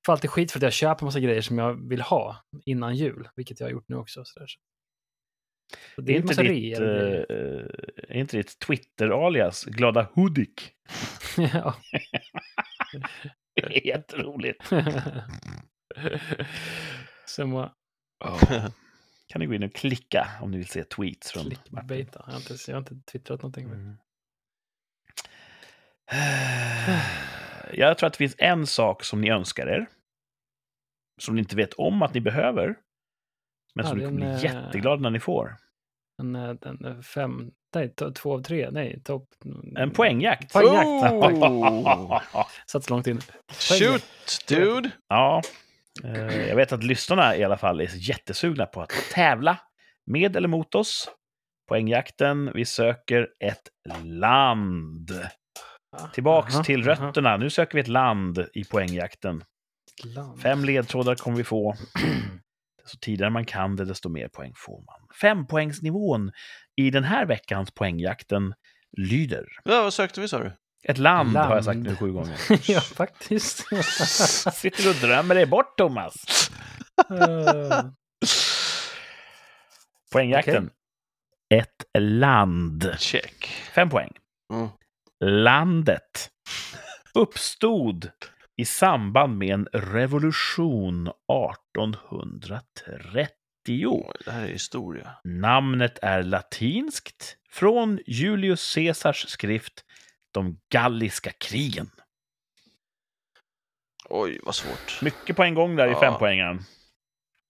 [0.06, 3.28] får alltid skit för att jag köper massa grejer som jag vill ha innan jul,
[3.36, 4.24] vilket jag har gjort nu också.
[4.24, 4.46] Så där.
[5.94, 6.86] Så det är Är inte ditt, eh,
[8.08, 10.72] är inte ditt Twitter-alias Glada Hudik?
[11.36, 11.74] ja.
[13.56, 14.64] Det är jätteroligt.
[17.26, 17.68] Som
[18.18, 18.72] var
[19.26, 21.58] Kan ni gå in och klicka om ni vill se tweets från Martin.
[21.68, 22.22] clickbaita.
[22.26, 23.64] Jag har inte, jag har inte twittrat någonting.
[23.64, 23.96] Mm.
[27.72, 29.86] Jag tror att det finns en sak som ni önskar er.
[31.20, 32.66] Som ni inte vet om att ni behöver.
[33.74, 35.56] Men Ja, som ni kommer en, bli eh, jätteglada när ni får.
[36.22, 39.28] En, eh, en, en fem, nej, to, två av tre, nej, topp.
[39.76, 40.52] En poängjakt.
[40.52, 41.12] Poängjakt.
[41.12, 42.20] Oh!
[42.66, 43.20] Satt så långt in.
[43.52, 44.04] Shoot,
[44.48, 44.90] dude!
[45.08, 45.42] Ja, eh,
[46.48, 49.58] jag vet att lyssnarna i alla fall är jättesugna på att tävla
[50.06, 51.08] med eller mot oss.
[51.68, 53.68] Poängjakten, vi söker ett
[54.02, 55.10] land.
[56.12, 57.06] Tillbaks Aha, till aha.
[57.06, 57.36] rötterna.
[57.36, 59.44] Nu söker vi ett land i poängjakten.
[60.04, 60.40] Land.
[60.40, 61.74] Fem ledtrådar kommer vi få.
[62.82, 65.08] Desto tidigare man kan det, desto mer poäng får man.
[65.20, 66.32] Fempoängsnivån
[66.76, 68.54] i den här veckans poängjakten
[68.96, 69.46] lyder.
[69.64, 70.52] Ja, vad sökte vi sa du?
[70.84, 71.88] Ett land, har jag sagt Land.
[71.88, 72.38] nu sju gånger.
[72.70, 73.58] ja, faktiskt.
[74.54, 76.14] Sitter du och drömmer dig bort, Thomas?
[80.12, 80.70] Poängjakten.
[81.54, 82.94] Ett land.
[82.98, 83.44] Check.
[83.74, 84.12] Fem poäng.
[84.52, 84.68] Mm.
[85.24, 86.30] Landet
[87.14, 88.10] uppstod
[88.56, 93.28] i samband med en revolution 1830.
[93.68, 95.10] Oj, det här är historia.
[95.24, 99.84] Namnet är latinskt från Julius Caesars skrift
[100.34, 101.90] De galliska krigen.
[104.08, 105.02] Oj, vad svårt.
[105.02, 106.00] Mycket på en gång där i Ja.
[106.00, 106.60] fempoängaren.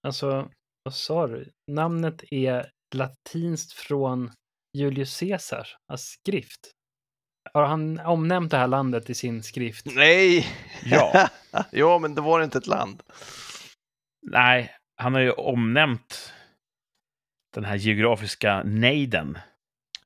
[0.07, 0.51] alltså,
[0.83, 1.51] vad sa du?
[1.71, 4.31] Namnet är latinskt från
[4.77, 6.71] Julius Caesars skrift.
[7.55, 9.87] Har han omnämnt det här landet i sin skrift?
[9.87, 10.47] Nej!
[10.85, 11.29] Ja.
[11.71, 13.03] ja, men det var inte ett land.
[14.27, 16.33] Nej, han har ju omnämnt
[17.55, 19.39] den här geografiska nejden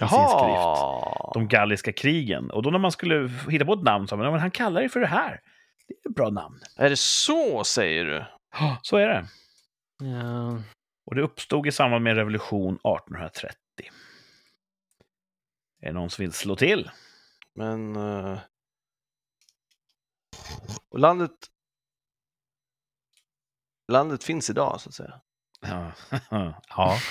[0.07, 1.35] i sin skrift.
[1.35, 2.51] De galliska krigen.
[2.51, 4.83] Och då när man skulle hitta på ett namn sa man, "Ja, men han kallar
[4.83, 5.41] det för det här.
[5.89, 6.61] Det är ett bra namn.
[6.77, 8.25] Är det så, säger du?
[8.83, 9.27] Så är det.
[10.05, 10.63] Ja,
[11.07, 13.57] Och det uppstod i samband med revolution 1830.
[15.83, 16.91] Är det någon som vill slå till?
[17.55, 17.97] Men...
[17.97, 18.39] eh,
[20.91, 21.31] Och landet...
[23.93, 25.21] Landet finns idag, så att säga.
[25.61, 25.93] Ja.
[26.69, 26.99] ja.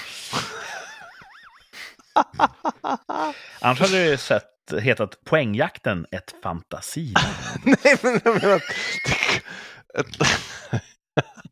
[3.61, 7.27] Annars hade det ju sett, hetat Poängjakten, ett fantasiland.
[7.63, 8.61] Nej, men jag menar...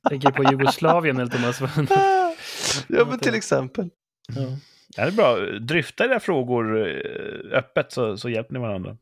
[0.09, 1.59] Tänker på Jugoslavien eller Thomas.
[2.87, 3.89] ja, men till exempel.
[4.27, 4.57] ja.
[4.95, 5.35] Det är bra.
[5.59, 8.97] Dryfta era frågor eh, öppet så, så hjälper ni varandra.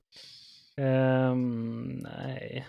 [0.78, 2.68] Ehm, nej.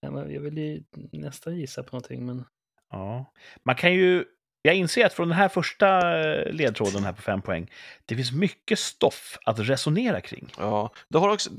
[0.00, 0.82] Ja, men Jag vill ju
[1.12, 2.44] nästan gissa på någonting, men...
[2.90, 3.32] Ja.
[3.62, 4.24] Man kan ju...
[4.66, 7.70] Jag inser att från den här första eh, ledtråden här på fem poäng,
[8.04, 10.52] det finns mycket stoff att resonera kring.
[10.58, 11.50] Ja, det har också...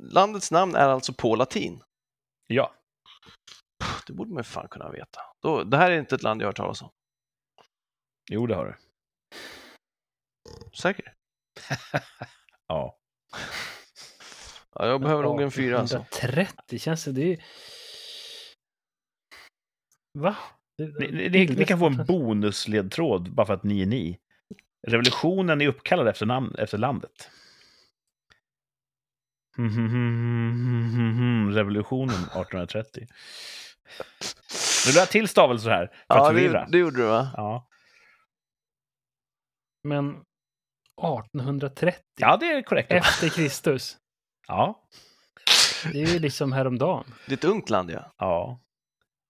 [0.00, 1.82] Landets namn är alltså på latin.
[2.46, 2.74] Ja.
[4.06, 5.20] Det borde man ju fan kunna veta.
[5.42, 6.90] Då, det här är inte ett land jag har hört talas om.
[8.30, 8.74] Jo, det har du.
[10.76, 11.14] Säker?
[12.66, 12.98] Ja.
[14.74, 15.96] Ja, jag behöver nog en fyra alltså.
[15.96, 17.12] 130 känns det...
[17.12, 17.44] det är...
[20.18, 20.36] Va?
[20.98, 24.18] Ni, ni, ni, kan få en bonusledtråd bara för att ni är ni.
[24.86, 27.30] Revolutionen är uppkallad efter, namn, efter landet.
[31.56, 33.06] Revolutionen 1830.
[34.86, 36.64] Nu la jag till stavelser här för att Ja, förvirra.
[36.64, 37.30] det, det gjorde du va?
[37.36, 37.66] Ja.
[39.82, 42.92] Men 1830 ja, det är korrekt.
[42.92, 43.96] efter Kristus.
[44.48, 44.82] Ja.
[45.92, 47.04] Det är ju liksom häromdagen.
[47.26, 48.12] Det är ett ungt land ja.
[48.18, 48.60] Ja.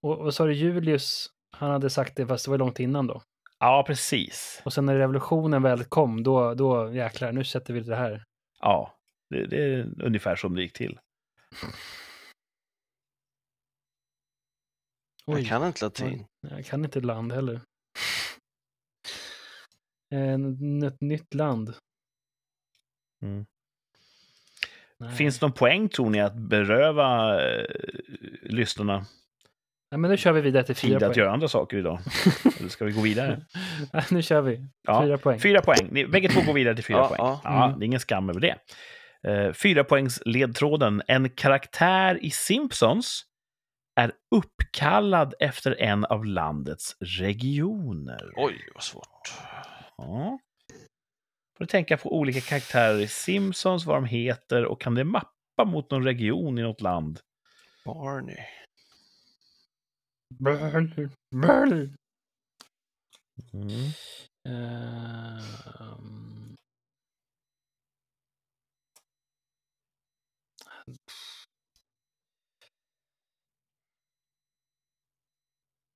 [0.03, 1.31] Och vad sa du, Julius,
[1.61, 3.23] han hade sagt det fast det var långt innan då.
[3.59, 4.63] ja, precis.
[4.65, 8.25] Och sen när revolutionen väl kom, då, då jäklar, nu sätter vi det här.
[8.61, 8.99] Ja,
[9.31, 11.01] det, det är ungefär som det gick till.
[15.27, 16.27] Jag kan inte latin.
[16.41, 17.61] Jag kan inte land heller.
[20.11, 21.75] En, ett nytt land.
[23.23, 23.47] Mm.
[25.17, 27.65] Finns det någon poäng, tror ni, att beröva eh,
[28.43, 29.07] lyssnarna
[29.91, 31.19] Nej, men nu kör vi vidare till tid fyra att poäng.
[31.25, 31.99] göra andra saker idag?
[32.59, 33.41] Eller ska vi gå vidare?
[34.11, 34.67] Nu kör vi.
[34.87, 35.41] Ja, Fyra poäng.
[35.41, 35.89] Fyra poäng.
[35.91, 37.19] Ni, bägge två går vidare till fyra Ja, poäng.
[37.19, 37.41] ja.
[37.45, 37.79] Ja, Mm.
[37.79, 38.57] Det är ingen skam över det.
[39.29, 41.03] Uh, fyra poängs ledtråden.
[41.07, 43.23] En karaktär i Simpsons
[44.01, 48.33] är uppkallad efter en av landets regioner.
[48.37, 49.33] Oj, vad svårt.
[49.97, 50.39] Ja.
[51.59, 55.65] Får du tänka på olika karaktärer i Simpsons, vad de heter och kan det mappa
[55.67, 57.21] mot någon region i något land?
[57.85, 58.37] Barney.
[63.53, 63.91] Mm.
[64.49, 66.57] Ehm.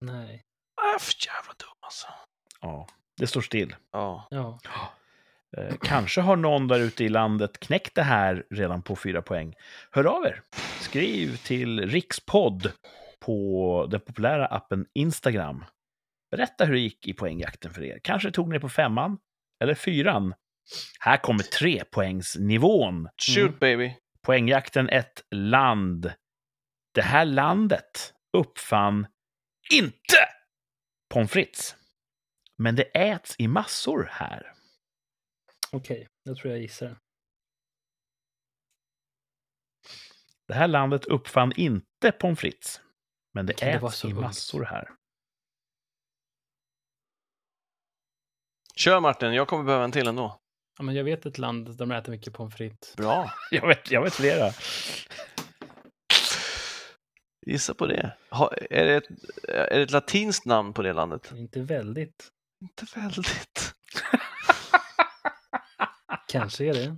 [0.01, 0.35] Nej.
[0.35, 2.07] Äh, för jävla dum alltså.
[2.61, 3.77] Ja, det står still.
[3.91, 4.27] Ja.
[4.31, 4.59] Ja.
[5.57, 9.55] Eh, kanske har någon där ute i landet knäckt det här redan på fyra poäng.
[9.91, 10.43] Hör av er!
[10.81, 12.73] Skriv till Rikspodd
[13.27, 15.65] på den populära appen Instagram.
[16.31, 18.01] Berätta hur det gick i poängjakten för er.
[18.03, 19.19] Kanske tog ni på femman
[19.63, 20.35] eller fyran.
[21.01, 23.09] Här kommer trepoängsnivån.
[23.17, 23.59] Shoot Mm.
[23.59, 23.97] baby.
[24.23, 26.13] Poängjakten ett land.
[26.95, 29.07] Det här landet uppfann
[29.73, 30.17] inte
[31.15, 31.77] pommes frites.
[32.57, 34.53] Men det äts i massor här.
[35.73, 36.99] Okej, jag tror jag gissar.
[40.49, 42.81] Det här landet uppfann inte pommes frites.
[43.35, 44.21] Men det Kan det vara äts så i ungt?
[44.21, 44.89] massor här.
[48.77, 50.41] Kör Martin, jag kommer behöva en till ändå.
[50.79, 52.97] Ja, men jag vet ett land där de äter mycket pommes frites.
[52.97, 53.31] Bra.
[53.51, 54.51] Jag vet, jag vet flera.
[57.47, 58.17] Gissa på det.
[58.31, 59.05] Ha, är, det ett,
[59.49, 61.33] är det ett latinskt namn på det landet?
[61.35, 62.29] Inte väldigt.
[62.63, 63.75] Inte väldigt.
[66.29, 66.97] Kanske är det.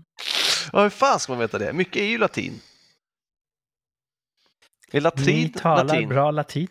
[0.72, 1.72] Ja, hur fan ska man veta det?
[1.72, 2.60] Mycket är ju latin.
[4.96, 6.08] Är Ni latin talar latin?
[6.08, 6.68] bra latin.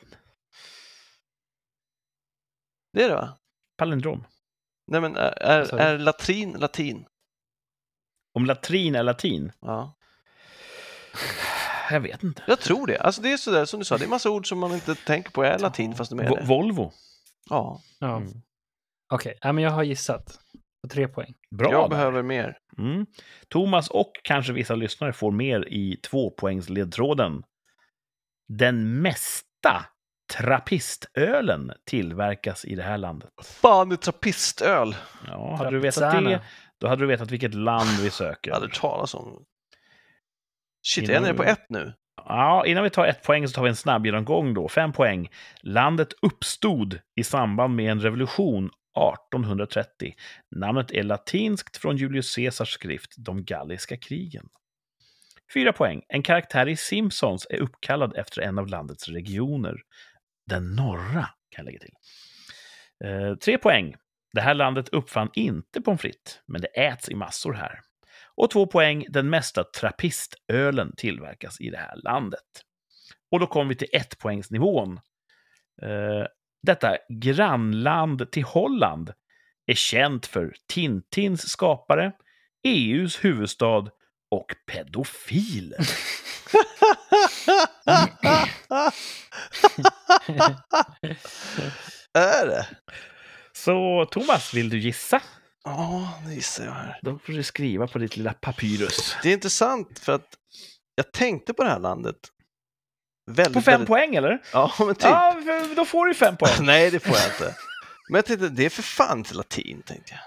[2.94, 3.38] Det är det va?
[3.78, 4.24] Palindrom.
[4.92, 7.06] Nej men är, är, är latrin latin?
[8.34, 9.52] Om latrin är latin?
[9.62, 9.96] Ja.
[11.92, 12.44] Jag vet inte.
[12.48, 12.98] Jag tror det.
[13.00, 15.32] Alltså det är sådär som du sa, det är massa ord som man inte tänker
[15.32, 16.44] på är latin fast de är det.
[16.46, 16.92] Volvo.
[17.50, 18.18] Ja, Ja.
[18.18, 18.32] Mm.
[19.14, 20.40] Okej, ja, men jag har gissat.
[20.84, 21.34] På tre poäng.
[21.52, 21.90] Bra jag där.
[21.90, 22.58] behöver mer.
[22.78, 23.06] Mm.
[23.50, 27.44] Thomas och kanske vissa lyssnare får mer i tvåpoängsledtråden.
[28.48, 29.86] Den mesta
[30.34, 33.30] trappistölen tillverkas i det här landet.
[33.44, 34.96] Fan, det är trappistöl.
[35.28, 36.42] Ja, hade du vetat det,
[36.80, 38.52] då hade du vetat vilket land vi söker.
[38.52, 39.46] Jag hade talas om.
[40.88, 41.94] Shit, Innan jag är nere på ett nu.
[42.16, 44.68] Ja, innan vi tar ett poäng så tar vi en snabb genomgång då.
[44.68, 45.30] Fem poäng.
[45.62, 50.16] Landet uppstod i samband med en revolution 1830.
[50.56, 54.50] Namnet är latinskt från Julius Caesars skrift De galliska krigen.
[55.54, 56.02] Fyra poäng.
[56.08, 59.76] En karaktär i Simpsons är uppkallad efter en av landets regioner.
[60.48, 61.94] Den norra, kan jag lägga till.
[63.04, 63.96] Eh, tre poäng.
[64.34, 67.80] Det här landet uppfann inte pommes frites, men det äts i massor här.
[68.36, 72.42] Och två poäng, den mesta trappistölen tillverkas i det här landet.
[73.32, 75.00] Och då kommer vi till ettpoängsnivån.
[75.82, 76.26] Eh,
[76.64, 79.14] detta grannland till Holland
[79.66, 82.12] är känt för Tintins skapare,
[82.64, 83.90] EUs huvudstad
[84.32, 85.78] och pedofiler.
[92.14, 92.68] är det?
[93.54, 95.22] Så Thomas, vill du gissa?
[95.64, 97.00] Ja, det gissar jag här.
[97.02, 99.16] Då får du skriva på ditt lilla papyrus.
[99.24, 100.28] Det är intressant för att
[100.96, 102.16] jag tänkte på det här landet.
[103.32, 103.88] Väldigt, På fem väldigt...
[103.88, 104.42] poäng eller?
[104.54, 105.04] Ja, men typ.
[105.04, 105.36] Ja,
[105.76, 106.54] då får du fem poäng.
[106.66, 107.56] Nej, det får jag inte.
[108.10, 110.22] Men jag tänkte, det är för fan inte latin, tänkte jag.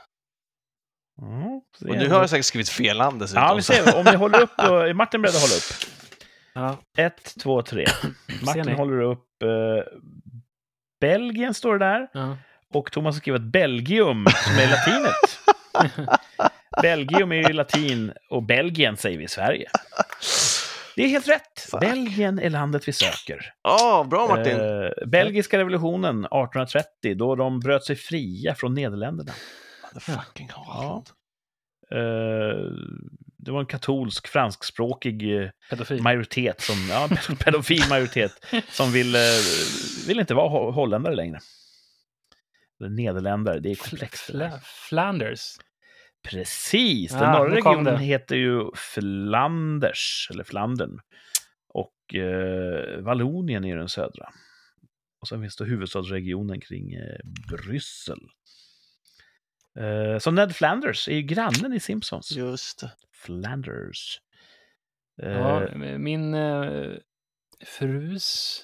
[1.23, 3.43] Mm, Och är- har säkert skrivit fel land dessutom.
[3.43, 3.97] Ja, vi ser.
[3.99, 5.73] Om ni håller upp, då är Martin beredd att hålla upp.
[6.55, 7.03] Ja.
[7.05, 7.87] Ett, två, tre.
[8.43, 9.49] Martin håller upp eh,
[11.01, 12.09] Belgien står det där.
[12.13, 12.37] Ja.
[12.75, 15.39] Och Thomas har skrivit Belgium, som är latinet.
[16.83, 19.71] Belgium är ju latin och Belgien säger vi i Sverige.
[20.97, 21.61] Det är helt rätt.
[21.71, 21.81] Fuck.
[21.81, 23.53] Belgien är landet vi söker.
[23.63, 24.61] Ja, bra Martin!
[24.61, 29.33] Eh, belgiska revolutionen 1830, då de bröt sig fria från Nederländerna.
[29.95, 31.07] The fucking Holland.
[31.91, 32.73] Eh,
[33.39, 36.03] det var en katolsk, franskspråkig eh, Pedofil.
[36.03, 37.09] majoritet, som, ja,
[37.45, 39.21] pedofil majoritet, som vill, eh,
[40.07, 41.39] vill inte vara ho- holländare längre.
[42.81, 44.31] Eller nederländare, det är komplext.
[44.31, 45.57] Fla- Flanders.
[46.29, 47.99] Precis, den Ah, norra regionen det.
[48.05, 51.01] heter ju Flanders, eller Flandern.
[51.69, 54.29] Och eh, Vallonien är den södra.
[55.21, 57.19] Och sen finns det huvudstadsregionen kring eh,
[57.51, 58.19] Bryssel.
[59.79, 62.33] Eh, så Ned Flanders är ju grannen i Simpsons.
[62.33, 62.93] Just det.
[63.13, 64.21] Flanders.
[65.23, 65.69] Eh, Ja,
[65.99, 66.93] min eh,
[67.67, 68.61] frus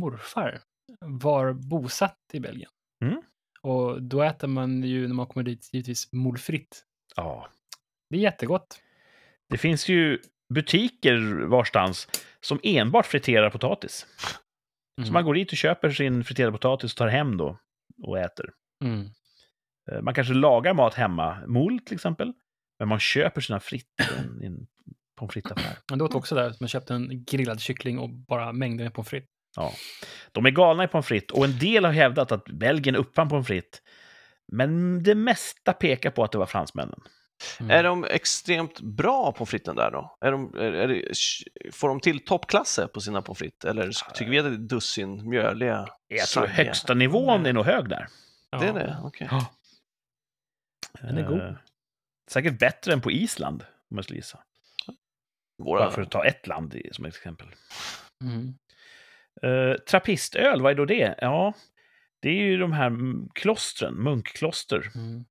[0.00, 0.60] morfar
[1.00, 2.70] var bosatt i Belgien.
[3.04, 3.22] Mm.
[3.62, 6.84] Och då äter man ju när man kommer dit givetvis molfritt.
[7.16, 7.48] ja.
[8.10, 8.80] Det är jättegott.
[9.48, 10.18] Det finns ju
[10.54, 12.08] butiker varstans
[12.40, 14.06] som enbart friterar potatis.
[14.96, 15.12] Så Mm.
[15.12, 17.58] man går dit och köper sin friterade potatis och tar hem då
[18.02, 18.52] och äter.
[18.84, 19.08] Mm.
[19.92, 22.32] Eh, Man kanske lagar mat hemma, mol till exempel,
[22.78, 23.86] men man köper sina fritt
[24.42, 24.66] i en-
[25.18, 25.76] pommes frites-affär.
[25.90, 29.08] Men det åt också där, man köpte en grillad kyckling och bara mängder med pommes
[29.08, 29.28] frites.
[29.56, 29.72] Ja.
[30.32, 33.46] De är galna i pommes frites och en del har hävdat att Belgien uppfann pommes
[33.46, 33.80] frites.
[34.52, 37.00] Men det mesta pekar på att det var fransmännen.
[37.60, 37.70] Mm.
[37.70, 40.16] Är de extremt bra på fritten där då?
[40.20, 41.02] Är de, är, är det,
[41.72, 43.64] får de till toppklasse på sina pommes frites?
[43.64, 45.86] Eller tycker vi att det är dussin mjöliga?
[46.08, 46.64] Jag tror saggiga?
[46.66, 48.06] högsta nivån är nog hög där.
[48.50, 48.58] Ja.
[48.58, 48.96] Det är det?
[49.02, 49.28] Okej.
[51.02, 51.40] Den är god.
[51.40, 51.54] Eh,
[52.30, 54.38] Säkert bättre än på Island, om jag skulle gissa.
[55.62, 55.80] Våra...
[55.80, 57.46] Bara för att ta ett land i- som exempel.
[58.24, 58.54] Mm.
[59.44, 61.14] Uh, trappistöl, vad är då det?
[61.18, 61.52] Ja,
[62.22, 65.24] det är ju de här mm, klostren, munkkloster, Mm.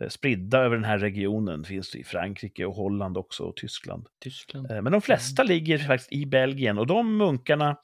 [0.00, 1.64] eh, spridda över den här regionen.
[1.64, 4.06] Finns det i Frankrike och Holland också och Tyskland.
[4.22, 4.70] Tyskland.
[4.70, 7.76] Eh, Men de flesta ligger faktiskt i Belgien och de munkarna,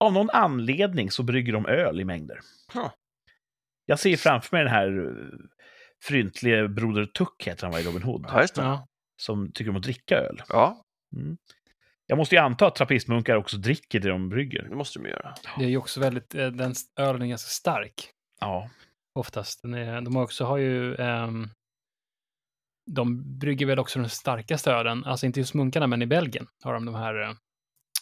[0.00, 2.38] av någon anledning så brygger de öl i mängder.
[2.74, 2.90] Huh.
[3.86, 5.38] Jag ser framför mig den här eh,
[6.04, 8.62] fryntlige Broder Tuck, heter han va, i Robin Hood, Ja, just det.
[8.62, 8.86] Ja.
[9.20, 10.42] som tycker om att dricka öl.
[10.48, 10.84] Ja,
[11.16, 11.36] Mm.
[12.06, 14.62] Jag måste ju anta att trappistmunkar också dricker det de brygger.
[14.68, 15.34] det måste de ju göra.
[15.58, 18.10] Det är ju också väldigt, eh, den ölen är ganska stark
[18.40, 18.70] Ja,
[19.14, 19.62] oftast.
[19.62, 21.48] Den är, de har också har ju, ehm,
[22.90, 26.74] de brygger väl också den starkaste ölen, alltså inte just munkarna, men i Belgien har
[26.74, 27.32] de de här, eh,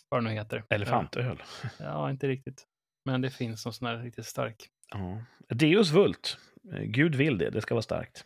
[0.09, 0.65] vad det nu heter.
[0.71, 1.43] elefantöl.
[1.63, 2.67] Ja, ja, inte riktigt.
[3.05, 4.69] Men det finns någon sån här riktigt stark.
[4.91, 5.19] Ja.
[5.49, 6.39] Deus vult.
[6.73, 8.25] Eh, Gud vill det, det ska vara starkt.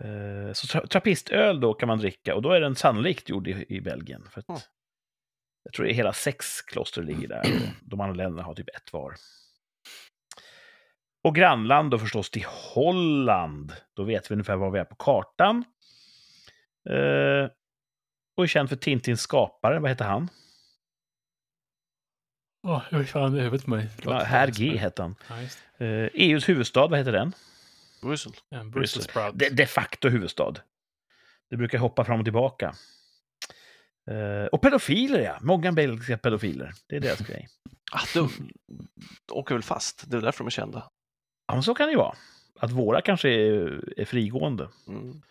[0.00, 3.64] Eh, Så tra trappistöl då kan man dricka och då är den sannolikt gjord i,
[3.68, 4.22] i Belgien.
[4.30, 4.70] För att.
[5.62, 7.44] Jag tror det är hela sex kloster ligger där
[7.82, 9.14] de andra länderna har typ ett var.
[11.24, 12.44] Och grannland då förstås till
[12.74, 13.72] Holland.
[13.96, 15.64] Då vet vi ungefär var vi är på kartan.
[16.90, 17.50] Eh,
[18.36, 20.28] och är känd för Tintins skapare, vad heter han?
[22.62, 23.88] Åh, jag är fan i huvudet på mig.
[24.02, 25.14] Ja, Herr G hette han.
[25.28, 27.32] Ja, just Eh, EUs huvudstad, vad heter den?
[28.02, 28.32] Bryssel.
[28.50, 28.56] det.
[28.56, 29.38] En Brussels sprout.
[29.38, 30.54] De, de facto huvudstad.
[31.50, 32.74] Det brukar hoppa fram och tillbaka.
[34.10, 35.38] Eh, och pedofiler, ja.
[35.40, 36.72] Många belgiska pedofiler.
[36.88, 37.48] Det är deras grej.
[37.92, 38.30] Ah, de
[39.32, 40.90] åker väl fast, det är därför de är kända.
[41.48, 42.16] Ja, men så kan det ju vara.
[42.60, 44.68] Att våra kanske är, är frigående.
[44.88, 45.22] Mm.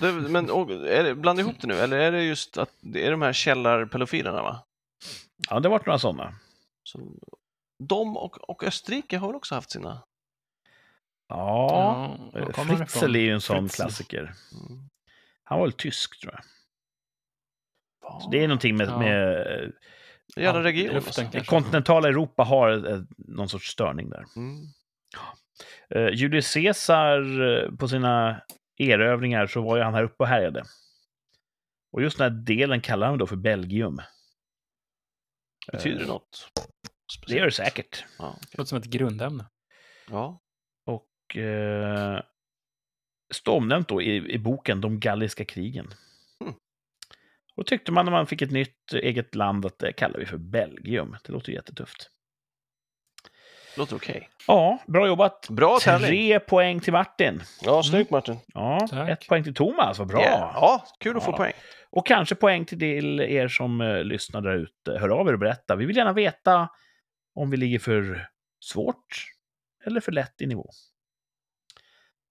[0.00, 3.06] Det, men och, är det, blanda ihop det nu, eller är det just att det
[3.06, 4.64] är de här källarpedofilerna va?
[5.50, 6.34] Ja, det har varit några sådana.
[6.92, 7.18] Som,
[7.78, 10.04] de och, och Österrike har väl också haft sina?
[11.28, 13.82] Ja, det Fritzl är ju en sån Fritzl.
[13.82, 14.20] klassiker.
[14.20, 14.88] Mm.
[15.44, 16.44] Han var väl tysk, tror jag.
[18.22, 18.88] Så det är någonting med...
[18.88, 18.98] Ja.
[18.98, 19.72] med
[20.36, 20.94] Ja, region.
[20.94, 21.44] luften Alltså.
[21.44, 24.24] kontinentala Europa har eh, någon sorts störning där.
[24.36, 24.66] Mm.
[25.96, 28.42] Uh, Julius Caesar eh, på sina
[28.78, 30.64] erövringar så var ju han här uppe och härjade.
[31.92, 34.00] Och just den här delen kallar han då för Belgium.
[35.72, 36.08] Betyder det Eh,
[37.20, 37.28] något?
[37.28, 38.04] Det gör det säkert.
[38.18, 38.48] Ja, okej.
[38.52, 39.44] låter som ett grundämne.
[40.10, 40.38] ja.
[40.86, 42.20] Och eh,
[43.34, 45.94] står omnämnt då i, i boken De galliska krigen.
[46.40, 46.54] Mm.
[47.56, 50.36] Och tyckte man när man fick ett nytt eget land att det kallar vi för
[50.36, 51.16] Belgium.
[51.24, 52.10] Det låter jättetufft.
[53.76, 54.28] låter okej.
[54.46, 55.48] Ja, bra jobbat.
[55.50, 56.08] Bra tävling!
[56.08, 57.42] Tre poäng till Martin.
[57.62, 58.36] Ja, snyggt Martin.
[58.54, 59.08] Ja, Tack.
[59.08, 59.98] ett poäng till Thomas.
[59.98, 60.20] Vad bra.
[60.20, 60.38] Yeah.
[60.54, 61.36] Ja, kul att få Ja.
[61.36, 61.52] poäng.
[61.90, 64.98] Och kanske poäng till er som eh, lyssnar där ute.
[64.98, 65.76] Hör av er och berätta.
[65.76, 66.68] Vi vill gärna veta
[67.34, 68.28] om vi ligger för
[68.60, 69.26] svårt
[69.84, 70.70] eller för lätt i nivå.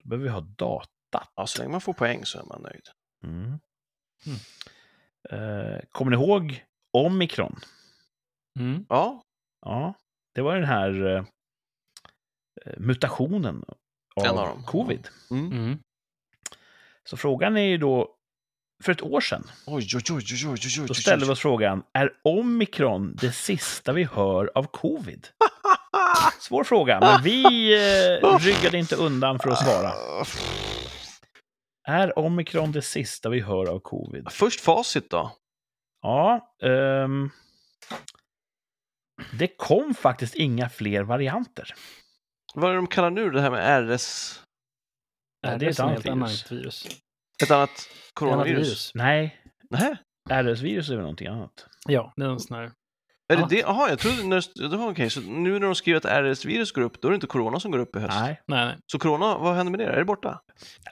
[0.04, 1.28] Då behöver vi ha data.
[1.36, 2.88] Ja, så länge man får poäng så är man nöjd.
[3.24, 3.60] Mm.
[5.30, 7.60] Eh, kommer ni ihåg Omikron?
[8.60, 8.86] Mm.
[8.90, 9.24] Ja,
[9.62, 9.94] Ja.
[10.34, 11.26] det var den här eh,
[12.78, 13.64] mutationen
[14.16, 15.08] av, av covid.
[15.32, 15.52] Mm.
[15.52, 15.80] Mm.
[17.04, 18.18] Så frågan är ju då,
[18.82, 20.88] för ett år sedan, Oj, oj, oj, oj, oj, oj, oj.
[20.88, 25.28] då ställde vi oss frågan, är omikron det sista vi hör av covid?
[26.40, 27.74] Svår fråga, men vi
[28.24, 29.94] eh, ryggade inte undan för att svara.
[31.88, 34.28] Är omikron det sista vi hör av covid?
[34.32, 35.32] Först facit då.
[36.02, 37.30] Ja, ehm,
[39.40, 41.74] det kom faktiskt inga fler varianter.
[42.54, 44.40] Vad är det de kallar nu det här med RS?
[45.42, 45.80] Ja, Nej, det är ett
[46.10, 46.88] annat virus.
[47.44, 48.58] Ett annat coronavirus?
[48.68, 48.92] virus.
[48.96, 49.96] Nej, Nej.
[50.30, 51.68] RS-virus är väl någonting annat.
[51.88, 52.72] Ja, det är en sån här.
[53.34, 53.60] Är det det?
[53.60, 56.82] Jaha, jag trodde när det var okej, så nu när de skriver att RS-virus går
[56.82, 58.18] upp, då är det inte corona som går upp i höst.
[58.20, 58.78] Nej, Nej, nej.
[58.92, 59.86] Så corona, vad händer med det?
[59.86, 60.42] Är det borta?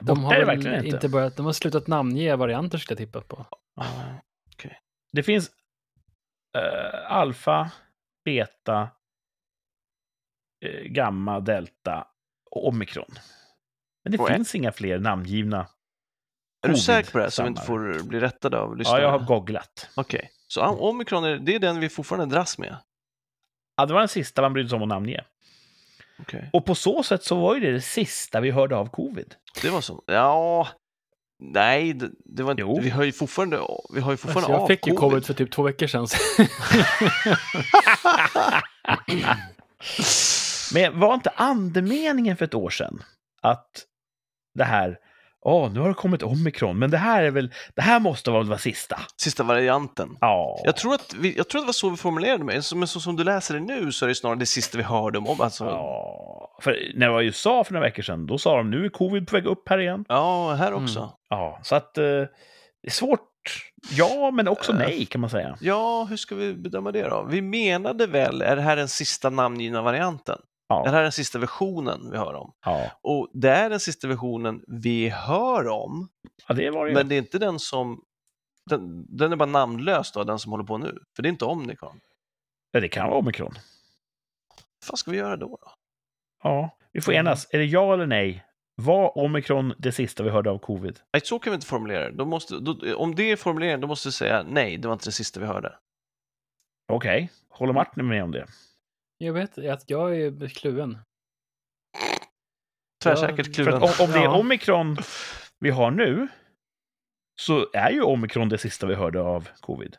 [0.00, 0.96] De borta har är det verkligen inte.
[0.96, 3.46] inte börjat, de har slutat namnge varianter skulle jag tippa på.
[4.54, 4.78] Okej.
[5.12, 5.50] Det finns
[6.58, 7.70] eh, alfa,
[8.24, 8.88] beta,
[10.64, 12.06] eh, gamma, delta
[12.50, 13.10] och omikron.
[14.04, 15.66] Men det Och finns inga fler namngivna.
[16.62, 19.02] Är du säker på det, så vi inte får bli rättade av Ja, lyssnare?
[19.02, 19.88] jag har googlat.
[19.94, 22.76] Okej, så om- omikron, är, det är den vi fortfarande dras med?
[23.76, 25.24] Ja, det var den sista man brydde sig om att namnge.
[26.18, 29.34] Okej, Och på så sätt så var ju det det sista vi hörde av covid.
[29.62, 30.02] det var så.
[30.06, 30.68] Ja,
[31.42, 32.80] nej, det, det var inte, Jo.
[32.82, 33.60] vi har ju fortfarande,
[33.94, 36.06] vi har ju fortfarande Alltså, jag av fick ju covid för typ två veckor sedan.
[40.74, 43.02] Men var inte andemeningen för ett år sedan
[43.42, 43.70] att
[44.54, 44.98] det här,
[45.42, 48.44] åh, nu har det kommit omikron, men det här är väl, det här måste väl
[48.48, 49.00] vara sista?
[49.16, 50.16] Sista varianten.
[50.20, 50.60] Ja.
[50.64, 53.00] Jag tror, att vi, jag tror att det var så vi formulerade mig, men så
[53.00, 55.26] som du läser det nu så är det snarare det sista vi hörde om.
[55.26, 55.70] om- Alltså, ja.
[55.70, 58.84] Ja, för när jag var i USA för några veckor sedan, då sa de nu
[58.84, 60.04] är covid på väg upp här igen.
[60.58, 60.98] här också.
[60.98, 61.10] Mm.
[61.28, 62.04] Ja, så att eh,
[62.82, 63.20] det är svårt.
[63.90, 65.56] Ja, men också nej kan man säga.
[65.60, 67.26] Ja, hur ska vi bedöma det då?
[67.30, 70.38] Vi menade väl, är det här den sista namngivna varianten?
[70.70, 72.52] Är det Ja, här den sista versionen vi hör om?
[72.64, 72.90] ja.
[73.02, 76.08] Och det är den sista versionen vi hör om,
[76.48, 78.04] ja det det men det är inte den som...
[78.70, 80.98] Den, den är bara namnlös då, den som håller på nu.
[81.16, 82.00] För det är inte Omnicron.
[82.70, 83.54] Ja, det kan vara omikron.
[84.90, 85.46] Vad ska vi göra då?
[85.46, 85.72] då?
[86.42, 87.46] Ja, vi får enas.
[87.50, 88.44] Är det ja eller nej?
[88.74, 91.00] Var omikron det sista vi hörde av covid?
[91.12, 92.24] Nej, så kan vi inte formulera det.
[92.24, 95.12] Måste, då, om det är formuleringen, då måste vi säga nej, det var inte det
[95.12, 95.72] sista vi hörde.
[96.92, 98.46] Okej, håller Martin med om det?
[99.24, 100.98] Jag vet att jag är kluven.
[103.02, 103.74] Tvärsäkert För kluven.
[103.74, 104.96] att om, om det är omikron
[105.60, 106.28] vi har nu,
[107.40, 109.96] så är ju omikron det sista vi hörde av covid.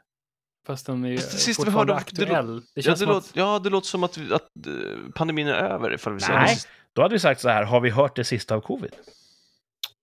[0.67, 2.61] Fast den är Fast det sista vi hörde- aktuell.
[2.75, 3.35] Det Ja det, låter, att...
[3.35, 6.55] ja, det låter som att, vi, att eh, pandemin är över ifall vi säger Nej.
[6.55, 6.67] det.
[6.93, 8.95] Då hade vi sagt så här, har vi hört det sista av covid?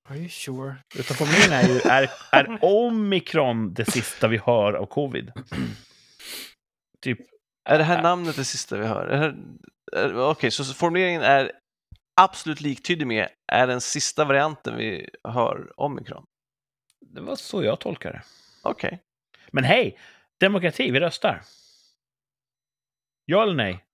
[0.09, 0.77] Are you sure?
[0.99, 5.33] Utan formuleringen är ju, är, är omikron det sista vi hör av covid?
[7.01, 7.19] Typ,
[7.69, 9.35] Är det här namnet det sista vi hör?
[10.15, 11.53] Okej, så formuleringen är
[12.21, 16.25] absolut liktydig med är den sista varianten vi hör omikron?
[17.15, 18.23] det var så jag tolkar det.
[18.63, 19.03] Okej.
[19.51, 19.99] Men hej,
[20.41, 21.43] demokrati, vi röstar.
[23.25, 23.85] Ja eller nej?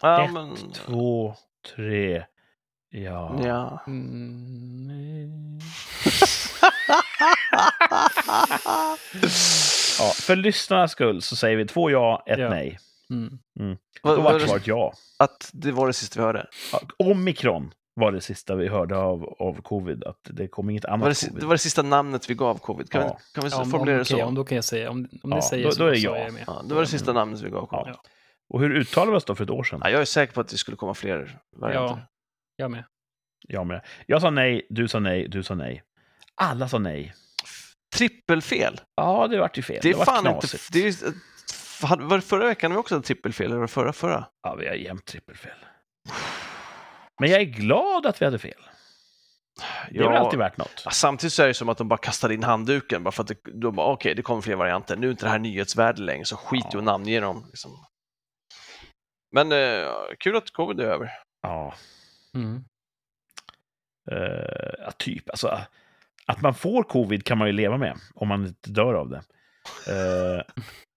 [0.00, 0.56] Ja, Ett, men...
[0.72, 1.34] två,
[1.74, 2.24] tre,
[2.88, 3.40] ja.
[3.44, 3.84] Ja.
[3.86, 5.30] Mm, nej.
[9.98, 10.12] ja.
[10.14, 12.48] För lyssnarnas skull så säger vi två ja, ett Ja.
[12.50, 12.78] nej.
[13.10, 13.38] Mm.
[14.02, 14.92] Vad- Då var svaret ja.
[15.18, 16.46] Att det var det sista vi hörde?
[16.72, 21.00] Ja, Omikron var det sista vi hörde av, av covid, att det kom inget annat
[21.00, 21.40] Var det, covid.
[21.40, 22.90] det var det sista namnet vi gav covid?
[22.90, 23.18] Kan Ja.
[23.18, 24.24] vi, kan vi Ja, om, formulera det okej, så?
[24.24, 26.06] om då kan jag säga, om, om Ja, ni säger då- så, då är så
[26.06, 26.16] ja.
[26.16, 26.44] är jag med.
[26.46, 27.94] Ja, det var det sista namnet vi gav covid.
[27.94, 28.02] Ja.
[28.54, 29.80] Och hur uttalade vi oss då för ett år sedan?
[29.84, 31.94] Ja, jag är säker på att det skulle komma fler varianter.
[31.96, 32.06] Ja,
[32.56, 32.84] jag med.
[33.48, 33.80] Jag med.
[34.06, 35.82] Jag sa nej, du sa nej, du sa nej.
[36.34, 37.14] Alla sa nej.
[37.92, 38.80] Trippelfel!
[38.96, 39.78] Ja, det vart ju fel.
[39.82, 40.30] Det är vart fan inte...
[40.46, 40.68] knasigt.
[40.72, 40.94] Det är,
[42.08, 44.24] var det förra veckan vi också hade trippelfel, eller var det förra, förra?
[44.42, 45.56] Ja, vi har jämt trippelfel.
[47.20, 48.62] Men jag är glad att vi hade fel.
[49.90, 50.82] Det är väl alltid värt något.
[50.84, 53.28] Ja, Samtidigt så är det som att de bara kastade in handduken, bara för att
[53.28, 56.24] det, de bara, okej, det kommer fler varianter, nu är inte det här nyhetsvärde längre,
[56.24, 56.78] så skit i Ja.
[56.78, 57.44] att namnge dem.
[57.48, 57.86] Liksom.
[59.34, 59.88] Men eh,
[60.18, 61.10] kul att covid är över.
[61.42, 61.74] Ja,
[62.34, 62.64] Mm.
[64.10, 65.30] eh, ja, typ.
[65.30, 65.58] Alltså,
[66.26, 69.22] att man får covid kan man ju leva med, om man inte dör av det.
[69.88, 70.42] Eh,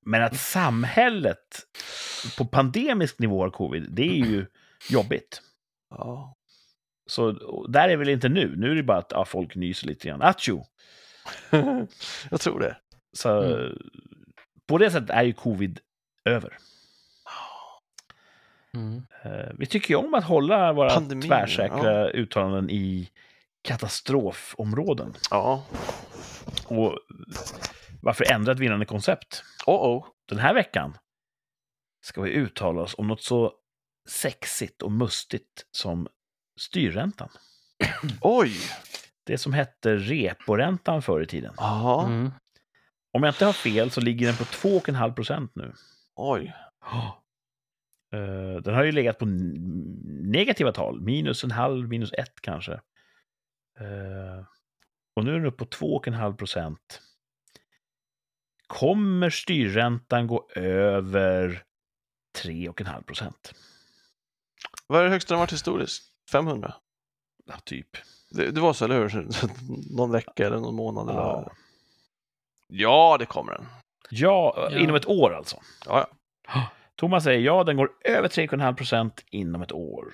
[0.06, 1.40] men att samhället
[2.38, 4.46] på pandemisk nivå har covid, det är ju
[4.90, 5.42] jobbigt.
[5.90, 6.36] Ja.
[7.08, 7.32] Så
[7.68, 8.56] där är väl inte nu.
[8.58, 10.22] Nu är det bara att ja, folk nyser lite grann.
[10.22, 10.64] Atjo!
[12.32, 12.78] Jag tror det.
[13.14, 13.78] Så Mm.
[14.68, 15.80] på det sättet är ju covid
[16.26, 16.58] över.
[18.74, 19.02] Mm.
[19.24, 23.10] Eh, Vi tycker ju om att hålla våra Pandemin, tvärsäkra uttalanden i
[23.66, 25.14] katastrofområden.
[25.32, 25.64] Ja.
[26.66, 27.00] Och
[28.02, 29.44] varför ändra ett vinnande koncept?
[29.66, 30.06] Oh oh.
[30.30, 30.98] Den här veckan
[32.02, 33.54] ska vi uttala oss om något så
[34.10, 36.08] sexigt och mustigt som
[36.60, 37.30] styrräntan.
[38.22, 38.52] Oj!
[39.24, 41.54] Det som hette reporäntan förr i tiden.
[41.58, 42.32] Ja, Mm.
[43.14, 45.74] Om jag inte har fel så ligger den på 2,5 procent nu.
[46.16, 46.54] oj.
[48.14, 49.26] Eh, Den har ju legat på
[50.24, 52.80] negativa tal, minus en halv, minus ett kanske.
[53.80, 54.46] Eh,
[55.16, 57.02] Och nu är den uppe på 2,5 procent.
[58.68, 61.64] Kommer styrräntan gå över
[62.44, 63.54] 3,5 procent?
[64.88, 66.04] Vad är det högsta den varit historiskt?
[66.32, 66.74] 500?
[67.46, 67.88] Ja, typ.
[68.30, 69.28] Det, det var så, eller hur?
[69.98, 71.10] någon vecka eller någon månad?
[71.10, 71.20] Eller...
[71.20, 71.52] Ja.
[72.68, 73.66] ja, det kommer den.
[74.10, 74.78] Ja, Ja.
[74.80, 75.62] inom ett år alltså.
[75.86, 76.08] Ja,
[76.48, 76.70] ja.
[76.96, 80.14] Thomas säger ja, den går över 3,5 procent inom ett år.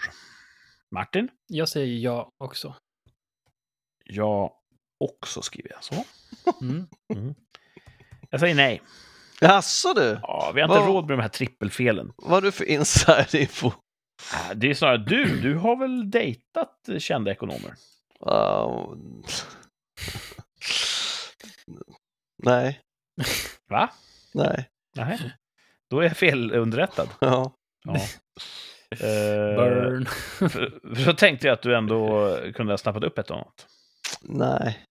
[0.91, 1.29] Martin?
[1.47, 2.75] Jag säger ja också.
[4.13, 4.59] Ja,
[4.99, 5.95] också skriver jag så.
[6.61, 6.87] Mm.
[8.29, 8.81] Jag säger nej.
[9.41, 10.19] Jaså du?
[10.21, 12.13] Ja, vi har inte Vad- råd med de här trippelfelen.
[12.17, 13.67] Vad har du för inside-info?
[14.33, 15.41] Äh, Det är snarare du.
[15.41, 17.73] Du har väl dejtat eh, kända ekonomer?
[18.27, 18.95] Uh,
[22.43, 22.79] nej,
[23.69, 23.89] Va?
[24.33, 24.69] nej.
[24.95, 25.33] Nej.
[25.89, 27.09] Då är jag felunderrättad.
[27.19, 27.53] Ja.
[27.83, 27.95] Ja.
[28.91, 30.05] Eh, Burn.
[30.05, 30.49] för,
[30.95, 33.67] för så tänkte jag att du ändå kunde ha snappat upp ett och annat.
[34.21, 34.85] Nej.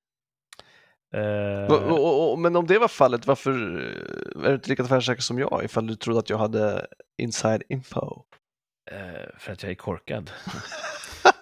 [1.70, 5.64] Och- Men om det var fallet, varför eh, är du inte lika tvärsäker som jag
[5.64, 6.86] ifall du trodde att jag hade
[7.22, 8.24] inside info?
[8.90, 10.30] eh, för att jag är korkad.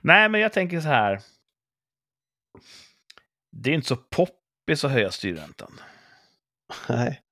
[0.00, 1.20] Nej, men jag tänker så här.
[3.56, 5.80] Det är inte så poppis att höja styrräntan.
[6.88, 7.22] Nej.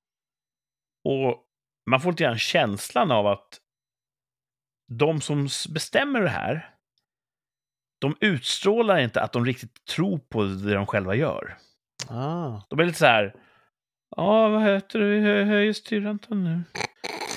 [1.05, 1.45] Och
[1.91, 3.61] man får lite grann känslan av att
[4.93, 6.76] de som bestämmer det här,
[7.99, 11.57] de utstrålar inte att de riktigt tror på det de själva gör.
[12.09, 12.61] Ah.
[12.71, 13.35] De är lite så här,
[14.17, 16.63] ja, vad heter det, vi hö- höjer styrräntan nu.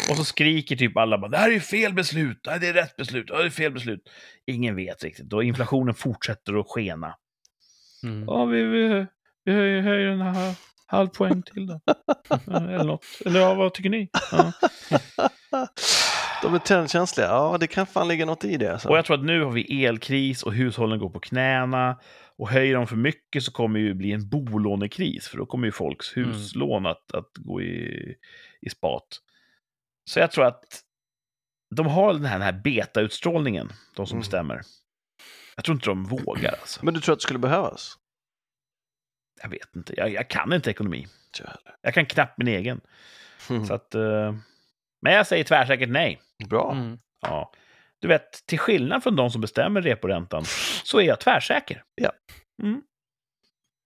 [0.10, 2.96] Och så skriker typ alla bara, det här är ju fel beslut, det är rätt
[2.96, 4.10] beslut, det är fel beslut.
[4.48, 7.16] Ingen vet riktigt, och inflationen fortsätter att skena.
[8.04, 8.24] Mm.
[8.28, 9.06] Ja, vi, vi,
[9.46, 10.56] vi höjer, höjer den här
[10.86, 11.80] halv poäng till då.
[12.56, 13.06] Eller något.
[13.26, 14.10] Eller ja, vad tycker ni?
[14.32, 14.52] Ja.
[16.42, 18.72] De är trendkänsliga, ja det kan fan ligga något i det.
[18.74, 18.90] Alltså.
[18.90, 22.00] Och jag tror att nu har vi elkris och hushållen går på knäna.
[22.38, 25.66] Och höjer de för mycket så kommer det ju bli en bolånekris, för då kommer
[25.68, 26.30] ju folks Mm.
[26.30, 28.16] huslån att, att gå i,
[28.62, 29.08] i spat.
[30.10, 30.64] Så jag tror att
[31.76, 34.22] de har den här, den här betautstrålningen, de som Mm.
[34.22, 34.62] bestämmer.
[35.56, 36.86] Jag tror inte de vågar alltså.
[36.86, 37.94] Men du tror att det skulle behövas?
[39.42, 41.08] Jag vet inte, jag, jag kan inte ekonomi.
[41.82, 42.82] Jag kan knappt min egen.
[43.50, 43.66] Mm.
[43.66, 44.36] Så att, eh,
[45.02, 46.22] men jag säger tvärsäkert nej.
[46.48, 46.72] Bra.
[46.72, 47.00] Mm.
[47.22, 47.52] Ja.
[48.00, 50.44] Du vet, till skillnad från de som bestämmer reporäntan
[50.84, 51.84] så är jag tvärsäker.
[51.96, 52.12] Ja.
[52.64, 52.82] Mm.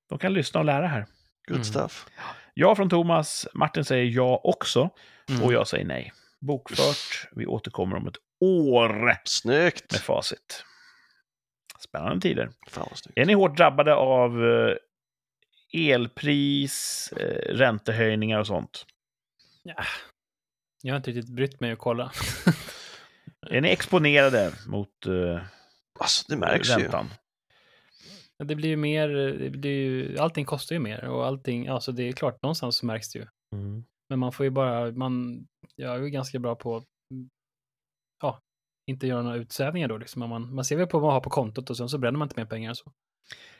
[0.09, 1.05] De kan lyssna och lära här.
[1.47, 1.63] Good Mm.
[1.63, 2.05] stuff.
[2.53, 4.89] Ja från Thomas, Martin säger ja också
[5.29, 5.43] Mm.
[5.43, 6.13] och jag säger nej.
[6.41, 9.91] Bokfört, vi återkommer om ett år Snyggt!
[9.91, 10.65] med facit.
[11.79, 12.49] Spännande tider.
[12.69, 12.87] Fan.
[13.15, 14.75] Är ni hårt drabbade av eh,
[15.73, 18.85] elpris, eh, räntehöjningar och sånt?
[19.63, 19.83] Ja.
[20.85, 22.11] Jag har inte riktigt brytt mig att kolla.
[23.49, 25.41] Är ni exponerade mot eh,
[25.99, 26.73] Alltså det märks ju.
[26.73, 27.09] räntan?
[28.43, 32.03] Det blir ju mer, det blir ju, allting kostar ju mer och allting, alltså det
[32.03, 33.25] är klart, någonstans så märks det ju.
[34.09, 35.45] Men man får ju bara, man,
[35.75, 37.29] jag är ju ganska bra på att, mm,
[38.21, 38.39] ja,
[38.87, 40.29] inte göra några utsvävningar då liksom.
[40.29, 42.25] Man, man ser väl på vad man har på kontot och sen så bränner man
[42.25, 42.91] inte mer pengar så.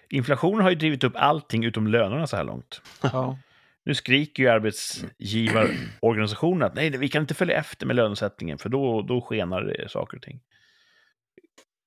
[0.10, 2.82] Inflationen har ju drivit upp allting utom lönerna så här långt.
[3.02, 3.38] Ja.
[3.85, 9.01] Nu skriker ju arbetsgivarorganisationen att nej, vi kan inte följa efter med lönesättningen för då,
[9.01, 10.41] då skenar det saker och ting.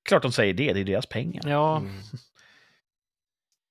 [0.08, 1.42] Klart de säger det, det är deras pengar.
[1.46, 1.92] ja, Mm.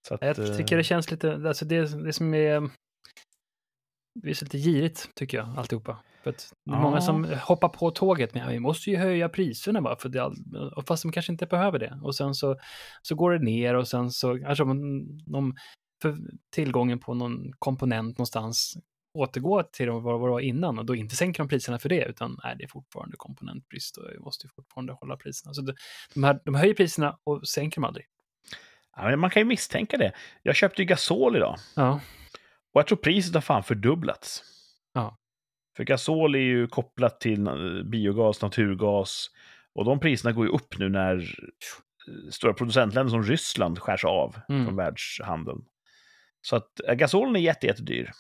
[0.07, 2.69] Så att, jag eh, tycker det känns lite, alltså det, det som är,
[4.23, 5.97] det är så lite girigt tycker jag, alltihopa.
[6.23, 7.01] För att det är många Ja.
[7.01, 10.71] som hoppar på tåget med, "Ja, vi måste ju höja priserna bara, för det, all-
[10.75, 11.99] och fast de kanske inte behöver det.
[12.03, 12.59] Och sen så,
[13.01, 14.77] så går det ner och sen så, kanske om
[15.31, 15.55] de,
[16.13, 16.17] för
[16.51, 18.77] tillgången på någon komponent någonstans
[19.13, 22.39] återgår till vad det var innan och då inte sänker de priserna för det, utan
[22.43, 25.53] nej, det är fortfarande komponentbrist och vi måste ju fortfarande hålla priserna.
[25.53, 25.75] Så det,
[26.13, 28.05] de, här, de höjer priserna och sänker dem aldrig.
[28.95, 30.11] ja, man kan ju misstänka det.
[30.43, 31.99] Jag köpte ju gasol idag Ja,
[32.73, 34.43] och jag tror priset har fan fördubblats.
[34.93, 35.17] Ja.
[35.77, 37.53] För gasol är ju kopplat till eh,
[37.85, 39.27] biogas, naturgas
[39.75, 44.35] och de priserna går ju upp nu när eh, stora producentländer som Ryssland skärs av
[44.49, 44.65] Mm.
[44.65, 45.65] från världshandeln.
[46.45, 48.11] Så att eh, gasolen är jätte, jättedyr.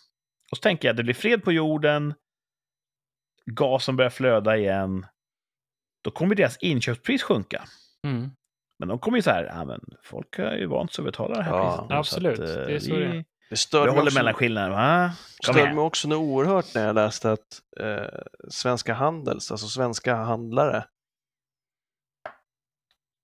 [0.51, 2.13] Och så tänker jag att det blir fred på jorden,
[3.45, 5.05] gasen börjar flöda igen,
[6.03, 7.63] då kommer deras inköpspris sjunka.
[8.03, 8.29] mm.
[8.79, 11.35] Men de kommer ju så här, ja, men folk har ju vant sig att betala
[11.35, 11.91] det här Ja, priset.
[11.97, 12.39] absolut.
[12.39, 13.25] att, eh, Det är så vi, det är.
[13.49, 14.71] Det störde Jag mig håller också, mellanskillnaden.
[14.71, 15.11] Va?
[15.45, 18.19] Kom störde mig också något oerhört när jag läste att eh,
[18.49, 20.85] Svenska Handels, alltså svenska handlare,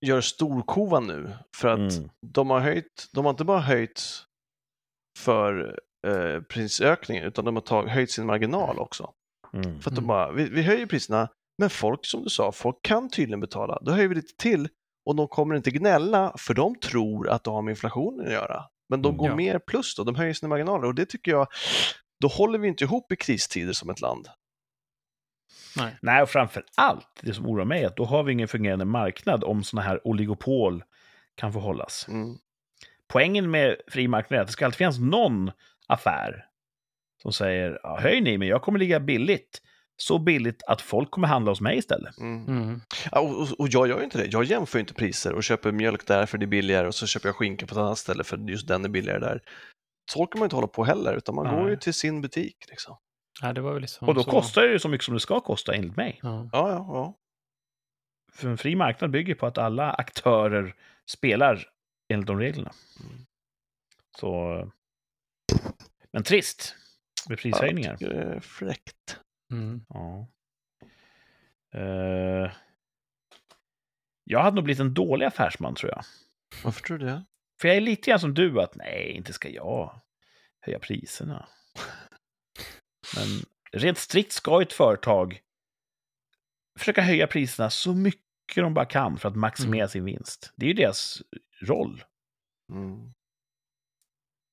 [0.06, 2.10] gör storkovan nu för att Mm.
[2.26, 4.02] de har höjt, de har inte bara höjt
[5.18, 9.12] för eh, prisökningen utan de har tag, höjt sin marginal också.
[9.54, 9.80] Mm.
[9.80, 10.06] För att de Mm.
[10.08, 11.28] bara, vi, vi höjer priserna,
[11.58, 13.78] men folk som du sa, folk kan tydligen betala.
[13.82, 14.68] Då höjer vi lite till
[15.06, 18.64] och de kommer inte gnälla för de tror att det har med inflationen att göra.
[18.88, 19.34] Men de Mm, går ja.
[19.36, 21.46] mer plus då, de höjer sina marginaler och det tycker jag,
[22.20, 24.28] då håller vi inte ihop i kristider som ett land.
[25.76, 25.96] Nej.
[26.02, 28.84] Nej, och framför allt, det som oroar mig är att då har vi ingen fungerande
[28.84, 30.84] marknad om sådana här oligopol
[31.34, 32.06] kan få hållas.
[32.08, 32.36] Mm.
[33.12, 35.50] Poängen med fri marknad är att det ska alltid finnas någon
[35.86, 36.44] affär
[37.22, 39.62] som säger ja, höj ni, men jag kommer ligga billigt.
[39.96, 42.18] Så billigt att folk kommer handla hos mig istället.
[42.18, 42.48] Mm.
[42.48, 42.80] Mm.
[43.12, 45.44] Ja, och, och, och jag gör ju inte det, jag jämför ju inte priser och
[45.44, 47.98] köper mjölk där för det är billigare och så köper jag skinka på ett annat
[47.98, 49.40] ställe för just den är billigare där.
[50.10, 51.56] Så kan man inte hålla på heller, utan man Nej.
[51.56, 52.56] går ju till sin butik.
[52.68, 52.96] Liksom.
[53.42, 54.30] Ja, det var väl liksom Och då så.
[54.30, 56.20] kostar det ju så mycket som det ska kosta, enligt mig.
[56.22, 56.48] Ja.
[56.52, 57.14] Ja, ja, ja.
[58.32, 60.74] För en fri marknad bygger på att alla aktörer
[61.06, 61.71] spelar
[62.12, 62.72] enligt de reglerna.
[63.00, 63.26] Mm.
[64.18, 64.72] Så...
[66.12, 66.76] Men trist
[67.28, 67.96] med prishöjningar.
[67.96, 69.18] Tycker det är fräckt.
[69.52, 69.84] Mm.
[69.88, 70.28] Ja.
[71.74, 72.52] Eh,
[74.24, 76.04] jag hade nog blivit en dålig affärsman, tror jag.
[76.64, 77.24] Varför tror du det?
[77.60, 80.00] För jag är lite grann som du, att nej, inte ska jag
[80.60, 81.48] höja priserna.
[83.16, 83.26] Men
[83.72, 85.40] rent strikt ska ett företag
[86.78, 88.22] försöka höja priserna så mycket
[88.60, 89.88] de bara kan för att maximera Mm.
[89.88, 90.52] sin vinst.
[90.56, 91.22] Det är ju deras
[91.60, 92.04] roll.
[92.72, 93.12] Mm.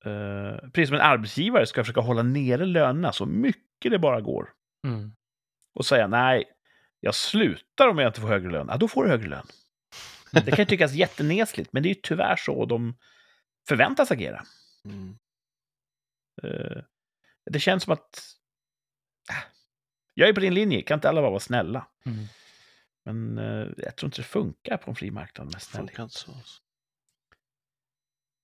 [0.05, 4.49] Uh, precis som en arbetsgivare ska försöka hålla nere lönerna så mycket det bara går.
[4.87, 5.11] Mm.
[5.73, 6.43] Och säga nej,
[6.99, 8.67] jag slutar om jag inte får högre lön.
[8.69, 9.45] Ja, då får du högre lön.
[10.31, 12.97] Det kan tyckas jättenesligt, men det är ju tyvärr så de
[13.67, 14.43] förväntas agera.
[14.85, 15.17] Mm.
[16.43, 16.83] Eh,
[17.45, 18.19] det känns som att...
[19.29, 19.43] äh,
[20.13, 21.87] jag är på din linje, kan inte alla bara vara snälla?
[22.05, 22.25] Mm.
[23.05, 25.89] Men eh, jag tror inte det funkar på en fri marknad med snällhet.
[25.89, 26.31] Funkar inte så.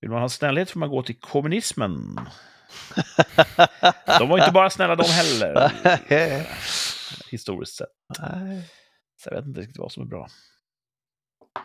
[0.02, 2.19] Vill man ha snällhet får man gå till kommunismen.
[4.19, 5.72] De var inte bara snälla de heller,
[7.32, 7.90] historiskt sett.
[8.19, 8.69] Nej.
[9.22, 10.27] Så jag vet inte riktigt vad som är bra.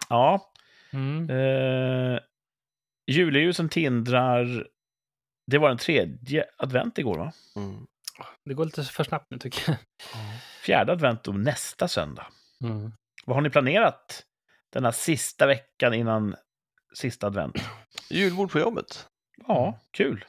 [0.08, 0.52] Ja,
[0.92, 1.30] Mm.
[1.30, 2.20] eh,
[3.06, 4.66] juleljusen tindrar.
[5.46, 7.32] Det var den tredje advent igår, va?
[7.56, 7.86] Mm.
[8.44, 9.76] Det går lite för snabbt nu tycker jag.
[10.62, 12.26] Fjärde advent och nästa söndag.
[12.64, 12.92] Mm.
[13.26, 14.24] Vad har ni planerat
[14.72, 16.36] denna sista veckan innan
[16.94, 17.56] sista advent?
[18.10, 19.06] Julbord på jobbet.
[19.46, 20.24] Ja, kul.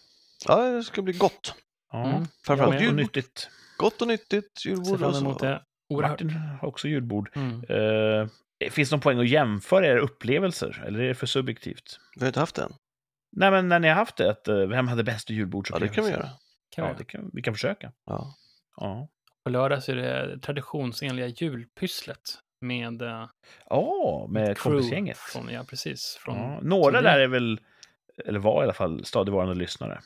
[0.47, 1.55] Ja, det ska bli gott.
[1.91, 2.25] Ja, Mm.
[2.45, 3.49] Framförallt gott och nyttigt.
[3.77, 4.99] Gott och nyttigt Ser julbord.
[4.99, 5.61] fram och så- emot det.
[5.89, 7.31] Martin har också julbord.
[7.35, 7.63] Mm.
[7.63, 8.27] Eh,
[8.71, 11.99] finns det någon poäng att jämföra era upplevelser, eller är det för subjektivt?
[12.15, 12.73] Vi har inte haft den.
[13.31, 15.91] Nej, men när ni har haft det, att, eh, vem hade bäst Ja, julbordsupplevelse?
[15.91, 16.21] det kan vi göra.
[16.21, 16.31] Kan
[16.75, 16.97] vi Ja, göra.
[16.97, 17.91] det kan, vi kan försöka.
[18.05, 18.35] Ja.
[18.75, 19.07] Ja,
[19.43, 23.29] På lördag så är det traditionsenliga julpysslet med eh,
[23.69, 25.17] ja med crew kompisgänget.
[25.17, 26.15] Från, ja, precis.
[26.21, 27.59] Från, Ja, några där är väl,
[28.25, 30.01] eller var i alla fall, stadigvarande lyssnare.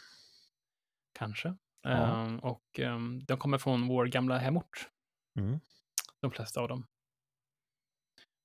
[1.20, 1.56] Kanske.
[1.84, 1.90] Ja.
[1.90, 4.90] Ehm, och ehm, de kommer från vår gamla hemort.
[5.40, 5.60] Mm.
[6.22, 6.88] De flesta av dem.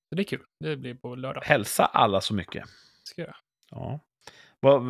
[0.09, 0.45] Så det är kul.
[0.65, 1.43] Det blir på lördag.
[1.45, 2.65] Hälsa alla så mycket.
[3.05, 3.35] Ska jag.
[3.71, 4.01] Ja.
[4.61, 4.83] Vad,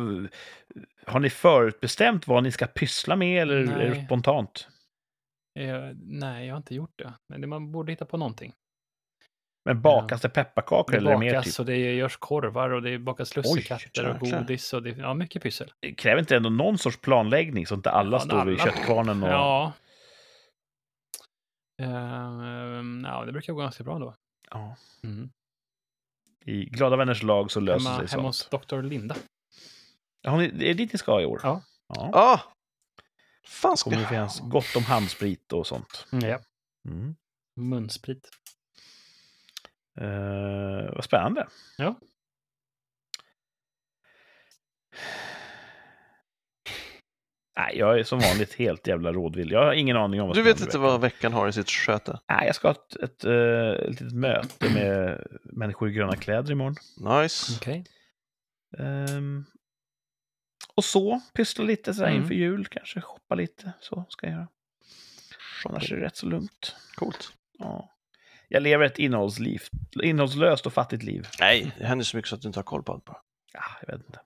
[1.05, 4.05] har ni förutbestämt vad ni ska pyssla med, eller är det Nej.
[4.05, 4.67] spontant?
[5.59, 7.13] Eh, nej, jag har inte gjort det.
[7.29, 8.53] Men man borde hitta på någonting.
[9.65, 11.59] Men bakas det pepparkakor Det eller är det mer bakas typ?
[11.59, 15.73] och det görs korvar och det bakas lussekatter och godis och det ja, mycket pyssel.
[15.79, 19.23] Det kräver inte ändå någon sorts planläggning så inte alla Ja, står vid alla- köttkvarnen
[19.23, 19.29] och...
[19.29, 19.73] Ja.
[21.81, 24.15] Ehm, ja, det brukar gå ganska bra då.
[24.49, 24.75] Ja.
[25.03, 25.29] Mm.
[26.45, 28.53] I glada vänners lag så löser Hemma, sig hemma sånt.
[28.63, 28.81] hos Dr.
[28.81, 29.15] Linda.
[30.21, 31.39] Ja, ni- det är dit ni ska i år?
[31.43, 31.61] Ja.
[31.87, 32.09] ja.
[32.13, 32.39] Ah!
[33.45, 36.07] Fan ska kommer det finnas gott om handsprit och sånt.
[36.11, 36.39] Ja.
[36.87, 37.15] Mm.
[37.55, 38.29] Munsprit.
[39.99, 41.47] Eh, vad spännande.
[41.77, 41.99] Ja.
[47.57, 49.51] Nej, jag är som vanligt helt jävla rådvill.
[49.51, 52.19] Jag har ingen aning om vad Du vet inte vad veckan har i sitt sköte?
[52.29, 56.51] Nej, jag ska ha ett, ett, eh, ett litet möte med människor i gröna kläder
[56.51, 56.75] imorgon.
[57.21, 57.53] Nice.
[57.57, 57.85] Okej.
[58.77, 59.45] Ehm,
[60.81, 62.21] och så, pyssla lite sådär Mm.
[62.21, 63.73] inför jul, kanske shoppa lite.
[63.79, 64.47] Så ska jag göra.
[65.65, 66.75] Annars är det rätt så lugnt.
[66.95, 67.33] Coolt.
[67.59, 67.89] Ja.
[68.47, 69.61] Jag lever ett innehållsliv,
[70.03, 71.27] innehållslöst och fattigt liv.
[71.39, 73.17] Nej, det händer så mycket så att du inte har koll på allt bara.
[73.53, 74.19] Ja, jag vet inte.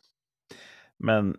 [0.97, 1.37] Men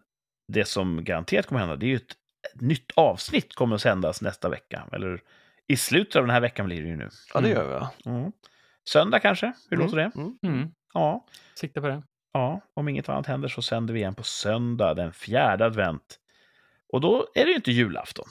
[0.52, 2.10] det som garanterat kommer hända, det är ju ett,
[2.54, 4.88] ett nytt avsnitt kommer att sändas nästa vecka.
[4.92, 5.22] Eller
[5.66, 7.08] i slutet av den här veckan blir det ju nu.
[7.34, 7.62] Ja, det Mm.
[7.70, 8.10] gör vi?
[8.10, 8.32] Mm.
[8.88, 9.52] Söndag kanske?
[9.70, 10.10] Hur låter det?
[10.14, 10.38] Mm.
[10.42, 10.68] Mm.
[10.94, 11.26] Ja.
[11.54, 12.02] Sikta på det.
[12.36, 16.20] Ja, om inget annat händer så sänder vi igen på söndag den fjärde advent.
[16.88, 18.26] Och då är det ju inte julafton.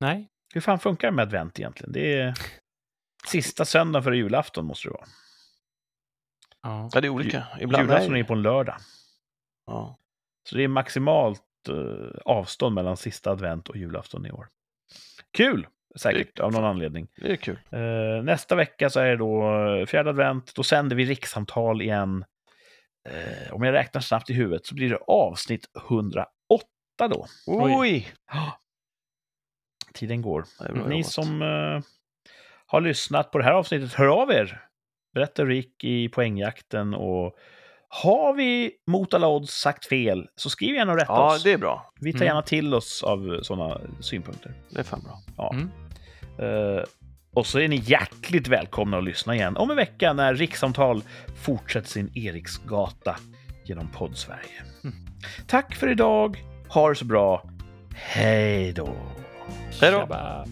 [0.00, 1.92] Nej, Hur fan funkar det med advent egentligen?
[1.92, 2.34] Det är
[3.26, 5.06] sista söndagen före julafton måste det vara.
[6.62, 6.90] ja.
[6.92, 7.46] Ja, det är olika.
[7.60, 8.76] Ibland julafton är är ju på en lördag.
[9.66, 9.98] ja.
[10.48, 14.48] Så det är maximalt eh, avstånd mellan sista advent och julafton i år.
[15.30, 15.66] Kul!
[15.96, 17.08] Säkert, av någon anledning.
[17.16, 17.58] det är kul.
[17.70, 20.54] Eh, nästa vecka så är det då fjärde advent.
[20.54, 22.24] Då sänder vi rikssamtal igen.
[23.08, 26.28] Eh, om jag räknar snabbt i huvudet så blir det avsnitt 108
[26.98, 27.26] då.
[27.46, 27.74] Oj.
[27.76, 28.12] Oj!
[29.94, 30.44] Tiden går.
[30.88, 31.06] Ni jobbat.
[31.06, 31.80] som eh,
[32.66, 34.60] har lyssnat på det här avsnittet, hör av er.
[35.14, 37.36] Berätta hur det gick i poängjakten och
[38.02, 41.42] har vi mot alla odds sagt fel så skriv gärna och rätta Ja, oss.
[41.42, 41.92] det är bra.
[42.00, 42.26] Vi tar Mm.
[42.26, 44.52] gärna till oss av sådana synpunkter.
[44.70, 45.20] Det är fan bra.
[45.36, 45.54] Ja.
[45.54, 45.70] Mm.
[46.38, 46.82] Eh,
[47.34, 51.02] och så är ni hjärtligt välkomna att lyssna igen om en vecka när Rikssamtal
[51.42, 53.16] fortsätter sin Eriksgata
[53.64, 54.62] genom Poddsverige.
[54.84, 54.96] Mm.
[55.46, 56.44] Tack för idag.
[56.68, 57.42] Ha det så bra.
[57.94, 58.88] Hej då.
[59.80, 60.44] Hej då!